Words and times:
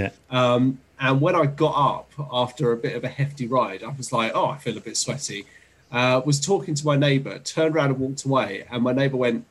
Yeah. 0.00 0.10
Um, 0.30 0.78
and 0.98 1.20
when 1.20 1.34
I 1.34 1.46
got 1.46 1.74
up 1.76 2.12
after 2.30 2.72
a 2.72 2.76
bit 2.76 2.94
of 2.94 3.04
a 3.04 3.08
hefty 3.08 3.46
ride, 3.46 3.82
I 3.82 3.88
was 3.88 4.12
like, 4.12 4.32
"Oh, 4.34 4.46
I 4.46 4.58
feel 4.58 4.76
a 4.76 4.80
bit 4.80 4.96
sweaty." 4.96 5.46
Uh, 5.90 6.20
was 6.24 6.38
talking 6.38 6.74
to 6.74 6.86
my 6.86 6.96
neighbour, 6.96 7.38
turned 7.40 7.74
around 7.74 7.90
and 7.90 7.98
walked 7.98 8.24
away, 8.24 8.64
and 8.70 8.82
my 8.82 8.92
neighbour 8.92 9.16
went, 9.16 9.44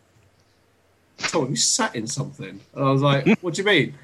"Tom, 1.17 1.49
you 1.49 1.55
sat 1.55 1.96
in 1.96 2.07
something?" 2.07 2.59
And 2.75 2.83
I 2.83 2.91
was 2.91 3.01
like, 3.01 3.38
"What 3.41 3.55
do 3.55 3.62
you 3.62 3.65
mean?" 3.65 3.96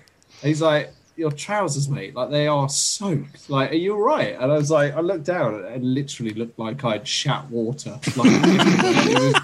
And 0.41 0.49
he's 0.49 0.61
like, 0.61 0.91
"Your 1.15 1.31
trousers, 1.31 1.87
mate, 1.87 2.15
like 2.15 2.31
they 2.31 2.47
are 2.47 2.67
soaked. 2.67 3.49
Like, 3.49 3.71
are 3.71 3.75
you 3.75 3.93
all 3.93 4.01
right?" 4.01 4.33
And 4.33 4.51
I 4.51 4.55
was 4.55 4.71
like, 4.71 4.95
I 4.95 5.01
looked 5.01 5.25
down 5.25 5.65
and 5.65 5.93
literally 5.93 6.33
looked 6.33 6.57
like 6.57 6.83
I'd 6.83 7.07
shat 7.07 7.49
water. 7.49 7.99
Like, 8.15 8.31
it 8.33 9.19
was, 9.19 9.41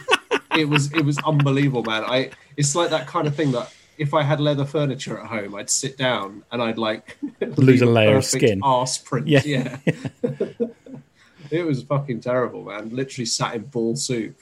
it 0.57 0.69
was, 0.69 0.93
it 0.93 1.05
was 1.05 1.17
unbelievable, 1.19 1.83
man. 1.83 2.03
I, 2.03 2.31
it's 2.57 2.75
like 2.75 2.89
that 2.89 3.07
kind 3.07 3.27
of 3.27 3.35
thing 3.35 3.51
that 3.51 3.71
if 3.97 4.13
I 4.13 4.23
had 4.23 4.39
leather 4.39 4.65
furniture 4.65 5.19
at 5.19 5.27
home, 5.27 5.55
I'd 5.55 5.69
sit 5.69 5.97
down 5.97 6.43
and 6.51 6.61
I'd 6.61 6.77
like 6.77 7.17
Lose 7.57 7.81
a 7.81 7.85
layer 7.85 8.17
of 8.17 8.25
skin. 8.25 8.61
Arse 8.63 8.97
print. 8.97 9.27
Yeah. 9.27 9.41
Yeah. 9.45 9.77
it 11.51 11.65
was 11.65 11.83
fucking 11.83 12.21
terrible, 12.21 12.65
man. 12.65 12.89
Literally 12.89 13.25
sat 13.25 13.55
in 13.55 13.63
ball 13.63 13.95
soup. 13.95 14.39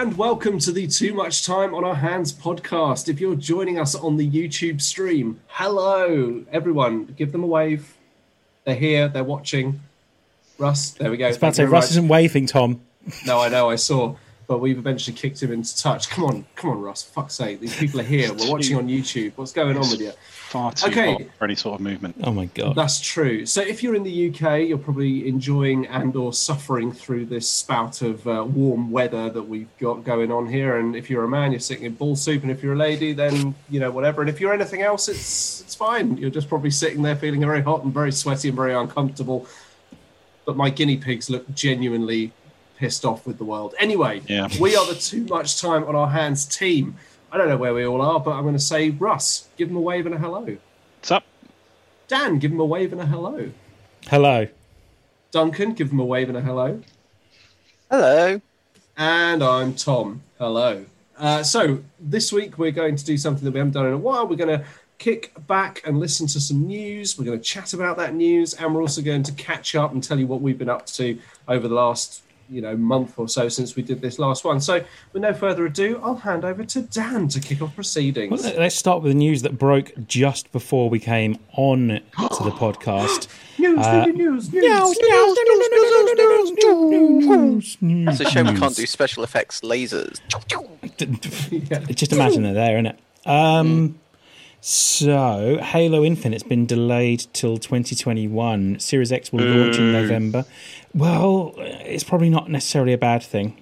And 0.00 0.16
welcome 0.16 0.58
to 0.58 0.72
the 0.72 0.86
Too 0.86 1.12
Much 1.12 1.44
Time 1.44 1.74
on 1.74 1.84
Our 1.84 1.94
Hands 1.94 2.32
podcast. 2.32 3.10
If 3.10 3.20
you're 3.20 3.34
joining 3.36 3.78
us 3.78 3.94
on 3.94 4.16
the 4.16 4.26
YouTube 4.26 4.80
stream, 4.80 5.38
hello 5.48 6.42
everyone. 6.50 7.04
Give 7.18 7.32
them 7.32 7.44
a 7.44 7.46
wave. 7.46 7.98
They're 8.64 8.74
here. 8.74 9.08
They're 9.08 9.24
watching. 9.24 9.78
Russ, 10.56 10.92
there 10.92 11.10
we 11.10 11.18
go. 11.18 11.26
I 11.26 11.28
was 11.28 11.36
about 11.36 11.48
to 11.48 11.54
say, 11.56 11.62
Thank 11.64 11.66
you 11.66 11.70
very 11.70 11.72
Russ 11.72 11.84
much. 11.84 11.90
isn't 11.90 12.08
waving, 12.08 12.46
Tom. 12.46 12.80
No, 13.26 13.40
I 13.40 13.50
know, 13.50 13.68
I 13.68 13.76
saw, 13.76 14.16
but 14.46 14.60
we've 14.60 14.78
eventually 14.78 15.14
kicked 15.14 15.42
him 15.42 15.52
into 15.52 15.76
touch. 15.76 16.08
Come 16.08 16.24
on, 16.24 16.46
come 16.54 16.70
on, 16.70 16.80
Russ. 16.80 17.02
Fuck's 17.02 17.34
sake, 17.34 17.60
these 17.60 17.76
people 17.76 18.00
are 18.00 18.04
here. 18.04 18.32
We're 18.32 18.50
watching 18.50 18.76
on 18.78 18.88
YouTube. 18.88 19.32
What's 19.36 19.52
going 19.52 19.76
on 19.76 19.90
with 19.90 20.00
you? 20.00 20.12
Far 20.50 20.72
too 20.72 20.88
Okay. 20.90 21.12
hot 21.12 21.22
for 21.38 21.44
any 21.44 21.54
sort 21.54 21.76
of 21.76 21.80
movement. 21.80 22.16
Oh 22.24 22.32
my 22.32 22.46
god. 22.46 22.74
That's 22.74 22.98
true. 23.00 23.46
So 23.46 23.60
if 23.62 23.84
you're 23.84 23.94
in 23.94 24.02
the 24.02 24.30
UK, 24.30 24.66
you're 24.68 24.78
probably 24.78 25.28
enjoying 25.28 25.86
and 25.86 26.16
or 26.16 26.32
suffering 26.32 26.90
through 26.90 27.26
this 27.26 27.48
spout 27.48 28.02
of 28.02 28.26
uh, 28.26 28.44
warm 28.44 28.90
weather 28.90 29.30
that 29.30 29.44
we've 29.44 29.68
got 29.78 30.02
going 30.02 30.32
on 30.32 30.48
here. 30.48 30.78
And 30.78 30.96
if 30.96 31.08
you're 31.08 31.22
a 31.22 31.28
man, 31.28 31.52
you're 31.52 31.60
sitting 31.60 31.84
in 31.84 31.94
ball 31.94 32.16
soup, 32.16 32.42
and 32.42 32.50
if 32.50 32.64
you're 32.64 32.72
a 32.72 32.76
lady, 32.76 33.12
then 33.12 33.54
you 33.70 33.78
know 33.78 33.92
whatever. 33.92 34.22
And 34.22 34.28
if 34.28 34.40
you're 34.40 34.52
anything 34.52 34.82
else, 34.82 35.08
it's 35.08 35.60
it's 35.60 35.76
fine. 35.76 36.16
You're 36.16 36.30
just 36.30 36.48
probably 36.48 36.72
sitting 36.72 37.02
there 37.02 37.14
feeling 37.14 37.40
very 37.42 37.62
hot 37.62 37.84
and 37.84 37.94
very 37.94 38.10
sweaty 38.10 38.48
and 38.48 38.56
very 38.56 38.74
uncomfortable. 38.74 39.46
But 40.46 40.56
my 40.56 40.68
guinea 40.68 40.96
pigs 40.96 41.30
look 41.30 41.48
genuinely 41.54 42.32
pissed 42.76 43.04
off 43.04 43.24
with 43.24 43.38
the 43.38 43.44
world. 43.44 43.76
Anyway, 43.78 44.22
Yeah. 44.26 44.48
we 44.58 44.74
are 44.74 44.86
the 44.86 44.96
too 44.96 45.22
much 45.26 45.60
time 45.60 45.84
on 45.84 45.94
our 45.94 46.08
hands 46.08 46.44
team. 46.44 46.96
I 47.32 47.38
don't 47.38 47.48
know 47.48 47.56
where 47.56 47.72
we 47.72 47.86
all 47.86 48.02
are, 48.02 48.18
but 48.18 48.32
I'm 48.32 48.42
going 48.42 48.56
to 48.56 48.60
say 48.60 48.90
Russ, 48.90 49.48
give 49.56 49.68
them 49.68 49.76
a 49.76 49.80
wave 49.80 50.06
and 50.06 50.14
a 50.14 50.18
hello. 50.18 50.56
What's 50.98 51.10
up? 51.12 51.24
Dan, 52.08 52.40
give 52.40 52.50
them 52.50 52.58
a 52.58 52.64
wave 52.64 52.92
and 52.92 53.00
a 53.00 53.06
hello. 53.06 53.52
Hello. 54.08 54.48
Duncan, 55.30 55.74
give 55.74 55.90
them 55.90 56.00
a 56.00 56.04
wave 56.04 56.28
and 56.28 56.36
a 56.36 56.40
hello. 56.40 56.82
Hello. 57.88 58.40
And 58.96 59.44
I'm 59.44 59.74
Tom. 59.74 60.22
Hello. 60.38 60.84
Uh, 61.16 61.44
so 61.44 61.84
this 62.00 62.32
week 62.32 62.58
we're 62.58 62.72
going 62.72 62.96
to 62.96 63.04
do 63.04 63.16
something 63.16 63.44
that 63.44 63.52
we 63.52 63.58
haven't 63.58 63.74
done 63.74 63.86
in 63.86 63.92
a 63.92 63.98
while. 63.98 64.26
We're 64.26 64.34
going 64.34 64.58
to 64.58 64.64
kick 64.98 65.32
back 65.46 65.82
and 65.86 66.00
listen 66.00 66.26
to 66.28 66.40
some 66.40 66.66
news. 66.66 67.16
We're 67.16 67.26
going 67.26 67.38
to 67.38 67.44
chat 67.44 67.74
about 67.74 67.96
that 67.98 68.14
news, 68.14 68.54
and 68.54 68.74
we're 68.74 68.82
also 68.82 69.02
going 69.02 69.22
to 69.22 69.32
catch 69.32 69.76
up 69.76 69.92
and 69.92 70.02
tell 70.02 70.18
you 70.18 70.26
what 70.26 70.40
we've 70.40 70.58
been 70.58 70.68
up 70.68 70.86
to 70.86 71.18
over 71.46 71.68
the 71.68 71.74
last 71.74 72.22
you 72.50 72.60
know 72.60 72.76
month 72.76 73.18
or 73.18 73.28
so 73.28 73.48
since 73.48 73.76
we 73.76 73.82
did 73.82 74.00
this 74.00 74.18
last 74.18 74.44
one. 74.44 74.60
So 74.60 74.84
with 75.12 75.22
no 75.22 75.32
further 75.32 75.64
ado, 75.66 76.00
I'll 76.02 76.16
hand 76.16 76.44
over 76.44 76.64
to 76.64 76.82
Dan 76.82 77.28
to 77.28 77.40
kick 77.40 77.62
off 77.62 77.74
proceedings. 77.74 78.42
let- 78.44 78.58
let's 78.58 78.74
start 78.74 79.02
with 79.02 79.12
the 79.12 79.18
news 79.18 79.42
that 79.42 79.56
broke 79.58 79.92
just 80.06 80.50
before 80.52 80.90
we 80.90 80.98
came 80.98 81.38
on 81.52 81.88
to 82.18 82.42
the 82.44 82.50
podcast. 82.50 83.28
News, 83.58 83.78
Uh, 83.78 84.06
news, 84.06 84.52
news, 84.52 84.52
news. 87.80 88.08
It's 88.08 88.20
a 88.20 88.30
shame 88.30 88.46
we 88.46 88.58
can't 88.58 88.74
do 88.76 88.86
special 88.86 89.22
effects 89.24 89.60
lasers. 89.60 90.20
Just 91.94 92.12
imagine 92.12 92.42
they're 92.42 92.54
there, 92.54 92.80
innit? 92.82 92.96
Um, 93.30 93.98
so, 94.62 95.58
Halo 95.62 96.04
Infinite's 96.04 96.42
been 96.42 96.66
delayed 96.66 97.26
till 97.32 97.56
2021. 97.56 98.78
Series 98.78 99.10
X 99.12 99.32
will 99.32 99.44
launch 99.44 99.76
in 99.78 99.92
November. 99.92 100.44
Well, 100.94 101.54
it's 101.58 102.04
probably 102.04 102.30
not 102.30 102.50
necessarily 102.50 102.92
a 102.92 102.98
bad 102.98 103.22
thing. 103.22 103.56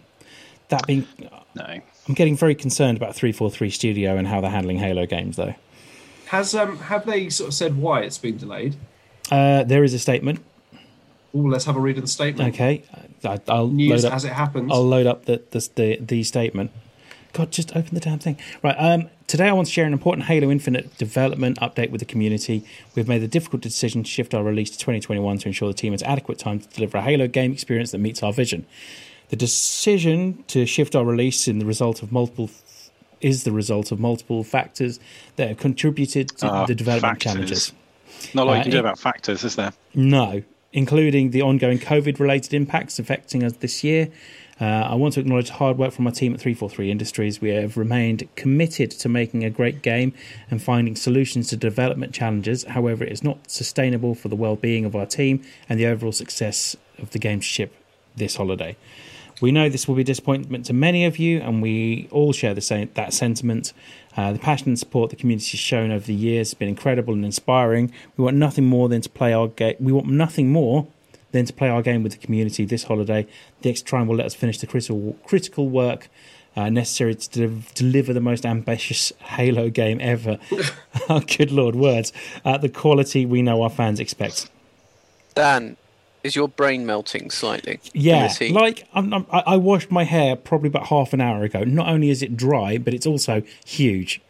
That 0.69 0.87
being, 0.87 1.07
No. 1.55 1.81
I'm 2.09 2.15
getting 2.15 2.37
very 2.37 2.55
concerned 2.55 2.97
about 2.97 3.15
343 3.15 3.69
Studio 3.71 4.17
and 4.17 4.27
how 4.27 4.41
they're 4.41 4.51
handling 4.51 4.79
Halo 4.79 5.05
games, 5.07 5.37
though. 5.37 5.55
Has 6.27 6.55
um 6.55 6.79
have 6.79 7.07
they 7.07 7.29
sort 7.31 7.49
of 7.49 7.55
said 7.55 7.77
why 7.79 8.01
it's 8.03 8.19
been 8.19 8.37
delayed? 8.37 8.77
Uh, 9.31 9.65
there 9.65 9.83
is 9.85 9.95
a 9.95 9.99
statement. 9.99 10.41
Oh, 11.35 11.39
let's 11.39 11.65
have 11.67 11.77
a 11.77 11.81
read 11.81 11.97
of 11.97 12.03
the 12.05 12.09
statement. 12.09 12.55
Okay, 12.55 12.83
I, 13.25 13.39
I'll 13.49 13.69
News 13.69 14.05
load 14.05 14.11
up. 14.11 14.17
as 14.17 14.25
it 14.25 14.33
happens. 14.33 14.71
I'll 14.73 14.87
load 14.87 15.07
up 15.07 15.25
the 15.27 15.43
the, 15.51 15.69
the 15.75 15.97
the 16.01 16.23
statement. 16.25 16.71
God, 17.33 17.51
just 17.53 17.77
open 17.77 17.95
the 17.95 18.01
damn 18.01 18.19
thing. 18.19 18.39
Right. 18.63 18.75
Um, 18.79 19.11
today, 19.27 19.49
I 19.49 19.53
want 19.53 19.67
to 19.69 19.73
share 19.73 19.85
an 19.87 19.93
important 19.93 20.27
Halo 20.27 20.51
Infinite 20.51 20.97
development 20.99 21.59
update 21.61 21.91
with 21.91 22.01
the 22.01 22.05
community. 22.07 22.65
We've 22.95 23.07
made 23.09 23.19
the 23.23 23.29
difficult 23.29 23.63
decision 23.63 24.03
to 24.03 24.09
shift 24.09 24.35
our 24.35 24.43
release 24.43 24.71
to 24.71 24.79
2021 24.79 25.39
to 25.39 25.47
ensure 25.49 25.69
the 25.69 25.75
team 25.75 25.93
has 25.93 26.03
adequate 26.03 26.39
time 26.39 26.61
to 26.61 26.69
deliver 26.69 26.99
a 26.99 27.03
Halo 27.03 27.29
game 27.29 27.53
experience 27.53 27.91
that 27.93 27.99
meets 27.99 28.23
our 28.23 28.33
vision. 28.33 28.67
The 29.29 29.37
decision 29.37 30.43
to 30.49 30.65
shift 30.65 30.97
our 30.97 31.05
release 31.05 31.47
in 31.49 31.59
the 31.59 31.67
result 31.67 32.03
of 32.03 32.11
multiple 32.13 32.51
is 33.21 33.45
the 33.45 33.53
result 33.53 33.91
of 33.93 34.01
multiple 34.01 34.43
factors 34.45 34.99
that 35.37 35.49
have 35.49 35.59
contributed 35.59 36.29
to 36.39 36.47
Ah, 36.47 36.67
the 36.67 36.75
development 36.75 37.15
factors. 37.23 37.33
challenges. 37.33 37.73
Not 38.33 38.43
a 38.43 38.45
lot 38.47 38.53
Uh, 38.53 38.57
you 38.59 38.63
can 38.63 38.73
do 38.73 38.79
about 38.79 38.99
factors, 38.99 39.45
is 39.45 39.57
there? 39.57 39.73
No, 39.95 40.43
including 40.73 41.31
the 41.31 41.43
ongoing 41.43 41.79
COVID 41.79 42.21
related 42.21 42.55
impacts 42.55 42.99
affecting 42.99 43.43
us 43.43 43.53
this 43.55 43.83
year. 43.85 44.09
Uh, 44.61 44.65
I 44.65 44.95
want 44.97 45.15
to 45.15 45.21
acknowledge 45.21 45.51
hard 45.51 45.79
work 45.79 45.93
from 45.93 46.05
my 46.05 46.11
team 46.11 46.35
at 46.35 46.41
343 46.41 46.91
Industries. 46.91 47.41
We 47.41 47.51
have 47.51 47.77
remained 47.77 48.29
committed 48.35 48.91
to 48.91 49.09
making 49.09 49.45
a 49.45 49.51
great 49.51 49.83
game 49.83 50.13
and 50.51 50.63
finding 50.63 50.97
solutions 50.97 51.49
to 51.49 51.57
development 51.57 52.13
challenges. 52.13 52.65
However, 52.65 53.05
it 53.05 53.13
is 53.13 53.23
not 53.23 53.51
sustainable 53.51 54.15
for 54.15 54.29
the 54.29 54.37
well 54.37 54.57
being 54.57 54.85
of 54.85 54.97
our 54.97 55.07
team 55.07 55.43
and 55.69 55.79
the 55.79 55.87
overall 55.87 56.13
success 56.13 56.77
of 56.99 57.11
the 57.11 57.19
game 57.19 57.41
to 57.41 57.47
ship 57.47 57.73
this 58.17 58.37
holiday. 58.37 58.77
We 59.41 59.53
know 59.53 59.69
this 59.69 59.87
will 59.87 59.95
be 59.95 60.03
disappointment 60.03 60.67
to 60.67 60.73
many 60.73 61.05
of 61.05 61.19
you, 61.19 61.41
and 61.41 61.63
we 61.63 62.09
all 62.11 62.33
share 62.33 62.55
the 62.55 62.61
same 62.61 62.91
that 62.95 63.13
sentiment. 63.13 63.73
Uh, 64.17 64.33
the 64.33 64.39
passion 64.41 64.69
and 64.69 64.79
support 64.79 65.11
the 65.11 65.17
community 65.17 65.53
has 65.53 65.61
shown 65.61 65.93
over 65.93 66.05
the 66.05 66.15
years 66.15 66.49
has 66.49 66.55
been 66.55 66.69
incredible 66.69 67.15
and 67.15 67.25
inspiring. 67.25 67.93
We 68.17 68.25
want 68.25 68.37
nothing 68.37 68.67
more 68.67 68.89
than 68.89 69.01
to 69.03 69.09
play 69.09 69.33
our 69.33 69.47
game. 69.47 69.77
We 69.79 69.93
want 69.93 70.09
nothing 70.09 70.51
more 70.51 70.89
than 71.33 71.45
to 71.45 71.53
play 71.53 71.69
our 71.69 71.83
game 71.83 72.03
with 72.03 72.13
the 72.13 72.19
community 72.19 72.65
this 72.65 72.85
holiday. 72.85 73.27
The 73.63 73.71
extra 73.71 73.99
time 73.99 74.09
will 74.09 74.17
let 74.17 74.27
us 74.27 74.35
finish 74.35 74.59
the 74.59 74.67
critical 74.67 75.17
critical 75.25 75.69
work 75.69 76.09
uh, 76.57 76.69
necessary 76.69 77.15
to 77.15 77.29
de- 77.49 77.63
deliver 77.75 78.13
the 78.13 78.21
most 78.21 78.45
ambitious 78.45 79.13
Halo 79.21 79.71
game 79.71 79.99
ever. 80.01 80.39
oh, 81.09 81.21
good 81.21 81.53
lord, 81.53 81.77
words! 81.77 82.13
At 82.45 82.63
the 82.63 82.69
quality 82.69 83.27
we 83.27 83.43
know 83.43 83.63
our 83.63 83.71
fans 83.71 84.01
expect. 84.01 84.51
Dan, 85.35 85.77
is 86.25 86.35
your 86.35 86.49
brain 86.49 86.85
melting 86.85 87.31
slightly? 87.31 87.81
Yeah, 87.93 88.25
this 88.25 88.39
heat? 88.39 88.53
like 88.53 88.89
I'm, 88.93 89.13
I'm, 89.13 89.27
I 89.31 89.41
I 89.47 89.57
washed 89.57 89.91
my 89.91 90.05
hair 90.05 90.35
probably 90.37 90.69
about 90.69 90.89
half 90.89 91.13
an 91.13 91.21
hour 91.21 91.45
ago. 91.45 91.63
Not 91.65 91.89
only 91.89 92.11
is 92.11 92.23
it 92.23 92.37
dry, 92.37 92.79
but 92.79 92.93
it's 92.95 93.07
also 93.07 93.43
huge. 93.65 94.21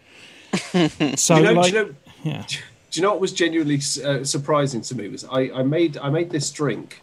so, 1.16 1.36
you 1.36 1.42
know, 1.42 1.52
like, 1.52 1.72
you 1.72 1.84
know, 1.84 1.94
yeah, 2.24 2.46
do 2.98 3.02
you 3.02 3.06
know 3.06 3.12
what 3.12 3.20
was 3.20 3.32
genuinely 3.32 3.80
uh, 4.04 4.24
surprising 4.24 4.80
to 4.80 4.96
me 4.96 5.06
was 5.06 5.24
I, 5.24 5.52
I 5.54 5.62
made 5.62 5.98
I 5.98 6.10
made 6.10 6.30
this 6.30 6.50
drink. 6.50 7.00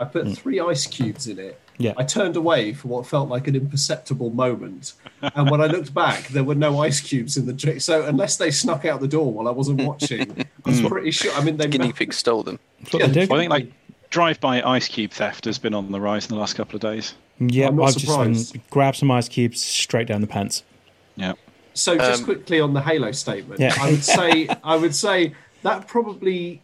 I 0.00 0.06
put 0.06 0.34
three 0.34 0.60
ice 0.60 0.86
cubes 0.86 1.26
in 1.26 1.38
it. 1.38 1.60
Yeah. 1.76 1.92
I 1.98 2.04
turned 2.04 2.36
away 2.36 2.72
for 2.72 2.88
what 2.88 3.06
felt 3.06 3.28
like 3.28 3.46
an 3.46 3.54
imperceptible 3.54 4.30
moment, 4.30 4.94
and 5.20 5.50
when 5.50 5.60
I 5.60 5.66
looked 5.66 5.92
back, 5.92 6.28
there 6.28 6.42
were 6.42 6.54
no 6.54 6.80
ice 6.80 7.02
cubes 7.02 7.36
in 7.36 7.44
the 7.44 7.52
drink. 7.52 7.82
So 7.82 8.06
unless 8.06 8.38
they 8.38 8.50
snuck 8.50 8.86
out 8.86 9.00
the 9.00 9.08
door 9.08 9.30
while 9.30 9.46
I 9.46 9.50
wasn't 9.50 9.82
watching, 9.82 10.40
I 10.64 10.70
was 10.70 10.80
pretty 10.80 11.10
sure. 11.10 11.34
I 11.34 11.44
mean, 11.44 11.58
they 11.58 11.66
Guinea 11.66 11.92
pig 11.92 12.14
stole 12.14 12.42
them. 12.42 12.58
Yeah, 12.94 13.08
they 13.08 13.24
I 13.24 13.26
think 13.26 13.50
like 13.50 13.70
drive-by 14.08 14.62
ice 14.62 14.88
cube 14.88 15.10
theft 15.10 15.44
has 15.44 15.58
been 15.58 15.74
on 15.74 15.92
the 15.92 16.00
rise 16.00 16.24
in 16.24 16.34
the 16.34 16.40
last 16.40 16.54
couple 16.54 16.76
of 16.76 16.80
days. 16.80 17.12
yeah, 17.40 17.68
I'm 17.68 17.76
not 17.76 17.88
I've 17.88 17.92
just 17.92 18.06
surprised. 18.06 18.56
um, 18.56 18.62
grabbed 18.70 18.96
some 18.96 19.10
ice 19.10 19.28
cubes 19.28 19.60
straight 19.62 20.06
down 20.06 20.22
the 20.22 20.26
pants. 20.26 20.62
Yeah. 21.16 21.34
So 21.76 21.96
just 21.96 22.20
Um, 22.20 22.24
quickly 22.24 22.60
on 22.60 22.72
the 22.74 22.80
Halo 22.80 23.12
statement, 23.12 23.60
Yeah. 23.60 23.74
I 23.80 23.90
would 23.90 24.04
say 24.18 24.48
I 24.64 24.76
would 24.76 24.94
say 24.94 25.34
that 25.62 25.86
probably 25.88 26.60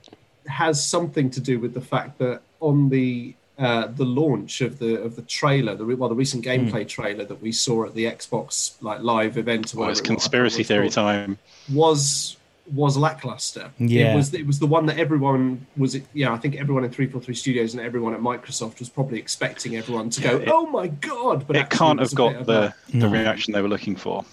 has 0.47 0.85
something 0.85 1.31
to 1.31 1.41
do 1.41 1.59
with 1.61 1.75
the 1.75 1.81
fact 1.81 2.19
that 2.19 2.43
on 2.61 2.89
the 2.89 3.35
uh, 3.59 3.87
the 3.89 4.05
launch 4.05 4.61
of 4.63 4.79
the 4.79 5.01
of 5.03 5.15
the 5.15 5.23
trailer, 5.23 5.75
the 5.77 5.85
re- 5.85 5.95
well, 5.95 6.09
the 6.09 6.15
recent 6.15 6.45
gameplay 6.45 6.87
trailer 6.89 7.25
that 7.25 7.41
we 7.43 7.53
saw 7.53 7.85
at 7.85 7.95
the 7.95 8.05
Xbox 8.07 8.73
like 8.81 9.01
live 9.03 9.37
event, 9.39 9.75
or 9.75 9.81
Well, 9.81 9.91
it's 9.91 10.01
it 10.01 10.03
was, 10.03 10.09
conspiracy 10.09 10.63
forgot 10.65 10.85
what 10.85 10.93
theory 10.95 11.07
called, 11.07 11.17
time. 11.29 11.39
was 11.73 12.37
was 12.73 12.97
lackluster. 12.97 13.71
Yeah. 13.79 14.13
It 14.13 14.17
was 14.17 14.35
it 14.35 14.47
was 14.47 14.59
the 14.59 14.67
one 14.67 14.87
that 14.87 14.99
everyone 14.99 15.67
was 15.77 15.97
yeah, 16.15 16.33
I 16.33 16.39
think 16.39 16.57
everyone 16.57 16.85
in 16.85 16.91
343 16.91 17.35
Studios 17.35 17.75
and 17.75 17.83
everyone 17.83 18.15
at 18.15 18.21
Microsoft 18.21 18.79
was 18.79 18.89
probably 18.89 19.19
expecting 19.19 19.77
everyone 19.77 20.11
to 20.11 20.21
go, 20.23 20.37
it- 20.39 20.49
"Oh 20.51 20.67
my 20.67 20.87
god." 20.89 21.47
But 21.47 21.57
it 21.57 21.71
can't 21.71 22.01
have 22.01 22.15
got 22.15 22.47
the, 22.47 22.73
the 22.89 22.99
No. 22.99 23.09
reaction 23.11 23.53
they 23.53 23.61
were 23.63 23.69
looking 23.69 23.97
for. 23.97 24.25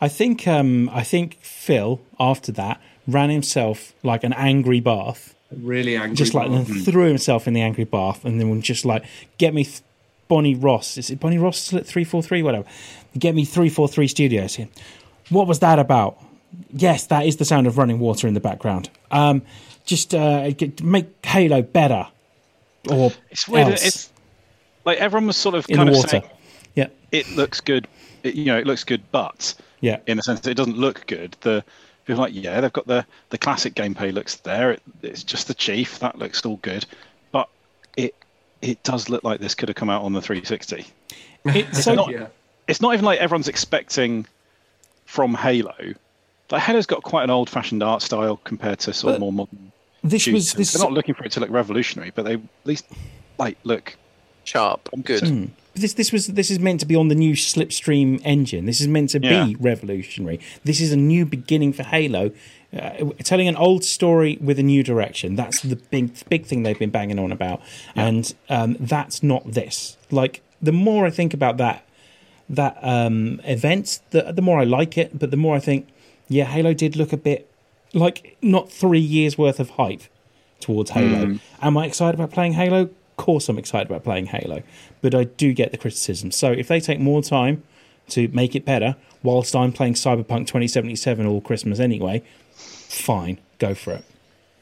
I 0.00 0.08
think 0.08 0.46
um, 0.48 0.88
I 0.92 1.02
think 1.02 1.38
Phil 1.40 2.00
after 2.18 2.52
that 2.52 2.80
ran 3.06 3.30
himself 3.30 3.92
like 4.02 4.24
an 4.24 4.32
angry 4.32 4.80
bath, 4.80 5.34
really 5.50 5.96
angry. 5.96 6.16
just 6.16 6.34
like 6.34 6.48
Bob. 6.48 6.68
and 6.68 6.84
threw 6.84 7.06
himself 7.08 7.46
in 7.48 7.54
the 7.54 7.60
angry 7.62 7.84
bath, 7.84 8.24
and 8.24 8.40
then 8.40 8.50
was 8.50 8.62
just 8.64 8.84
like 8.84 9.04
get 9.38 9.54
me 9.54 9.64
th- 9.64 9.80
Bonnie 10.28 10.54
Ross. 10.54 10.96
Is 10.98 11.10
it 11.10 11.20
Bonnie 11.20 11.38
Ross 11.38 11.58
still 11.58 11.78
at 11.78 11.86
three 11.86 12.04
four 12.04 12.22
three? 12.22 12.42
Whatever. 12.42 12.66
Get 13.18 13.34
me 13.34 13.44
three 13.44 13.68
four 13.68 13.88
three 13.88 14.08
studios 14.08 14.54
here. 14.56 14.68
What 15.30 15.46
was 15.46 15.58
that 15.60 15.78
about? 15.78 16.18
Yes, 16.72 17.06
that 17.06 17.26
is 17.26 17.36
the 17.38 17.44
sound 17.44 17.66
of 17.66 17.78
running 17.78 17.98
water 17.98 18.26
in 18.28 18.34
the 18.34 18.40
background. 18.40 18.90
Um, 19.10 19.42
just 19.84 20.14
uh, 20.14 20.50
get- 20.52 20.82
make 20.82 21.06
Halo 21.24 21.62
better, 21.62 22.06
or 22.90 23.12
It's 23.30 23.48
weird. 23.48 23.68
else 23.68 23.84
It's 23.86 24.12
like 24.84 24.98
everyone 24.98 25.26
was 25.28 25.36
sort 25.36 25.54
of 25.54 25.66
in 25.68 25.76
kind 25.76 25.88
the 25.88 25.92
of 25.92 25.96
water. 25.96 26.08
saying 26.08 26.24
Yeah, 26.74 26.86
it 27.10 27.28
looks 27.32 27.60
good. 27.60 27.86
It, 28.22 28.34
you 28.34 28.46
know, 28.46 28.58
it 28.58 28.66
looks 28.66 28.84
good, 28.84 29.02
but 29.10 29.54
yeah. 29.80 29.98
in 30.06 30.16
the 30.16 30.22
sense 30.22 30.40
that 30.40 30.50
it 30.50 30.54
doesn't 30.54 30.76
look 30.76 31.06
good. 31.06 31.36
The 31.40 31.64
people 32.04 32.22
are 32.22 32.26
like, 32.26 32.34
yeah, 32.34 32.60
they've 32.60 32.72
got 32.72 32.86
the 32.86 33.06
the 33.30 33.38
classic 33.38 33.74
gameplay 33.74 34.12
looks 34.12 34.36
there. 34.36 34.72
It, 34.72 34.82
it's 35.02 35.22
just 35.22 35.48
the 35.48 35.54
chief 35.54 35.98
that 36.00 36.18
looks 36.18 36.44
all 36.44 36.56
good, 36.62 36.86
but 37.30 37.48
it 37.96 38.14
it 38.60 38.82
does 38.82 39.08
look 39.08 39.24
like 39.24 39.40
this 39.40 39.54
could 39.54 39.68
have 39.68 39.76
come 39.76 39.90
out 39.90 40.02
on 40.02 40.12
the 40.12 40.22
360. 40.22 40.86
It's 41.44 41.84
so 41.84 41.94
not- 41.94 42.10
yeah. 42.10 42.28
It's 42.68 42.80
not 42.80 42.94
even 42.94 43.04
like 43.04 43.18
everyone's 43.18 43.48
expecting 43.48 44.24
from 45.04 45.34
Halo. 45.34 45.74
Like 46.50 46.62
Halo's 46.62 46.86
got 46.86 47.02
quite 47.02 47.24
an 47.24 47.30
old-fashioned 47.30 47.82
art 47.82 48.02
style 48.02 48.36
compared 48.44 48.78
to 48.80 48.92
sort 48.92 49.14
of 49.14 49.20
more 49.20 49.32
modern 49.32 49.72
this 50.02 50.26
was 50.26 50.50
shooters. 50.50 50.52
this. 50.54 50.72
They're 50.72 50.82
not 50.82 50.92
looking 50.92 51.14
for 51.14 51.24
it 51.24 51.32
to 51.32 51.40
look 51.40 51.50
revolutionary, 51.50 52.12
but 52.14 52.24
they 52.24 52.34
at 52.34 52.40
least 52.64 52.86
like 53.38 53.58
look 53.64 53.96
Sharp, 54.44 54.88
and 54.92 55.04
good. 55.04 55.22
Hmm. 55.26 55.44
This 55.74 55.94
this 55.94 56.12
was 56.12 56.26
this 56.28 56.50
is 56.50 56.58
meant 56.58 56.80
to 56.80 56.86
be 56.86 56.94
on 56.94 57.08
the 57.08 57.14
new 57.14 57.32
Slipstream 57.34 58.20
engine. 58.24 58.66
This 58.66 58.80
is 58.80 58.88
meant 58.88 59.10
to 59.10 59.20
Yeah. 59.20 59.46
be 59.46 59.54
revolutionary. 59.56 60.38
This 60.64 60.80
is 60.80 60.92
a 60.92 60.96
new 60.96 61.24
beginning 61.24 61.72
for 61.72 61.82
Halo, 61.82 62.30
uh, 62.78 63.04
telling 63.24 63.48
an 63.48 63.56
old 63.56 63.82
story 63.82 64.36
with 64.40 64.58
a 64.58 64.62
new 64.62 64.82
direction. 64.82 65.34
That's 65.34 65.60
the 65.62 65.76
big 65.76 66.10
big 66.28 66.44
thing 66.44 66.62
they've 66.62 66.78
been 66.78 66.90
banging 66.90 67.18
on 67.18 67.32
about, 67.32 67.62
and 67.96 68.32
um, 68.50 68.76
that's 68.78 69.22
not 69.22 69.52
this. 69.52 69.96
Like 70.10 70.42
the 70.60 70.72
more 70.72 71.06
I 71.06 71.10
think 71.10 71.32
about 71.32 71.56
that 71.56 71.84
that 72.50 72.76
um, 72.82 73.40
event, 73.44 74.00
the 74.10 74.30
the 74.32 74.42
more 74.42 74.60
I 74.60 74.64
like 74.64 74.98
it. 74.98 75.18
But 75.18 75.30
the 75.30 75.38
more 75.38 75.56
I 75.56 75.60
think, 75.60 75.88
yeah, 76.28 76.44
Halo 76.44 76.74
did 76.74 76.96
look 76.96 77.14
a 77.14 77.16
bit 77.16 77.48
like 77.94 78.36
not 78.42 78.70
three 78.70 79.00
years 79.00 79.38
worth 79.38 79.58
of 79.58 79.70
hype 79.70 80.02
towards 80.60 80.90
Halo. 80.90 81.38
Am 81.62 81.76
I 81.78 81.86
excited 81.86 82.14
about 82.20 82.30
playing 82.30 82.52
Halo? 82.52 82.90
Course, 83.22 83.48
I'm 83.48 83.56
excited 83.56 83.86
about 83.88 84.02
playing 84.02 84.26
Halo, 84.26 84.64
but 85.00 85.14
I 85.14 85.22
do 85.22 85.52
get 85.52 85.70
the 85.70 85.78
criticism. 85.78 86.32
So 86.32 86.50
if 86.50 86.66
they 86.66 86.80
take 86.80 86.98
more 86.98 87.22
time 87.22 87.62
to 88.08 88.26
make 88.26 88.56
it 88.56 88.64
better, 88.64 88.96
whilst 89.22 89.54
I'm 89.54 89.70
playing 89.70 89.94
Cyberpunk 89.94 90.48
2077 90.48 91.24
all 91.24 91.40
Christmas 91.40 91.78
anyway, 91.78 92.24
fine, 92.56 93.38
go 93.60 93.76
for 93.76 93.92
it. 93.92 94.04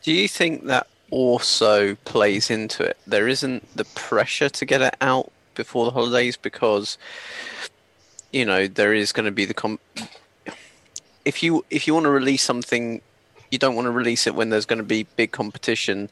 Do 0.03 0.13
you 0.13 0.29
think 0.29 0.67
that 0.67 0.89
also 1.11 1.95
plays 2.05 2.51
into 2.51 2.83
it? 2.83 2.99
There 3.07 3.29
isn't 3.29 3.67
the 3.75 3.87
pressure 3.87 4.51
to 4.51 4.65
get 4.67 4.83
it 4.83 4.95
out 5.01 5.33
before 5.55 5.87
the 5.87 5.93
holidays 5.93 6.37
because 6.37 6.99
you 8.31 8.45
know 8.45 8.67
there 8.67 8.93
is 8.93 9.11
going 9.11 9.25
to 9.25 9.33
be 9.33 9.47
the 9.47 9.55
com- 9.55 9.81
if 11.25 11.43
you 11.43 11.65
if 11.71 11.87
you 11.87 11.95
want 11.95 12.05
to 12.05 12.11
release 12.11 12.43
something, 12.43 13.01
you 13.51 13.57
don't 13.57 13.75
want 13.75 13.87
to 13.87 13.91
release 13.91 14.27
it 14.27 14.35
when 14.35 14.51
there's 14.51 14.67
going 14.67 14.81
to 14.81 14.85
be 14.85 15.05
big 15.17 15.33
competition. 15.33 16.11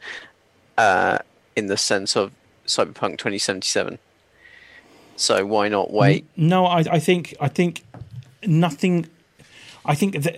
Uh, 0.78 1.18
in 1.58 1.66
the 1.66 1.76
sense 1.76 2.16
of 2.16 2.30
Cyberpunk 2.68 3.18
2077. 3.18 3.98
So 5.16 5.44
why 5.44 5.68
not 5.68 5.92
wait? 5.92 6.26
No, 6.36 6.66
I, 6.66 6.84
I 6.90 6.98
think 7.00 7.34
I 7.40 7.48
think 7.48 7.82
nothing. 8.46 9.06
I 9.84 9.94
think 9.94 10.22
that 10.22 10.36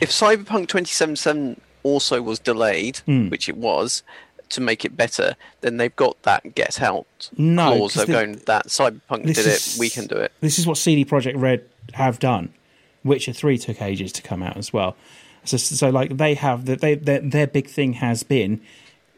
If 0.00 0.10
Cyberpunk 0.10 0.68
2077 0.68 1.60
also 1.82 2.22
was 2.22 2.38
delayed, 2.38 2.98
Hmm. 2.98 3.28
which 3.28 3.48
it 3.48 3.56
was, 3.56 4.02
to 4.50 4.60
make 4.60 4.84
it 4.84 4.96
better, 4.96 5.34
then 5.62 5.76
they've 5.78 5.94
got 5.96 6.22
that 6.22 6.54
get 6.54 6.80
out 6.80 7.06
No, 7.36 7.76
clause 7.76 7.96
of 7.96 8.06
the- 8.06 8.12
going 8.12 8.32
that 8.46 8.66
Cyberpunk 8.68 9.26
did 9.26 9.38
is- 9.38 9.76
it, 9.76 9.80
we 9.80 9.90
can 9.90 10.06
do 10.06 10.16
it. 10.16 10.32
this 10.40 10.58
is 10.58 10.66
what 10.66 10.76
CD 10.78 11.04
Projekt 11.04 11.34
Red 11.40 11.64
have 11.94 12.18
done. 12.18 12.52
Witcher 13.04 13.32
Three 13.32 13.58
took 13.58 13.82
ages 13.82 14.12
to 14.12 14.22
come 14.22 14.42
out 14.42 14.56
as 14.56 14.72
well. 14.72 14.96
So, 15.44 15.56
so 15.56 15.90
like 15.90 16.16
they 16.18 16.34
have 16.34 16.66
that 16.66 16.80
they 16.80 16.94
their, 16.94 17.18
their 17.20 17.46
big 17.48 17.66
thing 17.68 17.94
has 17.94 18.22
been 18.22 18.60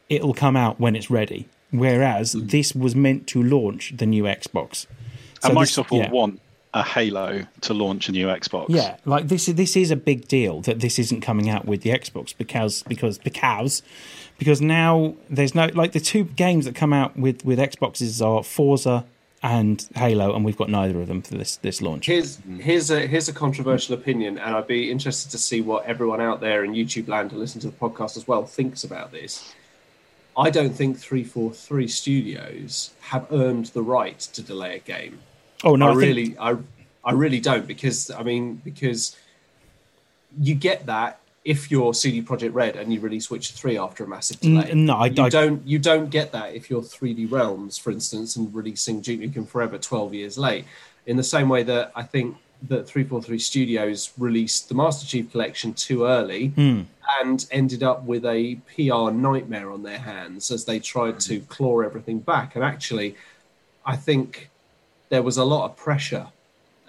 it'll 0.08 0.32
come 0.34 0.56
out 0.56 0.80
when 0.80 0.96
it's 0.96 1.10
ready. 1.10 1.46
Whereas 1.74 2.32
hmm. 2.32 2.46
this 2.46 2.74
was 2.74 2.94
meant 2.94 3.26
to 3.28 3.42
launch 3.42 3.96
the 3.96 4.06
new 4.06 4.24
Xbox. 4.24 4.86
So 5.40 5.50
and 5.50 5.58
this- 5.58 5.76
Microsoft 5.76 5.90
will 5.90 5.98
yeah. 5.98 6.10
want 6.10 6.40
a 6.72 6.82
Halo 6.82 7.46
to 7.60 7.74
launch 7.74 8.08
a 8.08 8.12
new 8.12 8.26
Xbox. 8.26 8.66
Yeah, 8.68 8.96
like 9.04 9.28
this 9.28 9.48
is 9.48 9.54
this 9.54 9.76
is 9.76 9.90
a 9.90 9.96
big 9.96 10.26
deal 10.26 10.60
that 10.62 10.80
this 10.80 10.98
isn't 10.98 11.20
coming 11.20 11.48
out 11.48 11.66
with 11.66 11.82
the 11.82 11.90
Xbox 11.90 12.36
because 12.36 12.82
because 12.84 13.18
because 13.18 13.82
because 14.38 14.60
now 14.60 15.14
there's 15.30 15.54
no 15.54 15.66
like 15.66 15.92
the 15.92 16.00
two 16.00 16.24
games 16.24 16.64
that 16.64 16.74
come 16.74 16.92
out 16.92 17.16
with 17.16 17.44
with 17.44 17.58
Xboxes 17.58 18.24
are 18.24 18.42
Forza 18.42 19.04
and 19.42 19.86
Halo, 19.94 20.34
and 20.34 20.44
we've 20.44 20.56
got 20.56 20.68
neither 20.68 21.00
of 21.00 21.06
them 21.06 21.22
for 21.22 21.34
this 21.34 21.56
this 21.56 21.80
launch. 21.80 22.06
Here's 22.06 22.38
hmm. 22.38 22.58
here's 22.58 22.90
a 22.90 23.06
here's 23.06 23.28
a 23.28 23.32
controversial 23.32 23.94
opinion, 23.94 24.38
and 24.38 24.56
I'd 24.56 24.66
be 24.66 24.90
interested 24.90 25.30
to 25.30 25.38
see 25.38 25.60
what 25.60 25.84
everyone 25.86 26.20
out 26.20 26.40
there 26.40 26.64
in 26.64 26.72
YouTube 26.72 27.06
land 27.06 27.30
to 27.30 27.36
listen 27.36 27.60
to 27.60 27.68
the 27.68 27.76
podcast 27.76 28.16
as 28.16 28.26
well 28.26 28.44
thinks 28.44 28.82
about 28.82 29.12
this. 29.12 29.54
I 30.36 30.50
don't 30.50 30.74
think 30.74 30.98
343 30.98 31.86
Studios 31.88 32.90
have 33.00 33.26
earned 33.32 33.66
the 33.66 33.82
right 33.82 34.18
to 34.18 34.42
delay 34.42 34.76
a 34.76 34.78
game. 34.80 35.20
Oh 35.62 35.76
no, 35.76 35.86
I, 35.86 35.90
I, 35.90 35.92
think- 35.94 36.00
really, 36.02 36.36
I, 36.38 36.56
I 37.04 37.12
really 37.12 37.40
don't 37.40 37.66
because 37.66 38.10
I 38.10 38.22
mean 38.22 38.56
because 38.64 39.16
you 40.40 40.54
get 40.54 40.86
that 40.86 41.20
if 41.44 41.70
you're 41.70 41.92
CD 41.94 42.22
Projekt 42.22 42.54
Red 42.54 42.74
and 42.76 42.92
you 42.92 43.00
release 43.00 43.30
Witcher 43.30 43.52
Three 43.54 43.78
after 43.78 44.04
a 44.04 44.08
massive 44.08 44.40
delay. 44.40 44.70
N- 44.70 44.86
no, 44.86 44.96
I- 44.96 45.06
you 45.06 45.24
I- 45.24 45.28
don't. 45.28 45.66
You 45.66 45.78
don't 45.78 46.10
get 46.10 46.32
that 46.32 46.54
if 46.54 46.68
you're 46.70 46.82
3D 46.82 47.30
Realms, 47.30 47.78
for 47.78 47.90
instance, 47.90 48.36
and 48.36 48.52
releasing 48.54 49.00
Duke 49.00 49.20
Nukem 49.20 49.46
Forever 49.46 49.78
12 49.78 50.14
years 50.14 50.38
late. 50.38 50.64
In 51.06 51.16
the 51.18 51.22
same 51.22 51.50
way 51.50 51.62
that 51.64 51.92
I 51.94 52.02
think 52.02 52.36
that 52.68 52.86
343 52.86 53.38
Studios 53.38 54.12
released 54.18 54.68
the 54.68 54.74
Master 54.74 55.06
Chief 55.06 55.30
Collection 55.30 55.74
too 55.74 56.04
early 56.06 56.48
Hmm. 56.48 56.82
and 57.22 57.46
ended 57.50 57.82
up 57.82 58.04
with 58.04 58.24
a 58.24 58.56
PR 58.74 59.10
nightmare 59.10 59.70
on 59.70 59.82
their 59.82 59.98
hands 59.98 60.50
as 60.50 60.64
they 60.64 60.78
tried 60.78 61.20
to 61.20 61.40
claw 61.40 61.80
everything 61.80 62.20
back. 62.20 62.54
And 62.56 62.64
actually, 62.64 63.16
I 63.84 63.96
think 63.96 64.50
there 65.10 65.22
was 65.22 65.36
a 65.36 65.44
lot 65.44 65.66
of 65.66 65.76
pressure 65.76 66.28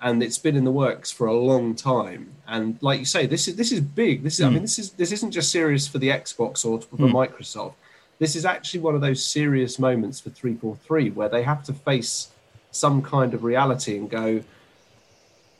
and 0.01 0.22
it's 0.22 0.38
been 0.38 0.55
in 0.55 0.63
the 0.65 0.72
works 0.72 1.12
for 1.12 1.27
a 1.27 1.34
long 1.34 1.74
time. 1.75 2.32
And 2.48 2.77
like 2.82 3.00
you 3.00 3.05
say 3.05 3.25
this 3.25 3.48
is 3.48 3.55
this 3.55 3.72
is 3.72 3.82
big. 3.82 4.24
This 4.24 4.39
is 4.39 4.46
i 4.46 4.50
mean 4.50 4.62
this 4.62 4.77
is 4.79 4.91
this 4.91 5.12
isn't 5.12 5.32
just 5.32 5.51
serious 5.51 5.88
for 5.88 5.98
the 6.00 6.10
xbox 6.10 6.65
or 6.65 6.82
for 6.82 6.98
microsoft. 6.98 7.74
This 8.20 8.36
is 8.36 8.46
actually 8.46 8.79
one 8.82 8.96
of 8.96 9.01
those 9.01 9.22
serious 9.25 9.77
moments 9.79 10.20
for 10.22 10.29
343 10.29 11.10
where 11.12 11.27
they 11.29 11.44
have 11.44 11.63
to 11.65 11.74
face 11.74 12.29
some 12.72 13.01
kind 13.01 13.34
of 13.34 13.44
reality 13.44 13.98
and 13.98 14.10
go 14.10 14.41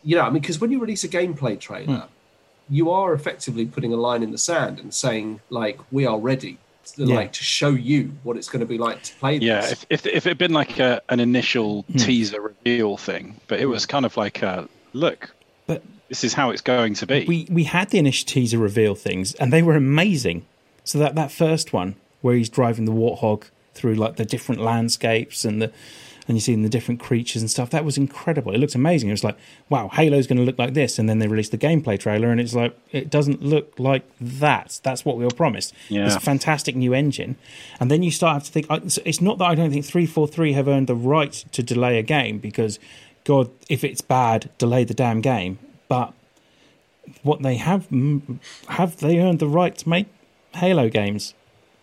you 0.06 0.16
know 0.16 0.22
i 0.22 0.30
mean 0.30 0.42
because 0.42 0.60
when 0.62 0.72
you 0.72 0.80
release 0.80 1.04
a 1.04 1.08
gameplay 1.10 1.60
trailer 1.60 2.08
you 2.70 2.90
are 2.90 3.14
effectively 3.14 3.66
putting 3.66 3.92
a 3.94 3.96
line 3.98 4.24
in 4.24 4.32
the 4.32 4.38
sand 4.38 4.80
and 4.80 4.94
saying 4.94 5.40
like 5.50 5.78
we 5.92 6.06
are 6.06 6.20
ready 6.20 6.58
to, 6.96 7.04
Yeah. 7.06 7.16
like 7.16 7.34
to 7.34 7.44
show 7.44 7.70
you 7.70 8.14
what 8.24 8.38
it's 8.38 8.48
going 8.50 8.62
to 8.62 8.66
be 8.66 8.78
like 8.78 9.04
to 9.04 9.14
play 9.16 9.38
Yeah, 9.38 9.62
this 9.62 9.72
if, 9.72 9.86
if, 9.90 10.06
if 10.06 10.26
it 10.26 10.30
had 10.30 10.38
been 10.38 10.54
like 10.54 10.80
a, 10.80 11.02
an 11.10 11.20
initial 11.20 11.84
Hmm. 11.92 11.98
teaser 11.98 12.42
reveal 12.42 12.98
thing, 12.98 13.40
but 13.48 13.60
it 13.60 13.66
was 13.68 13.86
kind 13.86 14.06
of 14.06 14.16
like 14.18 14.42
a 14.44 14.68
look, 14.94 15.34
But 15.68 15.82
this 16.10 16.24
is 16.24 16.34
how 16.36 16.52
it's 16.52 16.62
going 16.62 16.94
to 16.96 17.06
be. 17.08 17.26
we 17.28 17.48
we 17.50 17.64
had 17.66 17.90
the 17.90 17.98
initial 17.98 18.26
teaser 18.28 18.58
reveal 18.60 18.94
things, 18.96 19.34
and 19.36 19.52
they 19.54 19.64
were 19.64 19.76
amazing. 19.76 20.46
So 20.84 20.98
that 21.00 21.16
that 21.16 21.32
first 21.32 21.74
one 21.74 21.96
where 22.22 22.36
he's 22.36 22.50
driving 22.50 22.86
the 22.86 22.92
warthog 22.92 23.44
through 23.74 23.96
like 23.96 24.16
the 24.16 24.26
different 24.26 24.62
landscapes 24.62 25.44
and 25.46 25.62
the 25.62 25.72
and 26.28 26.36
you're 26.36 26.42
seeing 26.42 26.64
the 26.64 26.70
different 26.70 27.00
creatures 27.00 27.42
and 27.42 27.52
stuff. 27.52 27.70
That 27.70 27.86
was 27.86 27.98
incredible. 27.98 28.54
It 28.54 28.58
looked 28.58 28.76
amazing. 28.76 29.10
It 29.10 29.14
was 29.14 29.24
like, 29.24 29.38
wow, 29.70 29.90
Halo's 29.90 30.28
going 30.28 30.38
to 30.38 30.44
look 30.44 30.58
like 30.58 30.74
this, 30.74 30.98
and 30.98 31.08
then 31.08 31.20
they 31.20 31.28
released 31.28 31.52
the 31.52 31.58
gameplay 31.58 32.00
trailer, 32.00 32.30
and 32.30 32.42
it's 32.42 32.54
like 32.54 32.78
it 32.92 33.10
doesn't 33.10 33.44
look 33.44 33.74
like 33.78 34.04
that. 34.20 34.80
That's 34.84 35.06
what 35.06 35.18
we 35.18 35.24
were 35.24 35.32
promised. 35.32 35.74
Yeah. 35.90 36.06
It's 36.06 36.16
a 36.16 36.20
fantastic 36.20 36.76
new 36.76 36.94
engine, 36.94 37.36
and 37.80 37.92
then 37.92 38.04
you 38.04 38.12
start 38.12 38.44
to 38.46 38.52
think. 38.52 38.68
It's 38.70 38.98
it's 39.06 39.22
not 39.22 39.38
that 39.38 39.46
I 39.46 39.56
don't 39.56 39.72
think 39.72 39.86
three 39.86 40.06
four 40.06 40.28
three 40.28 40.54
have 40.54 40.68
earned 40.68 40.88
the 40.88 40.96
right 40.96 41.34
to 41.52 41.62
delay 41.62 42.00
a 42.00 42.04
game 42.04 42.40
because, 42.40 42.80
God, 43.24 43.50
if 43.70 43.84
it's 43.84 44.02
bad, 44.02 44.50
delay 44.58 44.84
the 44.84 44.94
damn 44.94 45.22
game. 45.22 45.60
But 45.88 46.14
what 47.22 47.42
they 47.44 47.56
have 47.58 47.88
mm, 47.90 48.40
have 48.70 48.98
they 48.98 49.20
earned 49.20 49.40
the 49.40 49.48
right 49.48 49.78
to 49.78 49.90
make 49.90 50.08
Halo 50.54 50.90
games? 50.90 51.34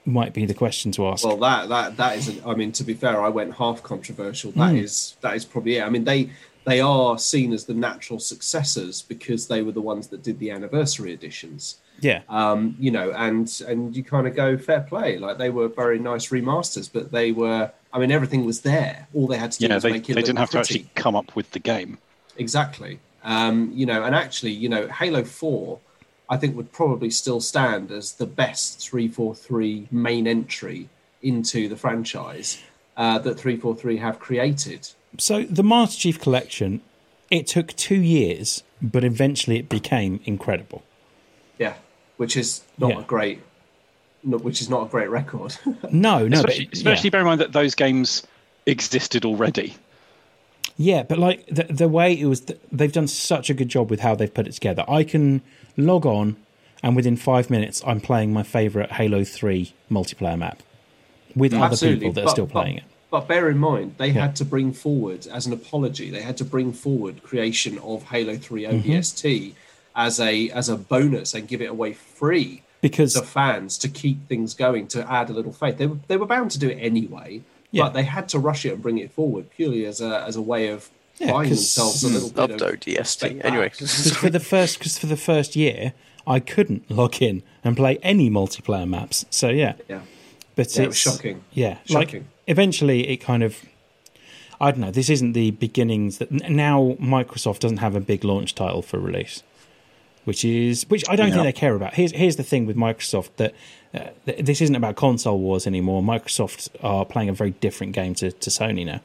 Might 0.05 0.33
be 0.33 0.47
the 0.47 0.55
question 0.55 0.91
to 0.93 1.07
ask. 1.07 1.25
Well, 1.25 1.37
that 1.39 1.69
that 1.69 1.97
that 1.97 2.19
isn't. 2.19 2.45
I 2.45 2.55
mean, 2.55 2.73
to 2.73 2.85
be 2.85 2.95
fair, 2.95 3.21
I 3.21 3.29
went 3.29 3.55
half 3.55 3.83
controversial. 3.83 4.51
That 4.53 4.75
is 4.75 5.17
that 5.21 5.37
is 5.37 5.45
probably 5.45 5.77
it. 5.77 5.85
I 5.85 5.91
mean, 5.91 6.05
they 6.05 6.31
they 6.65 6.81
are 6.81 7.19
seen 7.19 7.53
as 7.53 7.67
the 7.67 7.75
natural 7.75 8.19
successors 8.19 9.03
because 9.03 9.47
they 9.47 9.63
were 9.63 9.73
the 9.73 9.81
ones 9.81 10.09
that 10.09 10.23
did 10.23 10.39
the 10.39 10.51
anniversary 10.51 11.13
editions. 11.13 11.79
Yeah. 12.01 12.23
Um, 12.29 12.77
you 12.79 12.91
know, 12.91 13.13
and 13.13 13.49
and 13.69 13.97
you 13.97 14.03
kind 14.03 14.27
of 14.27 14.35
go 14.35 14.59
fair 14.59 14.81
play. 14.81 15.19
Like 15.19 15.39
they 15.39 15.51
were 15.51 15.69
very 15.69 15.99
nice 15.99 16.29
remasters, 16.29 16.91
but 16.93 17.13
they 17.13 17.33
were. 17.33 17.71
I 17.93 17.99
mean, 17.99 18.11
everything 18.11 18.45
was 18.45 18.63
there. 18.63 19.07
All 19.15 19.27
they 19.27 19.37
had 19.37 19.53
to 19.53 19.59
do 19.59 19.67
Yeah, 19.67 19.75
was 19.75 19.83
they, 19.83 19.93
make 19.93 20.09
it 20.09 20.15
They 20.15 20.23
didn't 20.23 20.39
have 20.39 20.51
to 20.51 20.59
actually 20.59 20.89
come 20.95 21.15
up 21.15 21.37
with 21.37 21.51
the 21.51 21.59
game. 21.59 21.99
Exactly. 22.39 22.99
Um, 23.23 23.71
you 23.75 23.87
know, 23.87 24.03
and 24.03 24.15
actually, 24.15 24.53
you 24.53 24.69
know, 24.69 24.89
Halo 24.89 25.25
4, 25.25 25.79
I 26.33 26.39
think 26.39 26.57
would 26.57 26.73
probably 26.73 27.11
still 27.11 27.43
stand 27.43 27.91
as 27.91 28.15
the 28.15 28.25
best 28.25 28.89
343 28.89 29.89
main 29.91 30.27
entry 30.27 30.89
into 31.21 31.69
the 31.69 31.77
franchise 31.77 32.59
uh, 32.97 33.19
that 33.19 33.39
343 33.39 33.99
have 33.99 34.19
created. 34.19 34.89
So 35.19 35.43
the 35.43 35.63
Master 35.63 36.01
Chief 36.01 36.19
Collection, 36.19 36.81
it 37.31 37.47
took 37.47 37.77
two 37.77 38.01
years, 38.01 38.63
but 38.81 39.05
eventually 39.05 39.59
it 39.59 39.69
became 39.69 40.21
incredible. 40.25 40.83
Yeah, 41.59 41.75
which 42.17 42.35
is 42.39 42.63
not 42.79 42.93
Yeah. 42.93 43.01
a 43.01 43.03
great, 43.03 43.43
which 44.25 44.63
is 44.63 44.71
not 44.71 44.87
a 44.87 44.89
great 44.89 45.11
record. 45.11 45.55
No, 45.91 46.27
no, 46.27 46.39
especially, 46.39 46.65
but, 46.65 46.75
especially 46.79 47.09
yeah. 47.09 47.11
bear 47.11 47.21
in 47.21 47.27
mind 47.27 47.41
that 47.43 47.53
those 47.53 47.75
games 47.75 48.27
existed 48.65 49.27
already. 49.27 49.75
Yeah, 50.77 51.03
but 51.03 51.19
like 51.19 51.47
the 51.47 51.65
the 51.65 51.89
way 51.89 52.13
it 52.19 52.27
was, 52.27 52.43
they've 52.71 52.93
done 52.93 53.07
such 53.09 53.51
a 53.51 53.55
good 53.55 53.69
job 53.69 53.91
with 53.91 54.01
how 54.01 54.15
they've 54.15 54.33
put 54.33 54.47
it 54.47 54.53
together. 54.53 54.85
I 54.89 55.05
can 55.05 55.43
log 55.77 56.07
on, 56.07 56.37
and 56.83 56.97
within 56.97 57.17
five 57.17 57.51
minutes, 57.51 57.83
I'm 57.87 58.01
playing 58.01 58.33
my 58.33 58.43
favorite 58.43 58.93
Halo 58.93 59.25
Three 59.25 59.75
multiplayer 59.91 60.39
map 60.39 60.63
with 61.37 61.53
other 61.55 61.77
people 61.77 62.13
that 62.13 62.25
are 62.25 62.29
still 62.29 62.47
but- 62.47 62.53
playing 62.53 62.77
it. 62.79 62.85
But 63.11 63.29
bear 63.29 63.51
in 63.51 63.59
mind, 63.59 63.97
they 63.99 64.07
Yeah. 64.07 64.23
had 64.23 64.37
to 64.37 64.45
bring 64.47 64.73
forward, 64.73 65.27
as 65.27 65.47
an 65.47 65.53
apology, 65.53 66.09
they 66.09 66.23
had 66.23 66.39
to 66.39 66.47
bring 66.47 66.73
forward 66.73 67.23
creation 67.23 67.77
of 67.81 68.05
Halo 68.05 68.37
3 68.39 68.63
Mm-hmm. 68.65 69.51
As 69.95 70.19
a 70.19 70.49
as 70.49 70.71
a 70.71 70.77
bonus 70.79 71.35
and 71.35 71.47
give 71.47 71.61
it 71.61 71.69
away 71.69 71.93
free 71.93 72.63
Because 72.81 73.13
to 73.13 73.21
fans 73.21 73.77
to 73.79 73.89
keep 73.89 74.27
things 74.29 74.55
going, 74.55 74.87
to 74.89 75.13
add 75.13 75.29
a 75.29 75.35
little 75.35 75.53
faith. 75.53 75.77
They 75.77 75.87
were, 75.87 75.99
they 76.09 76.17
were 76.17 76.25
bound 76.25 76.53
to 76.53 76.59
do 76.59 76.71
it 76.71 76.77
anyway, 76.81 77.43
Yeah. 77.73 77.85
but 77.85 77.95
they 77.95 78.05
had 78.05 78.29
to 78.31 78.39
rush 78.39 78.65
it 78.65 78.75
and 78.75 78.83
bring 78.83 78.99
it 78.99 79.11
forward 79.11 79.51
purely 79.51 79.85
as 79.87 80.01
a 80.01 80.23
as 80.29 80.37
a 80.37 80.43
way 80.43 80.69
of 80.69 80.91
Yeah, 81.19 81.33
buying 81.33 81.49
'cause- 81.49 81.59
themselves 81.59 82.05
a 82.05 82.09
mm. 82.09 82.13
little 82.15 82.31
bit 82.31 82.51
of 82.51 82.61
ODST. 82.63 82.99
respect 82.99 83.45
Anyway. 83.45 83.69
Because 83.71 84.13
for 84.17 84.31
the 84.31 84.41
first, 84.41 84.79
because 84.79 84.97
for 84.99 85.07
the 85.07 85.17
first 85.17 85.57
year, 85.57 85.93
I 86.27 86.39
couldn't 86.41 86.91
log 86.91 87.21
in 87.21 87.43
and 87.65 87.77
play 87.77 87.99
any 88.03 88.31
multiplayer 88.31 88.89
maps. 88.89 89.25
So 89.31 89.49
yeah, 89.49 89.75
Yeah, 89.89 90.03
but 90.55 90.75
Yeah, 90.77 90.83
it 90.85 90.87
was 90.89 90.97
shocking. 90.99 91.43
Yeah, 91.53 91.79
Shocking. 91.87 92.21
like 92.21 92.25
eventually 92.47 93.09
it 93.09 93.17
kind 93.19 93.43
of. 93.43 93.57
I 94.61 94.71
don't 94.71 94.81
know. 94.81 94.93
This 94.93 95.11
isn't 95.11 95.33
the 95.33 95.51
beginnings 95.51 96.19
that 96.19 96.31
now 96.31 96.97
Microsoft 97.01 97.59
doesn't 97.59 97.79
have 97.79 97.97
a 97.97 98.01
big 98.01 98.23
launch 98.23 98.55
title 98.55 98.81
for 98.83 99.01
release, 99.01 99.43
which 100.25 100.45
is 100.45 100.85
which 100.89 101.05
I 101.09 101.17
don't 101.17 101.29
Yeah. 101.29 101.35
think 101.35 101.45
they 101.45 101.53
care 101.53 101.75
about. 101.75 101.95
Here's 101.95 102.13
here's 102.13 102.37
the 102.37 102.43
thing 102.43 102.67
with 102.67 102.77
Microsoft 102.77 103.31
that 103.37 103.55
uh, 103.95 103.99
th- 104.27 104.45
this 104.45 104.61
isn't 104.61 104.77
about 104.77 104.97
console 104.97 105.39
wars 105.39 105.67
anymore. 105.67 106.03
Microsoft 106.03 106.69
are 106.83 107.05
playing 107.05 107.29
a 107.29 107.33
very 107.33 107.51
different 107.61 107.93
game 107.93 108.15
to, 108.17 108.33
to 108.33 108.51
Sony 108.51 108.87
now, 108.87 109.01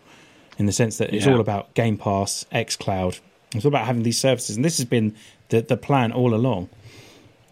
in 0.58 0.66
the 0.66 0.72
sense 0.72 0.98
that 0.98 1.14
it's 1.14 1.26
Yeah. 1.26 1.34
all 1.34 1.40
about 1.40 1.74
Game 1.74 1.98
Pass, 1.98 2.46
XCloud. 2.54 3.20
It's 3.56 3.66
all 3.66 3.70
about 3.70 3.86
having 3.86 4.04
these 4.04 4.20
services, 4.20 4.56
and 4.56 4.64
this 4.66 4.78
has 4.78 4.86
been 4.86 5.16
the 5.50 5.62
the 5.62 5.78
plan 5.78 6.12
all 6.12 6.34
along 6.34 6.70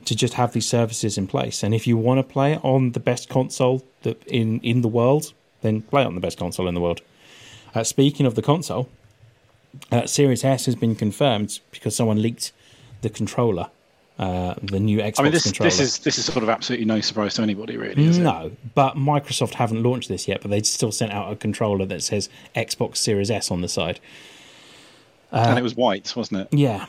to 0.05 0.15
just 0.15 0.35
have 0.35 0.53
these 0.53 0.67
services 0.67 1.17
in 1.17 1.25
place. 1.25 1.63
And 1.63 1.73
if 1.73 1.87
you 1.87 1.97
want 1.97 2.19
to 2.19 2.23
play 2.23 2.53
it 2.53 2.59
on 2.63 2.91
the 2.91 2.99
best 2.99 3.27
console 3.29 3.83
that 4.03 4.23
in 4.27 4.59
in 4.61 4.81
the 4.81 4.87
world, 4.87 5.33
then 5.61 5.81
play 5.81 6.03
it 6.03 6.05
on 6.05 6.13
the 6.15 6.21
best 6.21 6.37
console 6.37 6.67
in 6.67 6.75
the 6.75 6.81
world. 6.81 7.01
Uh, 7.73 7.83
speaking 7.83 8.25
of 8.27 8.35
the 8.35 8.41
console, 8.41 8.87
uh, 9.91 10.05
Series 10.05 10.43
S 10.45 10.65
has 10.67 10.75
been 10.75 10.95
confirmed 10.95 11.59
because 11.71 11.95
someone 11.95 12.21
leaked 12.21 12.51
the 13.01 13.09
controller, 13.09 13.69
uh, 14.17 14.55
the 14.61 14.79
new 14.79 14.99
Xbox 14.99 15.19
I 15.19 15.23
mean, 15.23 15.31
this 15.31 15.43
controller. 15.43 15.69
this 15.69 15.79
is 15.79 15.99
this 15.99 16.17
is 16.17 16.25
sort 16.25 16.43
of 16.43 16.49
absolutely 16.49 16.85
no 16.85 17.01
surprise 17.01 17.35
to 17.35 17.41
anybody, 17.41 17.77
really. 17.77 18.05
Is 18.05 18.17
it? 18.17 18.21
no, 18.21 18.51
but 18.73 18.95
Microsoft 18.95 19.55
haven't 19.55 19.83
launched 19.83 20.09
this 20.09 20.27
yet, 20.27 20.41
but 20.41 20.51
they 20.51 20.61
still 20.61 20.91
sent 20.91 21.11
out 21.11 21.31
a 21.31 21.35
controller 21.35 21.85
that 21.85 22.03
says 22.03 22.29
Xbox 22.55 22.97
Series 22.97 23.29
S 23.29 23.51
on 23.51 23.61
the 23.61 23.67
side. 23.67 23.99
and 25.31 25.59
it 25.59 25.63
was 25.63 25.75
white, 25.75 26.15
wasn't 26.15 26.41
it? 26.41 26.57
Yeah. 26.57 26.85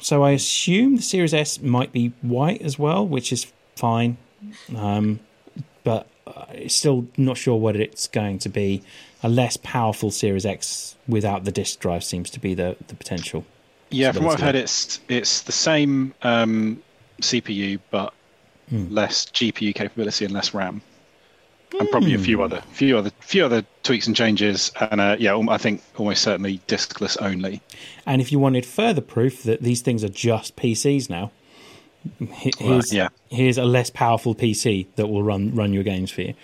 So 0.00 0.22
I 0.22 0.30
assume 0.30 0.96
the 0.96 1.02
Series 1.02 1.34
S 1.34 1.60
might 1.60 1.92
be 1.92 2.12
white 2.22 2.62
as 2.62 2.78
well, 2.78 3.06
which 3.06 3.32
is 3.32 3.52
fine. 3.76 4.16
Um, 4.74 5.20
but 5.84 6.06
uh, 6.26 6.44
still 6.68 7.06
not 7.16 7.36
sure 7.36 7.56
what 7.56 7.76
it's 7.76 8.06
going 8.06 8.38
to 8.40 8.48
be. 8.48 8.82
A 9.22 9.28
less 9.28 9.58
powerful 9.58 10.10
Series 10.10 10.46
X 10.46 10.96
without 11.06 11.44
the 11.44 11.52
disk 11.52 11.80
drive 11.80 12.02
seems 12.04 12.30
to 12.30 12.40
be 12.40 12.54
the, 12.54 12.76
the 12.88 12.94
potential. 12.94 13.44
Yeah, 13.90 14.12
from 14.12 14.24
what 14.24 14.34
I've 14.34 14.40
heard, 14.40 14.54
it's 14.54 15.00
it's 15.08 15.42
the 15.42 15.52
same 15.52 16.14
um, 16.22 16.82
CPU 17.20 17.78
but 17.90 18.12
Hmm. 18.70 18.86
less 18.94 19.26
GPU 19.26 19.74
capability 19.74 20.24
and 20.24 20.32
less 20.32 20.54
RAM, 20.54 20.80
and 21.80 21.90
probably 21.90 22.14
a 22.14 22.18
Hmm. 22.18 22.22
few 22.22 22.42
other 22.42 22.62
few 22.70 22.96
other 22.96 23.10
few 23.18 23.44
other 23.44 23.64
tweaks 23.82 24.06
and 24.06 24.14
changes. 24.14 24.70
And 24.80 25.00
uh, 25.00 25.16
yeah, 25.18 25.36
I 25.48 25.58
think 25.58 25.82
almost 25.96 26.22
certainly 26.22 26.60
diskless 26.68 27.20
only. 27.20 27.60
And 28.06 28.20
if 28.22 28.30
you 28.30 28.38
wanted 28.38 28.64
further 28.64 29.00
proof 29.00 29.42
that 29.42 29.60
these 29.62 29.80
things 29.80 30.04
are 30.04 30.08
just 30.08 30.54
PCs 30.54 31.10
now, 31.10 31.32
he- 32.32 32.52
here's, 32.60 32.92
yeah. 32.94 33.08
here's 33.28 33.58
a 33.58 33.64
less 33.64 33.90
powerful 33.90 34.36
PC 34.36 34.86
that 34.94 35.08
will 35.08 35.24
run 35.24 35.52
run 35.52 35.72
your 35.72 35.82
games 35.82 36.12
for 36.12 36.22
you. 36.22 36.34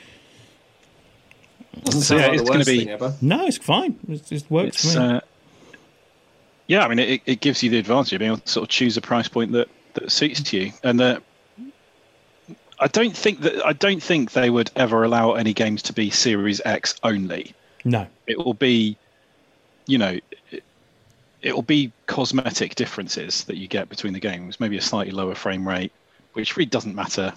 Doesn't 1.84 2.00
So, 2.00 2.18
sound 2.18 2.20
yeah, 2.20 2.26
like 2.26 2.34
it's 2.34 2.42
the 2.42 2.46
gonna 2.46 2.58
worst 2.58 2.68
be- 2.70 2.78
thing 2.78 2.88
ever. 2.88 3.14
No, 3.20 3.46
it's 3.46 3.58
fine. 3.58 3.98
It 4.08 4.26
just 4.26 4.50
works 4.50 4.84
It's 4.84 4.94
for 4.94 4.98
me. 5.00 5.06
uh, 5.06 5.20
yeah, 6.66 6.84
I 6.84 6.88
mean, 6.88 6.98
it, 6.98 7.22
it 7.26 7.40
gives 7.40 7.62
you 7.62 7.70
the 7.70 7.78
advantage 7.78 8.12
of 8.12 8.18
being 8.18 8.32
able 8.32 8.40
to 8.40 8.48
sort 8.48 8.64
of 8.64 8.68
choose 8.68 8.96
a 8.96 9.00
price 9.00 9.28
point 9.28 9.52
that, 9.52 9.68
that 9.94 10.10
suits 10.10 10.52
you, 10.52 10.72
and 10.82 10.98
that 11.00 11.22
I 12.78 12.88
don't 12.88 13.16
think 13.16 13.40
that 13.40 13.64
I 13.64 13.72
don't 13.72 14.02
think 14.02 14.32
they 14.32 14.50
would 14.50 14.70
ever 14.76 15.04
allow 15.04 15.32
any 15.34 15.54
games 15.54 15.82
to 15.82 15.92
be 15.92 16.10
Series 16.10 16.60
X 16.64 16.94
only. 17.02 17.54
no. 17.84 18.06
It 18.26 18.38
will 18.38 18.54
be, 18.54 18.96
you 19.86 19.98
know, 19.98 20.18
it, 20.50 20.64
it 21.42 21.54
will 21.54 21.62
be 21.62 21.92
cosmetic 22.06 22.74
differences 22.74 23.44
that 23.44 23.56
you 23.56 23.68
get 23.68 23.88
between 23.88 24.12
the 24.12 24.20
games. 24.20 24.58
Maybe 24.58 24.76
a 24.76 24.82
slightly 24.82 25.12
lower 25.12 25.34
frame 25.34 25.66
rate, 25.66 25.92
which 26.32 26.56
really 26.56 26.66
doesn't 26.66 26.94
matter. 26.94 27.32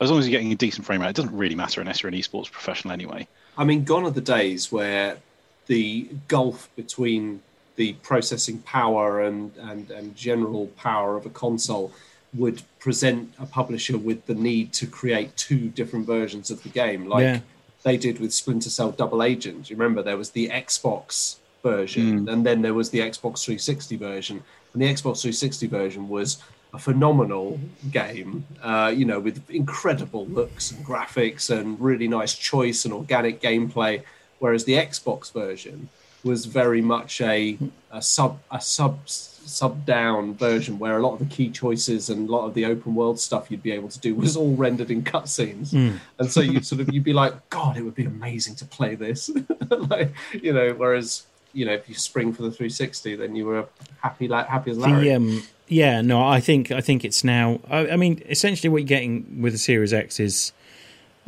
As 0.00 0.10
long 0.10 0.18
as 0.18 0.26
you're 0.26 0.32
getting 0.32 0.52
a 0.52 0.56
decent 0.56 0.84
frame 0.84 1.00
rate, 1.00 1.10
it 1.10 1.16
doesn't 1.16 1.36
really 1.36 1.54
matter 1.54 1.80
unless 1.80 2.02
you're 2.02 2.10
an 2.10 2.18
esports 2.18 2.50
professional 2.50 2.92
anyway. 2.92 3.28
I 3.56 3.64
mean, 3.64 3.84
gone 3.84 4.04
are 4.04 4.10
the 4.10 4.20
days 4.20 4.72
where 4.72 5.18
the 5.66 6.08
gulf 6.26 6.68
between 6.74 7.40
the 7.76 7.92
processing 7.94 8.58
power 8.60 9.20
and, 9.22 9.52
and, 9.56 9.90
and 9.90 10.14
general 10.16 10.68
power 10.76 11.16
of 11.16 11.26
a 11.26 11.30
console 11.30 11.92
would 12.34 12.62
present 12.78 13.32
a 13.38 13.46
publisher 13.46 13.96
with 13.98 14.26
the 14.26 14.34
need 14.34 14.72
to 14.72 14.86
create 14.86 15.36
two 15.36 15.68
different 15.70 16.06
versions 16.06 16.50
of 16.50 16.62
the 16.62 16.68
game, 16.68 17.06
like 17.06 17.22
Yeah. 17.22 17.40
they 17.84 17.96
did 17.96 18.18
with 18.20 18.32
Splinter 18.34 18.70
Cell 18.70 18.90
Double 18.92 19.22
Agent. 19.22 19.70
You 19.70 19.76
remember 19.76 20.02
there 20.02 20.16
was 20.16 20.30
the 20.30 20.48
Xbox 20.48 21.36
version, 21.62 22.28
and 22.28 22.44
then 22.44 22.62
there 22.62 22.74
was 22.74 22.90
the 22.90 22.98
Xbox 23.00 23.44
360 23.44 23.96
version, 23.96 24.42
and 24.72 24.82
the 24.82 24.86
Xbox 24.86 25.22
360 25.22 25.66
version 25.68 26.08
was 26.08 26.38
a 26.72 26.78
phenomenal 26.78 27.60
game, 27.92 28.44
uh, 28.62 28.92
you 28.94 29.04
know, 29.04 29.20
with 29.20 29.48
incredible 29.48 30.26
looks 30.26 30.72
and 30.72 30.84
graphics 30.84 31.48
and 31.56 31.80
really 31.80 32.08
nice 32.08 32.34
choice 32.34 32.84
and 32.84 32.92
organic 32.92 33.40
gameplay. 33.40 34.02
Whereas 34.40 34.64
the 34.64 34.72
Xbox 34.74 35.32
version 35.32 35.88
was 36.24 36.46
very 36.46 36.80
much 36.80 37.20
a, 37.20 37.58
a 37.92 38.02
sub 38.02 38.40
a 38.50 38.60
sub 38.60 38.98
sub 39.06 39.84
down 39.84 40.34
version 40.34 40.78
where 40.78 40.96
a 40.96 41.02
lot 41.02 41.12
of 41.12 41.18
the 41.18 41.26
key 41.26 41.50
choices 41.50 42.08
and 42.08 42.28
a 42.28 42.32
lot 42.32 42.46
of 42.46 42.54
the 42.54 42.64
open 42.64 42.94
world 42.94 43.20
stuff 43.20 43.50
you'd 43.50 43.62
be 43.62 43.72
able 43.72 43.88
to 43.88 43.98
do 44.00 44.14
was 44.24 44.36
all 44.36 44.56
rendered 44.56 44.90
in 44.90 45.02
cutscenes, 45.02 45.72
and 46.18 46.30
so 46.30 46.40
you 46.40 46.60
sort 46.62 46.80
of 46.80 46.92
you'd 46.92 47.04
be 47.04 47.12
like, 47.12 47.34
God, 47.50 47.76
it 47.76 47.82
would 47.82 47.94
be 47.94 48.04
amazing 48.04 48.54
to 48.56 48.64
play 48.64 48.94
this, 48.94 49.30
like 49.70 50.12
you 50.32 50.52
know. 50.52 50.72
Whereas 50.74 51.26
you 51.54 51.64
know, 51.64 51.72
if 51.72 51.88
you 51.88 51.94
spring 51.94 52.32
for 52.32 52.42
the 52.42 52.50
360, 52.50 53.16
then 53.16 53.36
you 53.36 53.46
were 53.46 53.66
happy 54.02 54.28
like 54.28 54.46
happy 54.48 54.72
as 54.72 54.78
Larry. 54.78 55.08
The, 55.08 55.14
um, 55.14 55.42
yeah, 55.68 56.02
no, 56.02 56.22
I 56.26 56.40
think 56.40 56.70
I 56.70 56.80
think 56.80 57.04
it's 57.04 57.24
now. 57.24 57.60
I, 57.70 57.90
I 57.90 57.96
mean, 57.96 58.22
essentially, 58.28 58.68
what 58.68 58.78
you're 58.78 58.86
getting 58.86 59.40
with 59.40 59.52
the 59.52 59.58
Series 59.58 59.92
X 59.92 60.20
is 60.20 60.52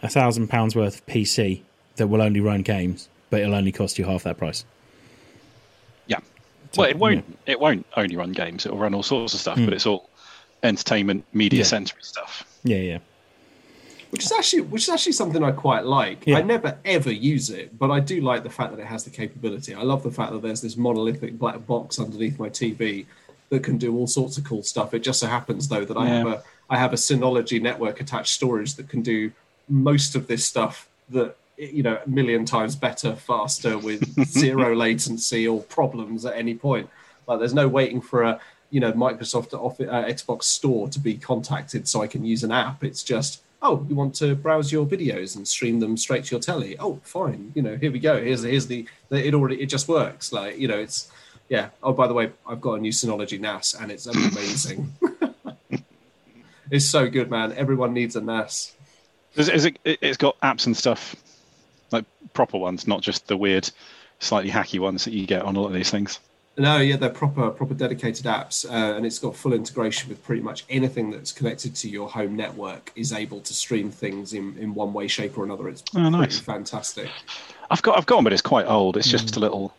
a 0.01 0.09
thousand 0.09 0.49
pounds 0.49 0.77
worth 0.77 0.99
of 0.99 1.07
PC 1.07 1.63
that 1.97 2.09
will 2.09 2.21
only 2.21 2.41
run 2.41 2.63
games, 2.63 3.09
but 3.31 3.41
it'll 3.41 3.55
only 3.55 3.73
cost 3.73 3.99
you 3.99 4.05
half 4.05 4.25
that 4.25 4.37
price. 4.37 4.65
Yeah. 6.77 6.83
So, 6.83 6.83
well, 6.83 6.91
it 6.91 6.99
won't. 6.99 7.39
It 7.47 7.61
won't 7.61 7.87
only 7.97 8.17
run 8.17 8.33
games. 8.33 8.67
It 8.67 8.73
will 8.73 8.79
run 8.79 8.95
all 8.95 9.03
sorts 9.03 9.35
of 9.35 9.41
stuff, 9.41 9.59
Mm. 9.59 9.65
but 9.67 9.75
it's 9.75 9.87
all 9.87 10.09
entertainment, 10.63 11.25
media 11.33 11.59
Yeah. 11.61 11.65
centric 11.65 12.05
stuff. 12.05 12.45
Yeah, 12.65 12.79
yeah, 12.79 12.99
which 14.11 14.25
is 14.25 14.33
actually 14.33 14.63
which 14.63 14.83
is 14.85 14.89
actually 14.89 15.13
something 15.13 15.43
I 15.43 15.53
quite 15.53 15.85
like. 15.85 16.27
Yeah. 16.27 16.39
I 16.39 16.43
never 16.43 16.79
ever 16.85 17.13
use 17.13 17.51
it, 17.51 17.79
but 17.79 17.91
I 17.91 18.01
do 18.01 18.21
like 18.21 18.43
the 18.43 18.51
fact 18.51 18.75
that 18.75 18.81
it 18.81 18.87
has 18.87 19.05
the 19.05 19.11
capability. 19.11 19.75
I 19.75 19.83
love 19.83 20.03
the 20.03 20.11
fact 20.11 20.33
that 20.33 20.43
there's 20.43 20.61
this 20.61 20.77
monolithic 20.77 21.39
black 21.39 21.67
box 21.67 21.99
underneath 21.99 22.39
my 22.39 22.49
TV 22.49 23.07
that 23.51 23.63
can 23.63 23.79
do 23.79 23.97
all 23.97 24.09
sorts 24.09 24.37
of 24.39 24.45
cool 24.45 24.63
stuff. 24.65 24.93
It 24.95 25.01
just 25.01 25.21
so 25.21 25.29
happens 25.29 25.69
though 25.69 25.85
that 25.85 25.97
I 25.97 26.07
have 26.09 26.27
a 26.27 26.43
I 26.69 26.79
have 26.79 26.93
a 26.93 26.97
Synology 26.97 27.63
network 27.63 28.01
attached 28.01 28.33
storage 28.35 28.75
that 28.75 28.89
can 28.89 29.03
do 29.03 29.31
most 29.69 30.17
of 30.17 30.27
this 30.27 30.45
stuff 30.45 30.89
that 31.11 31.37
you 31.57 31.83
know 31.83 31.99
a 32.05 32.09
million 32.09 32.45
times 32.45 32.77
better, 32.77 33.15
faster 33.15 33.79
with 33.79 34.25
zero 34.29 34.75
latency 34.75 35.47
or 35.47 35.63
problems 35.63 36.25
at 36.25 36.37
any 36.37 36.55
point. 36.55 36.89
Like 37.27 37.39
there's 37.39 37.55
no 37.55 37.69
waiting 37.69 38.01
for 38.01 38.23
a 38.23 38.41
you 38.71 38.81
know 38.81 38.93
Microsoft 38.93 39.55
Office, 39.55 39.89
uh, 39.91 40.05
Xbox 40.05 40.45
Store 40.45 40.89
to 40.89 40.99
be 40.99 41.15
contacted 41.15 41.89
so 41.89 42.03
I 42.03 42.07
can 42.07 42.25
use 42.25 42.45
an 42.45 42.53
app. 42.53 42.85
It's 42.85 43.03
just 43.03 43.43
oh, 43.63 43.85
you 43.89 43.95
want 43.95 44.15
to 44.17 44.35
browse 44.35 44.71
your 44.71 44.87
videos 44.87 45.37
and 45.37 45.47
stream 45.47 45.81
them 45.81 45.97
straight 45.97 46.25
to 46.25 46.31
your 46.33 46.41
telly? 46.41 46.77
Oh, 46.79 47.01
fine. 47.03 47.53
You 47.55 47.63
know, 47.63 47.77
here 47.77 47.91
we 47.91 47.99
go. 47.99 48.23
Here's 48.23 48.43
here's 48.43 48.67
the, 48.67 48.87
the 49.09 49.27
it 49.27 49.35
already 49.35 49.61
it 49.61 49.67
just 49.67 49.89
works. 49.89 50.33
Like 50.33 50.59
you 50.59 50.69
know, 50.69 50.79
it's 50.79 51.11
yeah. 51.49 51.71
Oh, 51.83 51.93
by 51.93 52.07
the 52.07 52.15
way, 52.15 52.31
I've 52.47 52.61
got 52.61 52.75
a 52.75 52.79
new 52.79 52.93
Synology 52.93 53.41
NAS 53.41 53.75
and 53.75 53.91
it's 53.91 54.07
amazing. 54.07 54.93
it's 56.71 56.85
so 56.85 57.09
good, 57.09 57.31
man. 57.31 57.53
Everyone 57.53 57.93
needs 57.93 58.17
a 58.17 58.21
NAS. 58.21 58.75
Is, 59.35 59.49
is 59.49 59.67
it, 59.67 59.79
it's 59.85 60.17
got 60.17 60.41
apps 60.41 60.67
and 60.67 60.77
stuff, 60.77 61.15
proper 62.35 62.59
ones, 62.59 62.87
not 62.87 63.03
just 63.03 63.27
the 63.29 63.37
weird, 63.37 63.71
slightly 64.21 64.51
hacky 64.51 64.79
ones 64.81 65.05
that 65.05 65.13
you 65.13 65.27
get 65.27 65.43
on 65.43 65.57
a 65.57 65.61
lot 65.61 65.69
of 65.69 65.75
these 65.75 65.91
things. 65.91 66.21
No, 66.59 66.79
yeah, 66.79 66.97
they're 66.97 67.11
proper, 67.11 67.51
proper 67.51 67.75
dedicated 67.75 68.25
apps, 68.25 68.65
uh, 68.65 68.97
and 68.97 69.05
it's 69.05 69.19
got 69.19 69.37
full 69.37 69.53
integration 69.53 70.09
with 70.09 70.25
pretty 70.25 70.41
much 70.41 70.65
anything 70.71 71.11
that's 71.11 71.31
connected 71.31 71.75
to 71.77 71.89
your 71.91 72.09
home 72.09 72.35
network 72.35 72.93
is 72.97 73.13
able 73.13 73.41
to 73.43 73.53
stream 73.53 73.91
things 73.91 74.33
in, 74.33 74.57
in 74.57 74.73
one 74.75 74.95
way, 74.95 75.07
shape, 75.07 75.37
or 75.37 75.45
another. 75.45 75.69
It's 75.69 75.83
Oh, 75.95 76.09
nice. 76.09 76.39
fantastic. 76.39 77.11
I've 77.71 77.83
got 77.83 77.99
I've 77.99 78.07
got 78.07 78.17
one, 78.17 78.25
but 78.25 78.33
it's 78.33 78.41
quite 78.41 78.65
old. 78.67 78.97
It's 78.97 79.09
just 79.09 79.37
a 79.37 79.41
little. 79.41 79.75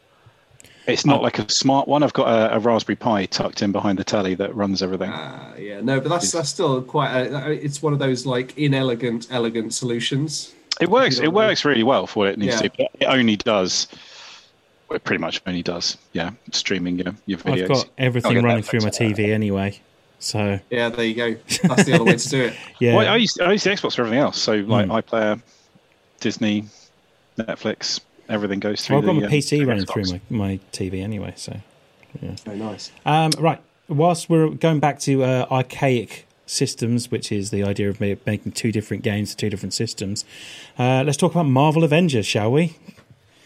It's 0.88 1.06
not 1.06 1.22
like 1.24 1.40
a 1.40 1.50
smart 1.50 1.88
one. 1.88 2.04
I've 2.04 2.14
got 2.14 2.28
a, 2.28 2.56
a 2.56 2.60
Raspberry 2.60 2.96
Pi 2.96 3.26
tucked 3.26 3.62
in 3.64 3.72
behind 3.72 3.98
the 3.98 4.04
telly 4.04 4.36
that 4.36 4.56
runs 4.56 4.82
everything. 4.84 5.10
Uh, 5.10 5.56
yeah, 5.58 5.82
no, 5.82 6.00
but 6.00 6.10
that's 6.10 6.32
that's 6.32 6.50
still 6.50 6.82
quite. 6.84 7.12
A, 7.14 7.52
it's 7.52 7.82
one 7.82 7.92
of 7.92 8.00
those 8.00 8.26
like 8.28 8.56
inelegant, 8.58 9.28
elegant 9.32 9.74
solutions. 9.74 10.54
It 10.82 10.90
works. 10.90 11.18
It 11.18 11.24
know 11.24 11.30
what 11.32 11.42
I 11.42 11.44
mean? 11.46 11.50
works 11.50 11.66
really 11.66 11.84
well 11.84 12.08
for 12.08 12.20
what 12.22 12.30
it 12.30 12.38
needs 12.40 12.56
Yeah. 12.62 12.62
to. 12.68 12.70
But 12.78 12.90
it 13.00 13.06
only 13.06 13.36
does. 13.36 13.88
It 14.92 15.04
pretty 15.04 15.20
much 15.22 15.42
only 15.46 15.64
does. 15.64 15.98
Yeah, 16.14 16.32
streaming 16.52 16.98
your 17.00 17.14
your 17.26 17.40
videos. 17.40 17.62
I've 17.64 17.68
got 17.68 17.90
everything 17.98 18.44
running 18.44 18.64
through 18.64 18.80
my 18.82 18.86
on 18.88 18.92
that. 18.92 19.00
TV 19.18 19.34
anyway. 19.34 19.80
So 20.20 20.60
Yeah, 20.70 20.90
there 20.90 21.06
you 21.06 21.14
go. 21.14 21.36
That's 21.64 21.84
the 21.86 21.94
other 21.96 22.04
way 22.06 22.16
to 22.16 22.30
do 22.30 22.42
it. 22.46 22.54
yeah, 22.80 22.96
Well, 22.96 23.08
I 23.08 23.18
use 23.18 23.38
I 23.40 23.52
use 23.52 23.64
the 23.64 23.72
Xbox 23.72 23.96
for 23.96 24.02
everything 24.04 24.20
else. 24.20 24.38
So 24.40 24.56
like 24.56 24.88
Mm. 24.88 25.02
iPlayer, 25.04 25.42
Disney, 26.20 26.66
Netflix, 27.38 28.00
everything 28.30 28.60
goes 28.60 28.86
through. 28.86 28.98
I've 29.00 29.06
got 29.06 29.14
the, 29.14 29.20
my 29.22 29.28
uh, 29.28 29.30
PC 29.30 29.66
running 29.68 29.86
Xbox. 29.86 29.92
through 29.94 30.20
my, 30.38 30.48
my 30.48 30.60
TV 30.72 31.04
anyway. 31.04 31.34
So 31.36 31.60
yeah, 32.22 32.36
Very 32.46 32.58
nice. 32.58 32.92
um, 33.06 33.32
right, 33.40 33.60
whilst 33.90 34.30
we're 34.30 34.50
going 34.50 34.80
back 34.80 35.00
to 35.02 35.24
uh, 35.24 35.46
archaic 35.52 36.27
systems, 36.48 37.12
which 37.12 37.32
is 37.32 37.52
the 37.52 37.64
idea 37.64 37.90
of 37.90 38.00
making 38.00 38.54
two 38.54 38.72
different 38.72 39.04
games 39.04 39.34
for 39.34 39.40
two 39.40 39.50
different 39.50 39.74
systems, 39.74 40.26
uh, 40.80 41.04
let's 41.06 41.18
talk 41.18 41.32
about 41.32 41.46
Marvel 41.46 41.84
Avengers, 41.84 42.26
shall 42.26 42.52
we? 42.52 42.76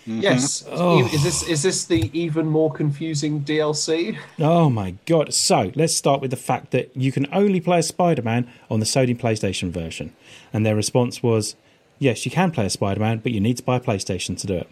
Yes. 0.06 0.66
Oh. 0.70 1.06
Is 1.06 1.24
this 1.24 1.44
is 1.44 1.64
this 1.64 1.86
the 1.86 2.10
even 2.18 2.48
more 2.48 2.72
confusing 2.72 3.42
DLC? 3.42 4.18
Oh 4.40 4.70
my 4.70 4.96
god! 5.06 5.34
So 5.34 5.72
let's 5.76 5.96
start 5.96 6.22
with 6.22 6.32
the 6.32 6.38
fact 6.38 6.72
that 6.72 6.96
you 6.96 7.12
can 7.12 7.28
only 7.32 7.60
play 7.60 7.80
as 7.80 7.88
Spider-Man 7.88 8.50
on 8.70 8.80
the 8.80 8.86
Sony 8.86 9.18
PlayStation 9.18 9.70
version, 9.70 10.16
and 10.52 10.66
their 10.66 10.76
response 10.76 11.22
was, 11.22 11.56
"Yes, 12.00 12.26
you 12.26 12.32
can 12.32 12.52
play 12.52 12.66
as 12.66 12.74
Spider-Man, 12.74 13.20
but 13.20 13.32
you 13.32 13.40
need 13.40 13.58
to 13.58 13.64
buy 13.64 13.76
a 13.78 13.80
PlayStation 13.80 14.38
to 14.40 14.48
do 14.48 14.56
it." 14.56 14.70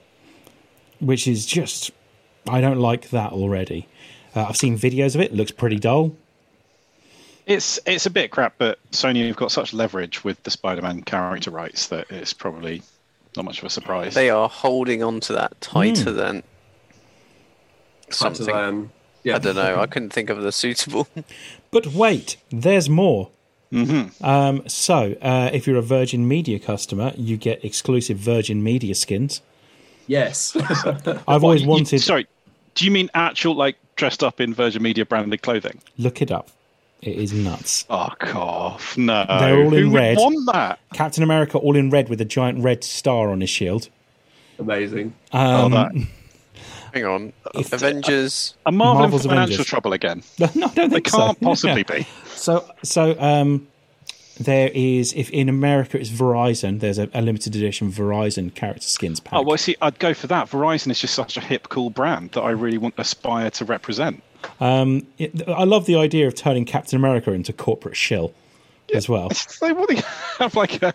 Which 0.99 1.27
is 1.27 1.45
just, 1.45 1.91
I 2.47 2.59
don't 2.59 2.79
like 2.79 3.11
that 3.11 3.31
already. 3.31 3.87
Uh, 4.35 4.47
I've 4.49 4.57
seen 4.57 4.77
videos 4.79 5.13
of 5.13 5.21
it; 5.21 5.31
it 5.31 5.35
looks 5.35 5.51
pretty 5.51 5.77
dull. 5.77 6.15
It's 7.49 7.79
it's 7.85 8.05
a 8.05 8.09
bit 8.09 8.29
crap, 8.31 8.53
but 8.57 8.79
Sony 8.91 9.25
have 9.27 9.35
got 9.35 9.51
such 9.51 9.73
leverage 9.73 10.23
with 10.23 10.41
the 10.43 10.51
Spider-Man 10.51 11.01
character 11.01 11.49
rights 11.51 11.87
that 11.87 12.09
it's 12.11 12.31
probably 12.31 12.81
not 13.35 13.43
much 13.43 13.59
of 13.59 13.65
a 13.65 13.69
surprise. 13.69 14.13
They 14.13 14.29
are 14.29 14.47
holding 14.47 15.01
on 15.03 15.19
to 15.21 15.33
that 15.33 15.59
tighter 15.59 16.11
Hmm. 16.11 16.15
than 16.17 16.43
something. 18.09 18.53
Um, 18.53 18.91
yeah. 19.23 19.35
I 19.35 19.39
don't 19.39 19.55
know. 19.55 19.79
I 19.79 19.87
couldn't 19.87 20.11
think 20.11 20.29
of 20.29 20.41
the 20.41 20.51
suitable. 20.51 21.07
But 21.71 21.85
wait, 21.87 22.37
there's 22.49 22.89
more. 22.89 23.29
Mm-hmm. 23.71 24.25
Um, 24.25 24.67
so, 24.67 25.15
uh, 25.21 25.51
if 25.53 25.67
you're 25.67 25.77
a 25.77 25.83
Virgin 25.83 26.27
Media 26.27 26.57
customer, 26.57 27.13
you 27.15 27.37
get 27.37 27.63
exclusive 27.63 28.17
Virgin 28.17 28.63
Media 28.63 28.95
skins. 28.95 29.41
Yes. 30.07 30.55
I've 31.27 31.43
always 31.43 31.61
You- 31.61 31.65
you- 31.65 31.69
wanted. 31.71 32.01
sorry, 32.01 32.25
do 32.73 32.85
you 32.85 32.89
mean 32.91 33.11
actual 33.13 33.53
like 33.53 33.75
dressed 33.97 34.23
up 34.23 34.41
in 34.41 34.55
Virgin 34.55 34.81
Media 34.81 35.05
branded 35.05 35.43
clothing? 35.43 35.79
Look 35.99 36.23
it 36.23 36.31
up. 36.31 36.49
It 37.01 37.17
is 37.17 37.31
nuts. 37.33 37.83
Fuck 37.83 38.35
off! 38.35 38.97
No, 38.97 39.25
They're 39.27 39.57
all 39.63 39.73
in 39.73 39.83
Who 39.85 39.89
would 39.91 39.95
red. 39.99 40.17
Want 40.17 40.51
that? 40.53 40.79
Captain 40.93 41.23
America 41.23 41.57
all 41.57 41.75
in 41.77 41.89
red 41.89 42.09
with 42.09 42.19
a 42.19 42.25
giant 42.25 42.61
red 42.63 42.83
star 42.83 43.29
on 43.29 43.39
his 43.41 43.49
shield. 43.49 43.87
Amazing. 44.59 45.13
Um, 45.31 45.41
oh, 45.41 45.69
that. 45.69 46.07
Hang 46.93 47.05
on. 47.05 47.33
If- 47.55 47.71
Avengers. 47.71 48.55
Are 48.65 48.71
Marvel 48.73 49.01
Marvel's 49.01 49.23
in 49.23 49.29
financial 49.29 49.53
Avengers. 49.53 49.65
trouble 49.67 49.93
again? 49.93 50.23
no, 50.39 50.47
I 50.47 50.49
don't 50.73 50.75
They 50.75 50.87
think 50.95 51.07
so. 51.07 51.17
can't 51.17 51.39
possibly 51.39 51.83
be. 51.83 52.05
So, 52.27 52.69
so 52.83 53.15
um, 53.19 53.67
there 54.39 54.69
is 54.73 55.13
if 55.13 55.29
in 55.29 55.47
America 55.47 55.97
it's 55.97 56.09
Verizon. 56.09 56.79
There's 56.81 56.97
a, 56.97 57.09
a 57.13 57.21
limited 57.21 57.55
edition 57.55 57.91
Verizon 57.91 58.53
character 58.53 58.87
skins 58.87 59.19
pack. 59.21 59.39
Oh 59.39 59.43
well, 59.43 59.57
see, 59.57 59.77
I'd 59.81 59.99
go 59.99 60.13
for 60.13 60.27
that. 60.27 60.49
Verizon 60.49 60.91
is 60.91 60.99
just 60.99 61.13
such 61.13 61.37
a 61.37 61.41
hip, 61.41 61.69
cool 61.69 61.89
brand 61.91 62.31
that 62.31 62.41
I 62.41 62.49
really 62.51 62.77
want 62.77 62.95
Aspire 62.97 63.51
to 63.51 63.65
represent. 63.65 64.21
Um, 64.59 65.05
it- 65.17 65.47
I 65.47 65.63
love 65.63 65.85
the 65.85 65.95
idea 65.95 66.27
of 66.27 66.35
turning 66.35 66.65
Captain 66.65 66.97
America 66.97 67.31
into 67.31 67.53
corporate 67.53 67.95
shill 67.97 68.33
as 68.93 69.07
well. 69.09 69.29
They 69.61 69.71
like, 69.73 69.87
do 69.87 69.95
you 69.95 70.01
have 70.39 70.55
like 70.55 70.81
a, 70.81 70.93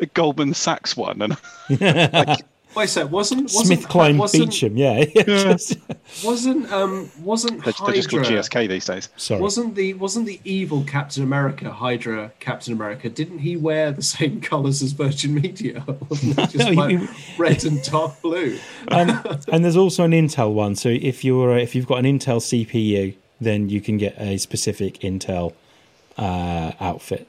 a 0.00 0.06
Goldman 0.06 0.54
Sachs 0.54 0.96
one? 0.96 1.22
And 1.22 1.36
Wait 2.76 2.84
a 2.84 2.88
sec. 2.88 3.10
Wasn't 3.10 3.42
wasn't 3.54 3.80
SmithKline 3.80 4.18
wasn't, 4.18 4.50
Beecham, 4.50 4.76
yeah. 4.76 5.04
Just- 5.04 5.78
wasn't 6.24 6.70
um 6.72 7.10
wasn't 7.22 7.64
they're, 7.64 7.72
they're 7.84 7.94
just 7.94 8.10
called 8.10 8.24
GSK 8.24 8.68
these 8.68 8.84
days. 8.84 9.08
sorry. 9.16 9.40
wasn't 9.40 9.74
the 9.74 9.94
wasn't 9.94 10.26
the 10.26 10.40
evil 10.44 10.84
Captain 10.84 11.22
America 11.22 11.70
Hydra 11.70 12.30
Captain 12.38 12.72
America? 12.72 13.08
Didn't 13.08 13.38
he 13.38 13.56
wear 13.56 13.92
the 13.92 14.02
same 14.02 14.40
colours 14.40 14.82
as 14.82 14.92
Virgin 14.92 15.34
Media? 15.34 15.84
Wasn't 16.08 16.38
it 16.38 16.50
just 16.50 16.56
No, 16.70 16.70
like 16.72 16.98
he- 17.00 17.08
red 17.38 17.64
and 17.64 17.82
dark 17.82 18.20
blue? 18.22 18.58
um, 18.88 19.22
and 19.50 19.64
there's 19.64 19.76
also 19.76 20.04
an 20.04 20.12
Intel 20.12 20.52
one. 20.52 20.76
So 20.76 20.88
if 20.90 21.24
you're 21.24 21.56
if 21.56 21.74
you've 21.74 21.86
got 21.86 21.98
an 21.98 22.04
Intel 22.04 22.38
CPU, 22.40 23.14
then 23.40 23.68
you 23.68 23.80
can 23.80 23.96
get 23.96 24.14
a 24.20 24.36
specific 24.38 25.00
Intel 25.00 25.54
uh, 26.18 26.72
outfit 26.80 27.26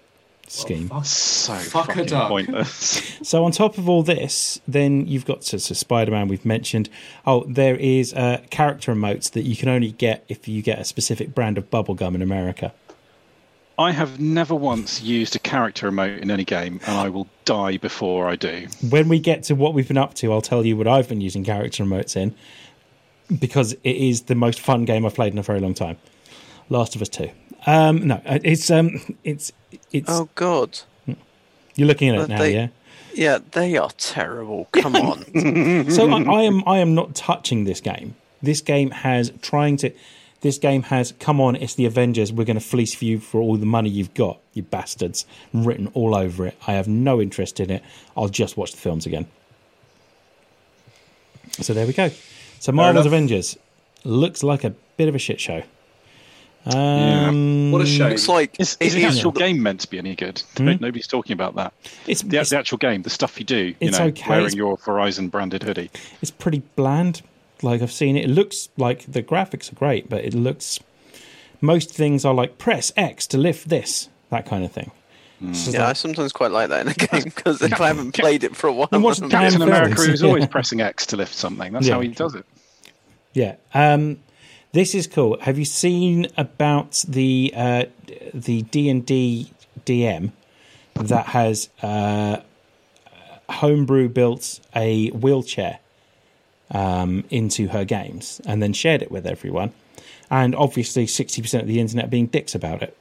scheme. 0.48 0.88
Fuck. 0.90 1.06
So 1.06 1.56
Fuck 1.56 1.88
fucking 1.88 2.08
pointless. 2.08 3.18
So 3.28 3.44
on 3.44 3.52
top 3.52 3.78
of 3.78 3.90
all 3.90 4.04
this, 4.04 4.62
then 4.68 5.06
you've 5.06 5.26
got 5.26 5.44
so, 5.44 5.58
so 5.58 5.74
Spider-Man. 5.74 6.28
We've 6.28 6.46
mentioned. 6.46 6.90
Oh, 7.26 7.44
there 7.48 7.76
is 7.76 8.14
uh, 8.14 8.42
character 8.50 8.94
emotes 8.94 9.32
that 9.32 9.42
you 9.42 9.56
can 9.56 9.68
only 9.68 9.92
get 9.92 10.24
if 10.30 10.48
you 10.48 10.62
get 10.62 10.80
a 10.80 10.86
specific 10.86 11.36
brand 11.36 11.58
of 11.58 11.70
bubblegum 11.70 12.16
in 12.16 12.22
America. 12.22 12.74
I 13.80 13.92
have 13.92 14.20
never 14.20 14.56
once 14.56 15.04
used 15.04 15.36
a 15.36 15.40
character 15.40 15.92
emote 15.92 16.20
in 16.20 16.32
any 16.32 16.46
game, 16.46 16.80
and 16.88 16.98
I 16.98 17.10
will 17.10 17.28
die 17.46 17.78
before 17.78 18.28
I 18.28 18.36
do. 18.36 18.68
When 18.90 19.08
we 19.08 19.20
get 19.20 19.44
to 19.44 19.56
what 19.56 19.74
we've 19.74 19.88
been 19.88 19.98
up 19.98 20.16
to, 20.16 20.32
I'll 20.34 20.42
tell 20.42 20.66
you 20.66 20.76
what 20.76 20.88
I've 20.88 21.08
been 21.08 21.22
using 21.22 21.44
character 21.44 21.84
emotes 21.84 22.16
in 22.16 22.34
because 23.40 23.74
it 23.74 23.96
is 23.96 24.24
the 24.24 24.36
most 24.36 24.60
fun 24.60 24.86
game 24.86 25.06
I've 25.06 25.14
played 25.16 25.34
in 25.34 25.40
a 25.40 25.44
very 25.44 25.60
long 25.60 25.74
time. 25.74 25.98
Last 26.70 26.96
of 26.96 27.02
Us 27.02 27.10
Two. 27.10 27.30
Um, 27.66 28.08
no, 28.08 28.16
uh, 28.26 28.40
it's 28.44 28.70
um, 28.72 29.00
it's 29.24 29.52
it's. 29.92 30.10
Oh 30.10 30.30
God. 30.36 30.80
You're 31.76 31.88
looking 31.88 32.10
at 32.10 32.22
it 32.22 32.30
now, 32.30 32.38
they- 32.40 32.54
yeah. 32.54 32.68
Yeah, 33.14 33.40
they 33.54 33.78
are 33.78 33.90
terrible. 33.98 34.68
Come 34.72 34.96
on. 34.96 35.90
So 35.92 36.10
I, 36.12 36.22
I 36.22 36.42
am 36.44 36.64
I 36.68 36.78
am 36.80 36.94
not 36.96 37.16
touching 37.16 37.64
this 37.64 37.82
game. 37.82 38.16
This 38.44 38.62
game 38.62 38.92
has 38.92 39.32
trying 39.42 39.78
to. 39.78 39.92
This 40.42 40.60
game 40.60 40.84
has 40.84 41.14
come 41.20 41.42
on. 41.42 41.56
It's 41.56 41.74
the 41.74 41.86
Avengers. 41.88 42.32
We're 42.32 42.46
going 42.46 42.60
to 42.60 42.64
fleece 42.66 43.02
you 43.02 43.20
for 43.20 43.42
all 43.42 43.58
the 43.58 43.66
money 43.66 43.90
you've 43.90 44.14
got, 44.14 44.38
you 44.54 44.62
bastards. 44.62 45.26
Written 45.52 45.88
all 45.96 46.16
over 46.16 46.46
it. 46.46 46.56
I 46.68 46.74
have 46.74 46.88
no 46.88 47.20
interest 47.20 47.60
in 47.60 47.72
it. 47.72 47.84
I'll 48.16 48.28
just 48.30 48.56
watch 48.56 48.72
the 48.72 48.78
films 48.78 49.08
again. 49.08 49.26
So 51.60 51.74
there 51.74 51.88
we 51.88 51.94
go. 51.94 52.12
So 52.60 52.72
Marvel's. 52.72 53.08
Avengers 53.08 53.58
looks 54.04 54.44
like 54.44 54.64
a 54.64 54.72
bit 54.98 55.08
of 55.10 55.16
a 55.16 55.20
shit 55.20 55.40
show. 55.42 55.64
Um, 56.76 57.72
What 57.72 57.82
a 57.82 57.86
shame. 57.86 58.10
Looks 58.10 58.28
like 58.28 58.60
Is, 58.60 58.78
it 58.80 58.88
is 58.88 58.94
the 58.94 59.04
is- 59.06 59.16
actual 59.18 59.32
game 59.32 59.62
meant 59.62 59.82
to 59.82 59.90
be 59.90 59.98
any 59.98 60.16
good? 60.16 60.42
No- 60.60 60.74
Nobody's 60.74 61.08
talking 61.08 61.34
about 61.34 61.56
that. 61.56 61.74
It's 62.08 62.22
The, 62.22 62.38
it's, 62.40 62.50
the 62.50 62.58
actual 62.58 62.78
game, 62.78 63.02
the 63.04 63.10
stuff 63.10 63.40
you 63.40 63.46
do, 63.46 63.58
you 63.58 63.76
It's 63.80 63.98
know, 64.00 64.06
okay. 64.06 64.30
wearing 64.30 64.46
It's- 64.46 64.56
your 64.56 64.78
Verizon 64.78 65.30
branded 65.32 65.64
hoodie. 65.64 65.92
it's 66.22 66.32
pretty 66.32 66.64
bland. 66.76 67.22
Like 67.62 67.82
I've 67.82 67.92
seen 67.92 68.16
it. 68.18 68.26
It 68.26 68.30
looks 68.30 68.70
like 68.78 69.12
the 69.12 69.24
graphics 69.24 69.72
are 69.72 69.76
great, 69.76 70.10
but 70.10 70.24
it 70.24 70.34
looks. 70.34 70.80
Most 71.60 71.90
things 71.92 72.24
are 72.24 72.34
like 72.34 72.58
press 72.60 72.92
X 72.96 73.26
to 73.28 73.38
lift 73.38 73.68
this, 73.70 74.10
that 74.30 74.46
kind 74.46 74.64
of 74.64 74.72
thing. 74.72 74.92
It's 75.42 75.66
just 75.66 75.74
Yeah, 75.76 75.88
I 75.88 75.94
sometimes 75.94 76.32
quite 76.32 76.52
like 76.52 76.70
that 76.70 76.82
in 76.82 76.88
a 76.92 76.94
game 76.94 77.24
because 77.24 77.62
if 77.62 77.80
I 77.82 77.88
haven't 77.88 78.12
played 78.16 78.44
it 78.44 78.56
for 78.56 78.68
a 78.68 78.74
while. 78.74 78.90
And 78.92 79.04
what's 79.04 79.20
I'm- 79.22 79.30
Dan 79.30 79.42
Captain 79.52 79.60
films, 79.60 79.72
America 79.72 80.02
is 80.12 80.22
yeah. 80.22 80.28
always 80.28 80.48
pressing 80.48 80.82
X 80.82 81.06
to 81.08 81.18
lift 81.18 81.34
something. 81.34 81.74
That's 81.74 81.88
Yeah. 81.88 81.96
how 81.96 82.02
he 82.02 82.10
does 82.10 82.36
it. 82.36 82.46
Yeah. 83.34 83.56
Um, 83.74 84.18
this 84.74 84.94
is 84.96 85.08
cool. 85.08 85.40
Have 85.42 85.58
you 85.58 85.66
seen 85.66 86.28
about 86.38 87.04
the 87.08 87.54
uh, 87.56 87.86
the 88.34 88.62
D 88.64 88.90
and 88.90 89.06
D 89.06 89.52
DM 89.86 90.32
that 90.96 91.28
has 91.28 91.70
uh, 91.82 92.38
homebrew 93.50 94.10
built 94.10 94.60
a 94.76 95.10
wheelchair 95.10 95.80
um, 96.72 97.24
into 97.30 97.68
her 97.70 97.86
games 97.86 98.42
and 98.46 98.62
then 98.62 98.74
shared 98.74 99.02
it 99.02 99.12
with 99.12 99.26
everyone? 99.26 99.74
and 100.30 100.54
obviously 100.56 101.06
60% 101.06 101.62
of 101.62 101.68
the 101.68 101.80
internet 101.80 102.10
being 102.10 102.26
dicks 102.26 102.54
about 102.54 102.84
it. 102.84 102.98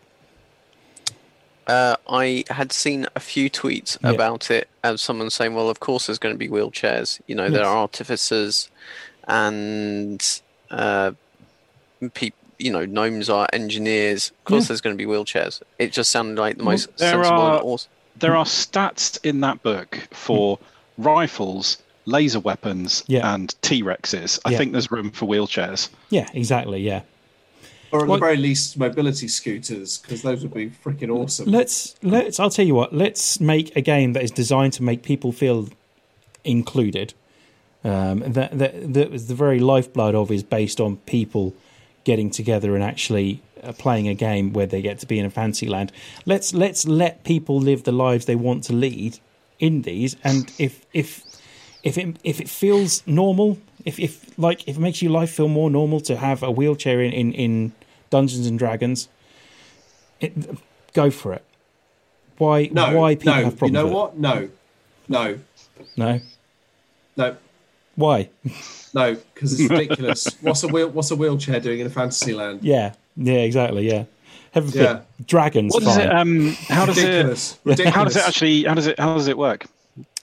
Uh, 1.66 1.96
I 2.08 2.44
had 2.50 2.70
seen 2.70 3.08
a 3.16 3.20
few 3.20 3.50
tweets 3.50 3.98
Yeah. 4.00 4.10
about 4.10 4.48
it, 4.52 4.68
and 4.84 5.00
someone 5.00 5.30
saying, 5.30 5.52
"Well, 5.52 5.68
of 5.68 5.80
course, 5.80 6.06
there's 6.06 6.20
going 6.20 6.32
to 6.34 6.38
be 6.38 6.48
wheelchairs. 6.48 7.20
You 7.26 7.34
know, 7.34 7.50
there 7.50 7.64
are 7.64 7.76
artificers, 7.78 8.70
and 9.26 10.24
uh, 10.70 11.12
pe- 12.14 12.30
you 12.58 12.70
know, 12.72 12.84
gnomes 12.86 13.28
are 13.28 13.46
engineers. 13.52 14.30
Of 14.30 14.44
course, 14.44 14.64
Yeah. 14.64 14.68
there's 14.68 14.80
going 14.80 14.96
to 14.96 15.04
be 15.04 15.10
wheelchairs. 15.10 15.60
It 15.78 15.92
just 15.92 16.10
sounded 16.10 16.40
like 16.40 16.56
the 16.58 16.64
Well, 16.64 16.72
most 16.72 16.96
there 16.98 17.12
sensible 17.12 17.38
are- 17.40 17.54
and 17.56 17.64
awesome. 17.64 17.90
There 18.18 18.34
are 18.34 18.46
stats 18.46 19.18
in 19.24 19.40
that 19.40 19.62
book 19.62 20.08
for 20.10 20.58
rifles, 20.96 21.76
laser 22.06 22.40
weapons, 22.40 23.04
Yeah. 23.06 23.34
and 23.34 23.54
T 23.60 23.82
Rexes. 23.82 24.38
I 24.46 24.52
Yeah. 24.52 24.58
think 24.58 24.72
there's 24.72 24.90
room 24.90 25.10
for 25.10 25.26
wheelchairs. 25.26 25.90
Yeah, 26.08 26.26
exactly. 26.32 26.80
Yeah. 26.80 27.02
Or 27.92 28.00
at 28.02 28.08
Well- 28.08 28.16
the 28.18 28.24
very 28.24 28.36
least, 28.38 28.78
mobility 28.78 29.28
scooters, 29.28 29.98
because 29.98 30.22
those 30.22 30.42
would 30.42 30.54
be 30.54 30.70
freaking 30.84 31.10
awesome. 31.14 31.50
Let's 31.50 31.94
let's. 32.02 32.40
I'll 32.40 32.50
tell 32.50 32.66
you 32.66 32.74
what. 32.74 32.94
Let's 32.94 33.38
make 33.38 33.76
a 33.76 33.80
game 33.82 34.14
that 34.14 34.22
is 34.22 34.30
designed 34.30 34.72
to 34.74 34.82
make 34.82 35.02
people 35.02 35.30
feel 35.30 35.68
included. 36.44 37.12
Um, 37.84 38.20
that 38.26 38.58
that 38.58 38.94
that 38.94 39.10
was 39.10 39.26
the 39.26 39.34
very 39.34 39.60
lifeblood 39.60 40.14
of 40.14 40.30
is 40.30 40.42
based 40.42 40.80
on 40.80 40.96
people 41.06 41.54
getting 42.06 42.30
together 42.30 42.76
and 42.76 42.84
actually 42.84 43.42
uh, 43.64 43.72
playing 43.72 44.06
a 44.06 44.14
game 44.14 44.52
where 44.52 44.64
they 44.64 44.80
get 44.80 45.00
to 45.00 45.06
be 45.06 45.18
in 45.18 45.26
a 45.26 45.30
fancy 45.30 45.66
land. 45.66 45.90
Let's 46.24 46.54
let's 46.54 46.86
let 46.86 47.24
people 47.24 47.58
live 47.58 47.82
the 47.82 47.92
lives 47.92 48.24
they 48.26 48.36
want 48.36 48.62
to 48.64 48.72
lead 48.72 49.18
in 49.58 49.82
these, 49.82 50.16
and 50.22 50.50
if 50.56 50.86
if 50.92 51.24
if 51.82 51.98
it 51.98 52.16
if 52.22 52.40
it 52.40 52.48
feels 52.48 53.02
normal, 53.06 53.58
if 53.84 53.98
if 53.98 54.38
like 54.38 54.66
if 54.68 54.76
it 54.76 54.80
makes 54.80 55.02
your 55.02 55.10
life 55.10 55.32
feel 55.32 55.48
more 55.48 55.68
normal 55.68 56.00
to 56.02 56.16
have 56.16 56.42
a 56.44 56.50
wheelchair 56.50 57.02
in 57.02 57.12
in, 57.12 57.32
in 57.32 57.72
Dungeons 58.08 58.46
and 58.46 58.56
Dragons, 58.56 59.08
it, 60.20 60.32
go 60.94 61.10
for 61.10 61.32
it. 61.34 61.44
Why 62.38 62.68
no, 62.70 62.96
why 62.96 63.16
people 63.16 63.34
no, 63.34 63.44
have 63.44 63.58
you 63.62 63.70
know 63.70 63.84
with 63.84 63.94
what? 63.94 64.18
No, 64.18 64.48
no. 65.08 65.38
No, 65.96 66.20
no, 67.16 67.36
why? 67.96 68.28
No, 68.96 69.14
because 69.34 69.60
it's 69.60 69.70
ridiculous. 69.70 70.26
what's 70.40 70.62
a 70.62 70.68
wheel? 70.68 70.88
What's 70.88 71.10
a 71.10 71.16
wheelchair 71.16 71.60
doing 71.60 71.80
in 71.80 71.86
a 71.86 71.90
fantasy 71.90 72.32
land? 72.32 72.60
Yeah, 72.62 72.94
yeah, 73.16 73.34
exactly. 73.34 73.86
Yeah, 73.88 74.04
heaven 74.52 74.70
Yeah. 74.74 75.00
dragons. 75.26 75.74
What 75.74 75.84
does 75.84 75.98
it? 75.98 76.10
Um, 76.10 76.52
how 76.68 76.86
does 76.86 76.96
it? 76.98 77.06
ridiculous. 77.06 77.58
ridiculous. 77.64 77.94
How 77.94 78.04
does 78.04 78.16
it 78.16 78.26
actually? 78.26 78.64
How 78.64 78.74
does 78.74 78.86
it? 78.86 78.98
How 78.98 79.14
does 79.14 79.28
it 79.28 79.36
work? 79.36 79.66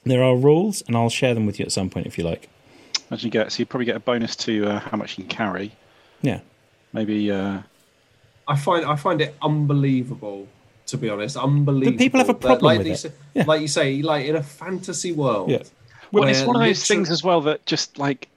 There 0.05 0.23
are 0.23 0.35
rules, 0.35 0.81
and 0.87 0.97
I'll 0.97 1.09
share 1.09 1.33
them 1.35 1.45
with 1.45 1.59
you 1.59 1.65
at 1.65 1.71
some 1.71 1.89
point 1.89 2.07
if 2.07 2.17
you 2.17 2.23
like. 2.23 2.49
Imagine 3.09 3.27
you 3.27 3.31
get 3.31 3.51
so 3.51 3.59
you 3.59 3.65
probably 3.67 3.85
get 3.85 3.95
a 3.95 3.99
bonus 3.99 4.35
to 4.37 4.65
uh, 4.65 4.79
how 4.79 4.97
much 4.97 5.17
you 5.17 5.23
can 5.23 5.29
carry. 5.29 5.71
Yeah, 6.23 6.39
Maybe 6.93 7.31
uh, 7.31 7.59
I 8.47 8.55
find 8.57 8.85
I 8.85 8.95
find 8.95 9.21
it 9.21 9.35
unbelievable. 9.41 10.47
To 10.87 10.97
be 10.97 11.09
honest, 11.09 11.37
unbelievable. 11.37 11.97
people 11.97 12.19
have 12.19 12.29
a 12.29 12.33
problem 12.33 12.65
like 12.65 12.77
with 12.79 12.87
you 12.87 12.93
it. 12.93 12.97
Say, 12.97 13.11
Yeah. 13.33 13.43
Like 13.47 13.61
you 13.61 13.67
say, 13.69 14.01
like 14.01 14.25
in 14.25 14.35
a 14.35 14.43
fantasy 14.43 15.11
world. 15.13 15.49
Yeah. 15.49 15.63
well, 16.11 16.27
it's 16.27 16.43
one 16.43 16.57
of 16.57 16.61
those 16.61 16.85
things 16.85 17.09
as 17.09 17.23
well 17.23 17.39
that 17.41 17.65
just 17.65 17.97
like 17.97 18.27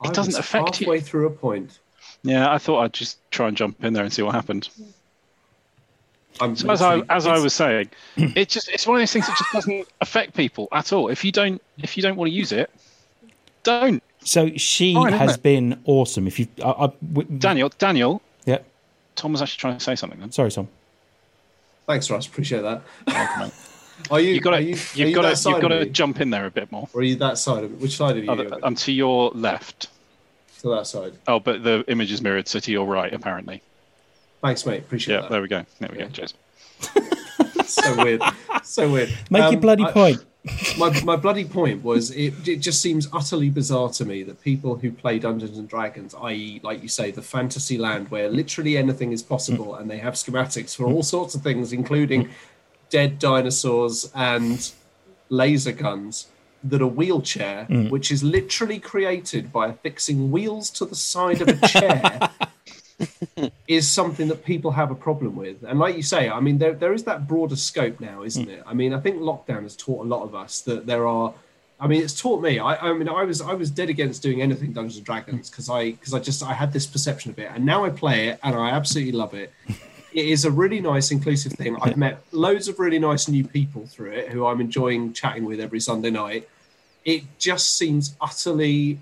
I 0.00 0.08
it 0.08 0.14
doesn't 0.14 0.30
was 0.32 0.38
affect 0.38 0.80
you. 0.80 0.86
halfway 0.86 1.00
through 1.00 1.26
a 1.26 1.30
point. 1.30 1.78
yeah. 2.22 2.50
I 2.52 2.58
thought 2.58 2.80
I'd 2.80 2.92
just 2.92 3.18
try 3.30 3.48
and 3.48 3.56
jump 3.56 3.82
in 3.84 3.92
there 3.92 4.02
and 4.04 4.12
see 4.12 4.22
what 4.22 4.34
happened. 4.34 4.68
I'm 6.40 6.56
So 6.56 6.70
as 6.70 6.80
I 6.80 7.00
as 7.10 7.26
I 7.26 7.38
was 7.38 7.52
saying, 7.52 7.90
it's 8.16 8.54
just 8.54 8.68
it's 8.70 8.86
one 8.86 8.96
of 8.96 9.00
those 9.02 9.12
things 9.12 9.26
that 9.26 9.36
just 9.36 9.52
doesn't 9.52 9.86
affect 10.00 10.34
people 10.34 10.68
at 10.72 10.92
all. 10.92 11.08
If 11.08 11.24
you 11.24 11.32
don't 11.32 11.60
if 11.78 11.96
you 11.96 12.02
don't 12.02 12.16
want 12.16 12.30
to 12.30 12.34
use 12.34 12.52
it, 12.52 12.70
don't. 13.62 14.02
So 14.22 14.50
she 14.56 14.94
Fine, 14.94 15.12
has 15.14 15.36
been 15.36 15.80
awesome. 15.84 16.26
If 16.26 16.38
you, 16.38 16.46
I, 16.64 16.70
I, 16.70 16.86
w- 17.12 17.38
Daniel, 17.38 17.70
Daniel, 17.78 18.20
yeah. 18.44 18.58
Tom 19.16 19.32
was 19.32 19.40
actually 19.42 19.58
trying 19.60 19.78
to 19.78 19.84
say 19.84 19.96
something. 19.96 20.20
Then. 20.20 20.30
Sorry, 20.30 20.50
Tom. 20.50 20.68
Thanks, 21.86 22.10
Russ. 22.10 22.26
Appreciate 22.26 22.60
that. 22.62 22.82
Welcome, 24.10 24.16
mate. 24.16 24.16
Are 24.16 24.20
you? 24.20 24.34
You've 24.34 24.42
got 24.42 24.50
to 24.50 24.62
you, 24.62 24.76
you've 25.06 25.14
got 25.14 25.34
to 25.36 25.50
you've 25.50 25.60
got 25.62 25.68
to 25.68 25.86
jump 25.86 26.20
in 26.20 26.30
there 26.30 26.46
a 26.46 26.50
bit 26.50 26.70
more. 26.72 26.88
Or 26.92 27.00
are 27.00 27.04
you 27.04 27.16
that 27.16 27.38
side 27.38 27.64
of 27.64 27.72
it? 27.72 27.78
Which 27.80 27.96
side 27.96 28.16
of 28.16 28.24
you? 28.24 28.30
Other, 28.30 28.48
um, 28.62 28.74
to 28.76 28.92
your 28.92 29.30
left. 29.30 29.88
to 30.60 30.68
that 30.70 30.86
side. 30.86 31.14
Oh, 31.26 31.40
but 31.40 31.62
the 31.62 31.84
image 31.88 32.12
is 32.12 32.20
mirrored, 32.22 32.48
so 32.48 32.58
to 32.60 32.72
your 32.72 32.86
right, 32.86 33.12
apparently. 33.12 33.62
Thanks, 34.42 34.64
mate. 34.66 34.80
Appreciate 34.80 35.14
it. 35.14 35.16
Yeah, 35.16 35.22
that. 35.22 35.30
there 35.30 35.42
we 35.42 35.48
go. 35.48 35.64
There 35.78 35.88
we 35.92 35.98
go. 35.98 36.08
Cheers. 36.08 36.34
so 37.66 37.96
weird. 38.04 38.22
So 38.64 38.90
weird. 38.90 39.10
Make 39.30 39.42
Um, 39.42 39.52
your 39.52 39.60
bloody 39.60 39.84
I- 39.84 39.92
point. 39.92 40.24
my, 40.78 40.98
my 41.02 41.16
bloody 41.16 41.44
point 41.44 41.84
was 41.84 42.10
it, 42.12 42.32
it 42.48 42.56
just 42.60 42.80
seems 42.80 43.06
utterly 43.12 43.50
bizarre 43.50 43.90
to 43.90 44.06
me 44.06 44.22
that 44.22 44.40
people 44.40 44.74
who 44.74 44.90
play 44.90 45.18
Dungeons 45.18 45.58
and 45.58 45.68
Dragons, 45.68 46.14
i.e., 46.22 46.60
like 46.62 46.82
you 46.82 46.88
say, 46.88 47.10
the 47.10 47.20
fantasy 47.20 47.76
land 47.76 48.10
where 48.10 48.30
literally 48.30 48.78
anything 48.78 49.12
is 49.12 49.22
possible 49.22 49.74
and 49.74 49.90
they 49.90 49.98
have 49.98 50.14
schematics 50.14 50.74
for 50.74 50.86
all 50.86 51.02
sorts 51.02 51.34
of 51.34 51.42
things, 51.42 51.74
including 51.74 52.30
dead 52.90 53.18
dinosaurs 53.18 54.10
and 54.14 54.72
laser 55.28 55.72
guns, 55.72 56.28
that 56.64 56.82
a 56.82 56.86
wheelchair, 56.86 57.66
mm. 57.70 57.90
which 57.90 58.10
is 58.10 58.22
literally 58.22 58.78
created 58.78 59.52
by 59.52 59.68
affixing 59.68 60.30
wheels 60.30 60.70
to 60.70 60.84
the 60.84 60.94
side 60.94 61.40
of 61.40 61.48
a 61.48 61.68
chair. 61.68 62.30
is 63.68 63.88
something 63.88 64.28
that 64.28 64.44
people 64.44 64.72
have 64.72 64.90
a 64.90 64.94
problem 64.94 65.36
with. 65.36 65.62
And 65.62 65.78
like 65.78 65.96
you 65.96 66.02
say, 66.02 66.28
I 66.28 66.40
mean, 66.40 66.58
there, 66.58 66.74
there 66.74 66.92
is 66.92 67.04
that 67.04 67.26
broader 67.26 67.56
scope 67.56 68.00
now, 68.00 68.22
isn't 68.22 68.46
mm. 68.46 68.50
it? 68.50 68.62
I 68.66 68.74
mean, 68.74 68.92
I 68.92 69.00
think 69.00 69.20
lockdown 69.20 69.62
has 69.62 69.76
taught 69.76 70.04
a 70.04 70.08
lot 70.08 70.22
of 70.22 70.34
us 70.34 70.60
that 70.62 70.86
there 70.86 71.06
are. 71.06 71.32
I 71.82 71.86
mean, 71.86 72.02
it's 72.02 72.20
taught 72.20 72.42
me. 72.42 72.58
I, 72.58 72.90
I 72.90 72.92
mean, 72.92 73.08
I 73.08 73.24
was 73.24 73.40
I 73.40 73.54
was 73.54 73.70
dead 73.70 73.88
against 73.88 74.22
doing 74.22 74.42
anything 74.42 74.74
Dungeons 74.74 74.98
and 74.98 75.06
Dragons 75.06 75.48
mm. 75.48 75.50
because 75.50 75.70
I 75.70 75.92
because 75.92 76.12
I 76.12 76.18
just 76.18 76.42
I 76.42 76.52
had 76.52 76.74
this 76.74 76.86
perception 76.86 77.30
of 77.30 77.38
it, 77.38 77.50
and 77.54 77.64
now 77.64 77.84
I 77.84 77.90
play 77.90 78.28
it 78.28 78.40
and 78.42 78.54
I 78.54 78.70
absolutely 78.70 79.12
love 79.12 79.32
it. 79.32 79.50
It 80.12 80.26
is 80.26 80.44
a 80.44 80.50
really 80.50 80.80
nice, 80.80 81.10
inclusive 81.10 81.52
thing. 81.52 81.76
I've 81.82 81.96
met 81.96 82.22
loads 82.32 82.68
of 82.68 82.78
really 82.78 82.98
nice 82.98 83.28
new 83.28 83.44
people 83.44 83.86
through 83.86 84.10
it 84.12 84.28
who 84.30 84.46
I'm 84.46 84.60
enjoying 84.60 85.12
chatting 85.12 85.44
with 85.44 85.60
every 85.60 85.80
Sunday 85.80 86.10
night. 86.10 86.48
It 87.04 87.22
just 87.38 87.76
seems 87.76 88.16
utterly 88.20 88.98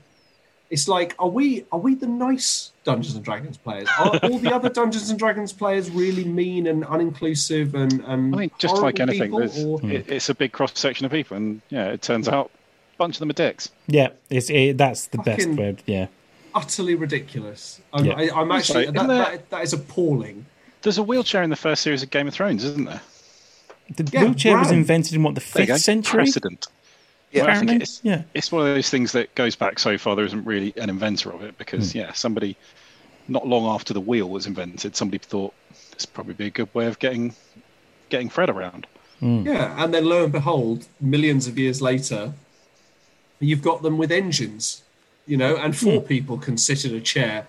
it's 0.71 0.87
like 0.87 1.15
are 1.19 1.29
we 1.29 1.65
are 1.73 1.79
we 1.79 1.95
the 1.95 2.07
nice 2.07 2.73
Dungeons 2.85 3.17
and 3.17 3.25
Dragons 3.25 3.57
players? 3.57 3.89
Are 3.99 4.19
all 4.23 4.39
the 4.39 4.55
other 4.55 4.69
Dungeons 4.69 5.09
and 5.09 5.19
Dragons 5.19 5.51
players 5.53 5.91
really 5.91 6.25
mean 6.25 6.67
and 6.67 6.85
uninclusive 6.85 7.73
and 7.75 8.05
and 8.05 8.35
I 8.35 8.39
think 8.39 8.59
just 8.59 8.77
like 8.77 9.01
anything, 9.01 9.31
people, 9.31 9.81
or- 9.83 9.91
it, 9.91 10.11
it's 10.11 10.29
a 10.29 10.35
big 10.35 10.53
cross 10.53 10.73
section 10.79 11.07
of 11.07 11.13
people, 11.13 11.39
and 11.39 11.63
yeah, 11.71 11.87
it 11.87 12.03
turns 12.03 12.29
out 12.29 12.51
a 12.95 12.97
bunch 12.99 13.17
of 13.17 13.21
them 13.21 13.31
are 13.31 13.33
dicks. 13.35 13.71
Yeah, 13.87 14.09
it's 14.29 14.51
it, 14.51 14.77
that's 14.77 15.07
the 15.07 15.19
best 15.19 15.49
word. 15.49 15.83
Yeah, 15.87 16.09
utterly 16.55 16.95
ridiculous. 16.95 17.81
I'm, 17.95 18.05
Yeah. 18.05 18.15
I, 18.17 18.31
I'm 18.41 18.53
actually 18.53 18.87
Also, 18.89 18.93
that, 18.93 18.97
isn't 18.97 19.09
there- 19.09 19.25
that, 19.39 19.51
that 19.51 19.63
is 19.63 19.73
appalling. 19.73 20.45
There's 20.83 20.99
a 20.99 21.03
wheelchair 21.03 21.43
in 21.43 21.51
the 21.51 21.57
first 21.57 21.83
series 21.83 22.03
of 22.03 22.11
Game 22.11 22.29
of 22.29 22.35
Thrones, 22.35 22.65
isn't 22.65 22.85
there? 22.85 23.01
the 23.97 24.09
Yeah, 24.13 24.25
wheelchair 24.25 24.59
was 24.59 24.71
invented 24.71 25.15
in 25.15 25.23
what 25.23 25.35
the 25.35 25.41
There 25.55 25.67
fifth 25.67 25.81
century. 25.81 26.25
Precedent. 26.25 26.67
Yeah, 27.33 27.43
Well, 27.43 27.51
I 27.51 27.55
think 27.55 27.63
apparently. 27.65 27.83
it's, 27.83 28.01
Yeah, 28.03 28.23
it's 28.35 28.53
one 28.53 28.67
of 28.69 28.75
those 28.75 28.91
things 28.91 29.13
that 29.13 29.35
goes 29.35 29.57
back 29.57 29.79
so 29.79 29.97
far 29.99 30.15
there 30.17 30.25
isn't 30.25 30.45
really 30.45 30.73
an 30.77 30.89
inventor 30.91 31.31
of 31.31 31.43
it 31.43 31.57
because 31.59 31.93
Hmm. 31.93 31.99
yeah 31.99 32.13
somebody 32.13 32.57
not 33.29 33.47
long 33.47 33.67
after 33.67 33.93
the 33.93 34.01
wheel 34.01 34.29
was 34.31 34.47
invented 34.47 34.97
somebody 34.97 35.19
thought 35.19 35.53
this 35.93 36.07
would 36.07 36.15
probably 36.15 36.33
be 36.35 36.47
a 36.47 36.51
good 36.51 36.73
way 36.75 36.87
of 36.87 36.99
getting 36.99 37.35
getting 38.09 38.29
Fred 38.31 38.49
around 38.49 38.87
Yeah, 39.21 39.75
and 39.83 39.93
then 39.93 40.05
lo 40.07 40.25
and 40.25 40.33
behold, 40.33 40.87
millions 41.01 41.47
of 41.49 41.59
years 41.59 41.83
later, 41.83 42.33
you've 43.41 43.63
got 43.63 43.83
them 43.83 43.99
with 43.99 44.11
engines, 44.13 44.83
you 45.27 45.37
know, 45.37 45.57
and 45.57 45.77
four 45.77 46.01
people 46.01 46.39
can 46.39 46.57
sit 46.57 46.85
in 46.85 46.95
a 46.95 47.01
chair 47.01 47.47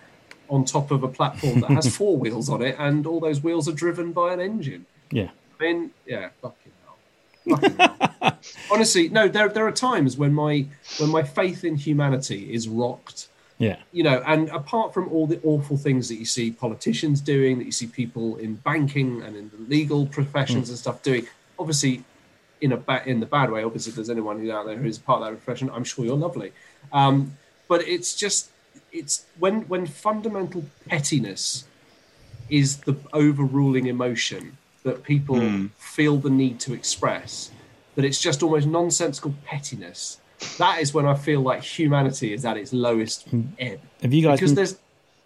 on 0.50 0.66
top 0.66 0.92
of 0.92 1.04
a 1.04 1.08
platform 1.08 1.62
that 1.62 1.70
has 1.72 1.96
four 2.00 2.18
wheels 2.18 2.50
on 2.50 2.62
it, 2.62 2.76
and 2.80 3.06
all 3.06 3.20
those 3.20 3.42
wheels 3.42 3.68
are 3.68 3.74
driven 3.74 4.12
by 4.12 4.34
an 4.34 4.40
engine. 4.40 4.86
yeah. 5.12 5.30
I 5.60 5.64
mean, 5.64 5.92
yeah, 6.06 6.30
fucking 6.42 6.72
hell. 6.86 7.58
Fucking 7.58 7.76
hell. 8.22 8.38
Honestly, 8.72 9.10
no, 9.10 9.28
there 9.28 9.50
there 9.50 9.68
are 9.68 9.72
times 9.74 10.16
when 10.18 10.34
my 10.34 10.66
when 11.00 11.10
my 11.10 11.22
faith 11.24 11.66
in 11.66 11.76
humanity 11.76 12.54
is 12.54 12.70
rocked 12.70 13.28
Yeah, 13.58 13.76
you 13.92 14.04
know, 14.04 14.24
and 14.26 14.48
apart 14.50 14.94
from 14.94 15.10
all 15.10 15.28
the 15.28 15.40
awful 15.44 15.76
things 15.76 16.08
that 16.08 16.16
you 16.16 16.24
see 16.26 16.50
politicians 16.52 17.20
doing, 17.20 17.58
that 17.58 17.66
you 17.66 17.74
see 17.74 17.88
people 17.88 18.38
in 18.38 18.56
banking 18.56 19.22
and 19.22 19.36
in 19.36 19.50
the 19.50 19.58
legal 19.68 20.06
professions 20.06 20.70
and 20.70 20.78
stuff 20.78 21.04
doing, 21.04 21.28
obviously, 21.58 22.06
in 22.62 22.72
a 22.72 22.78
ba- 22.78 23.04
in 23.06 23.20
the 23.20 23.26
bad 23.26 23.52
way. 23.52 23.62
Obviously, 23.64 23.90
if 23.90 23.96
there's 23.98 24.10
anyone 24.10 24.40
who's 24.40 24.50
out 24.50 24.66
there 24.66 24.78
who 24.78 24.88
is 24.88 24.98
part 24.98 25.22
of 25.22 25.28
that 25.28 25.44
profession, 25.44 25.70
I'm 25.74 25.84
sure 25.84 26.06
you're 26.06 26.16
lovely. 26.16 26.54
Um, 26.94 27.38
but 27.68 27.86
it's 27.86 28.16
just 28.16 28.50
it's 28.92 29.26
when 29.38 29.62
when 29.68 29.86
fundamental 29.86 30.66
pettiness 30.88 31.66
is 32.50 32.78
the 32.78 32.96
overruling 33.14 33.88
emotion 33.88 34.58
that 34.84 35.04
people 35.04 35.40
hmm. 35.40 35.68
feel 35.78 36.18
the 36.18 36.30
need 36.30 36.60
to 36.62 36.74
express, 36.74 37.52
that 37.96 38.06
it's 38.06 38.20
just 38.20 38.42
almost 38.42 38.68
nonsensical 38.68 39.34
pettiness. 39.46 40.20
That 40.58 40.80
is 40.80 40.94
when 40.94 41.06
I 41.06 41.16
feel 41.16 41.42
like 41.42 41.64
humanity 41.64 42.34
is 42.34 42.46
at 42.46 42.58
its 42.58 42.72
lowest 42.72 43.28
hmm. 43.28 43.42
ebb 43.60 43.82
have 44.02 44.14
you 44.14 44.24
guys 44.24 44.40
because 44.40 44.52
been, 44.52 44.56
there's 44.56 44.78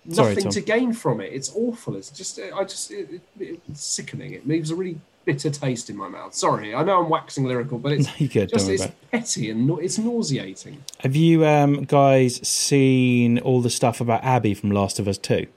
nothing 0.06 0.44
Tom. 0.44 0.52
to 0.52 0.62
gain 0.62 0.94
from 0.94 1.22
it. 1.22 1.32
It's 1.32 1.52
awful. 1.56 1.96
It's 1.96 2.10
just 2.10 2.40
I 2.40 2.64
just 2.64 2.92
it, 2.92 3.22
it, 3.40 3.62
it's 3.70 3.84
sickening. 3.84 4.34
It 4.34 4.48
leaves 4.48 4.72
a 4.72 4.76
really 4.76 5.00
bitter 5.26 5.50
taste 5.50 5.90
in 5.90 5.96
my 5.98 6.08
mouth. 6.08 6.34
Sorry, 6.34 6.74
I 6.76 6.84
know 6.84 7.02
I'm 7.04 7.10
waxing 7.10 7.46
lyrical, 7.46 7.78
but 7.80 7.92
it's 7.94 8.08
You 8.20 8.28
good, 8.28 8.50
just 8.50 8.70
it's 8.70 8.88
petty 9.12 9.50
and 9.50 9.68
no, 9.68 9.78
it's 9.78 9.98
nauseating. 9.98 10.84
have 11.00 11.16
you 11.16 11.46
um, 11.46 11.84
guys 11.86 12.46
seen 12.48 13.40
all 13.40 13.62
the 13.62 13.70
stuff 13.70 14.02
about 14.02 14.24
Abby 14.24 14.54
from 14.54 14.72
Last 14.72 15.00
of 15.00 15.08
Us 15.08 15.18
Two? 15.18 15.48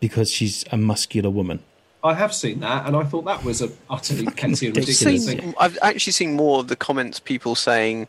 because 0.00 0.28
she's 0.32 0.64
a 0.72 0.76
muscular 0.76 1.30
woman. 1.30 1.60
I 2.02 2.14
have 2.14 2.34
seen 2.34 2.58
that, 2.58 2.86
and 2.88 2.96
I 2.96 3.04
thought 3.04 3.24
that 3.26 3.44
was 3.44 3.62
a 3.62 3.70
utterly 3.88 4.24
petty 4.26 4.66
and 4.66 4.76
ridiculous. 4.76 5.00
ridiculous 5.04 5.26
Seen, 5.26 5.38
thing. 5.38 5.54
I've 5.60 5.78
actually 5.80 6.12
seen 6.12 6.34
more 6.34 6.58
of 6.58 6.66
the 6.66 6.74
comments 6.74 7.20
people 7.20 7.54
saying, 7.54 8.08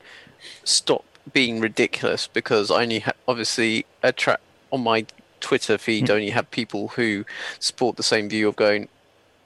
"Stop 0.63 1.05
being 1.31 1.59
ridiculous," 1.59 2.27
because 2.27 2.71
I 2.71 2.81
only 2.81 2.99
ha- 2.99 3.11
obviously 3.27 3.85
attract 4.01 4.41
on 4.71 4.81
my 4.81 5.05
Twitter 5.39 5.77
feed 5.77 6.09
only 6.09 6.31
have 6.31 6.49
people 6.49 6.87
who 6.89 7.25
support 7.59 7.97
the 7.97 8.01
same 8.03 8.27
view 8.29 8.47
of 8.47 8.55
going, 8.55 8.87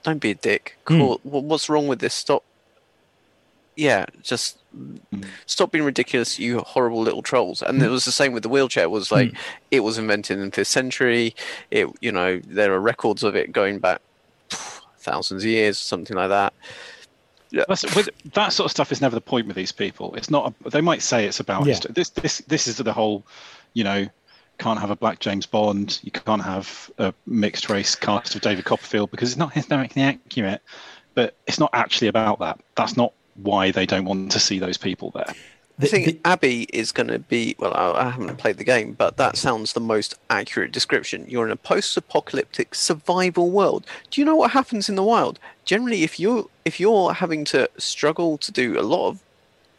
"Don't 0.07 0.19
be 0.19 0.31
a 0.31 0.35
dick. 0.35 0.77
Hmm. 0.87 0.97
Cool. 0.97 1.21
wha- 1.23 1.41
What's 1.41 1.69
wrong 1.69 1.87
with 1.87 1.99
this? 1.99 2.13
Stop." 2.13 2.43
Yeah, 3.75 4.05
just 4.23 4.57
hmm. 4.73 5.21
stop 5.45 5.71
being 5.71 5.83
ridiculous, 5.83 6.39
you 6.39 6.59
horrible 6.59 7.01
little 7.01 7.21
trolls. 7.21 7.61
And 7.61 7.81
it 7.81 7.85
hmm. 7.85 7.91
was 7.91 8.05
the 8.05 8.11
same 8.11 8.33
with 8.33 8.43
the 8.43 8.49
wheelchair. 8.49 8.85
It 8.85 8.91
was 8.91 9.11
like 9.11 9.35
it 9.69 9.81
was 9.81 9.97
invented 9.97 10.39
in 10.39 10.45
the 10.45 10.51
fifth 10.51 10.69
century. 10.69 11.35
It, 11.69 11.87
you 12.01 12.11
know, 12.11 12.39
there 12.47 12.73
are 12.73 12.79
records 12.79 13.21
of 13.21 13.35
it 13.35 13.51
going 13.51 13.77
back 13.79 14.01
pff, 14.49 14.81
thousands 14.97 15.43
of 15.43 15.49
years, 15.49 15.77
something 15.77 16.15
like 16.17 16.29
that. 16.29 16.53
That's, 17.51 17.83
with, 17.95 18.09
that 18.33 18.49
sort 18.49 18.65
of 18.65 18.71
stuff 18.71 18.91
is 18.91 19.01
never 19.01 19.15
the 19.15 19.21
point 19.21 19.47
with 19.47 19.55
these 19.55 19.71
people. 19.71 20.15
It's 20.15 20.29
not. 20.29 20.53
A, 20.65 20.69
they 20.69 20.81
might 20.81 21.01
say 21.01 21.25
it's 21.25 21.39
about 21.39 21.65
Yeah. 21.65 21.79
This 21.89 22.09
this 22.09 22.39
this 22.39 22.67
is 22.67 22.77
the 22.77 22.93
whole, 22.93 23.23
you 23.73 23.83
know, 23.83 24.07
can't 24.57 24.79
have 24.79 24.89
a 24.91 24.95
black 24.95 25.19
James 25.19 25.45
Bond. 25.45 25.99
You 26.03 26.11
can't 26.11 26.43
have 26.43 26.89
a 26.97 27.13
mixed 27.25 27.69
race 27.69 27.95
cast 27.95 28.35
of 28.35 28.41
David 28.41 28.65
Copperfield 28.65 29.11
because 29.11 29.29
it's 29.31 29.37
not 29.37 29.53
historically 29.53 30.01
accurate. 30.01 30.61
But 31.13 31.35
it's 31.47 31.59
not 31.59 31.71
actually 31.73 32.07
about 32.09 32.39
that. 32.39 32.59
That's 32.75 32.95
not 32.95 33.11
why 33.35 33.71
they 33.71 33.85
don't 33.85 34.05
want 34.05 34.31
to 34.31 34.39
see 34.39 34.59
those 34.59 34.77
people 34.77 35.11
there. 35.11 35.25
I 35.29 35.33
The- 35.79 35.87
think 35.87 36.05
the- 36.05 36.19
Abby 36.25 36.63
is 36.73 36.91
going 36.91 37.07
to 37.07 37.19
be. 37.19 37.55
Well, 37.59 37.73
I, 37.73 38.05
I 38.05 38.09
haven't 38.09 38.37
played 38.37 38.57
the 38.57 38.63
game, 38.63 38.93
but 38.93 39.17
that 39.17 39.37
sounds 39.37 39.73
the 39.73 39.79
most 39.79 40.15
accurate 40.29 40.71
description. 40.71 41.25
You're 41.27 41.45
in 41.45 41.51
a 41.51 41.55
post-apocalyptic 41.55 42.73
survival 42.75 43.51
world. 43.51 43.85
Do 44.09 44.21
you 44.21 44.25
know 44.25 44.35
what 44.35 44.51
happens 44.51 44.89
in 44.89 44.95
the 44.95 45.03
wild? 45.03 45.39
Generally, 45.65 46.03
if 46.03 46.19
you're 46.19 46.47
if 46.65 46.79
you're 46.79 47.13
having 47.13 47.45
to 47.45 47.69
struggle 47.77 48.37
to 48.39 48.51
do 48.51 48.79
a 48.79 48.81
lot 48.81 49.07
of 49.09 49.19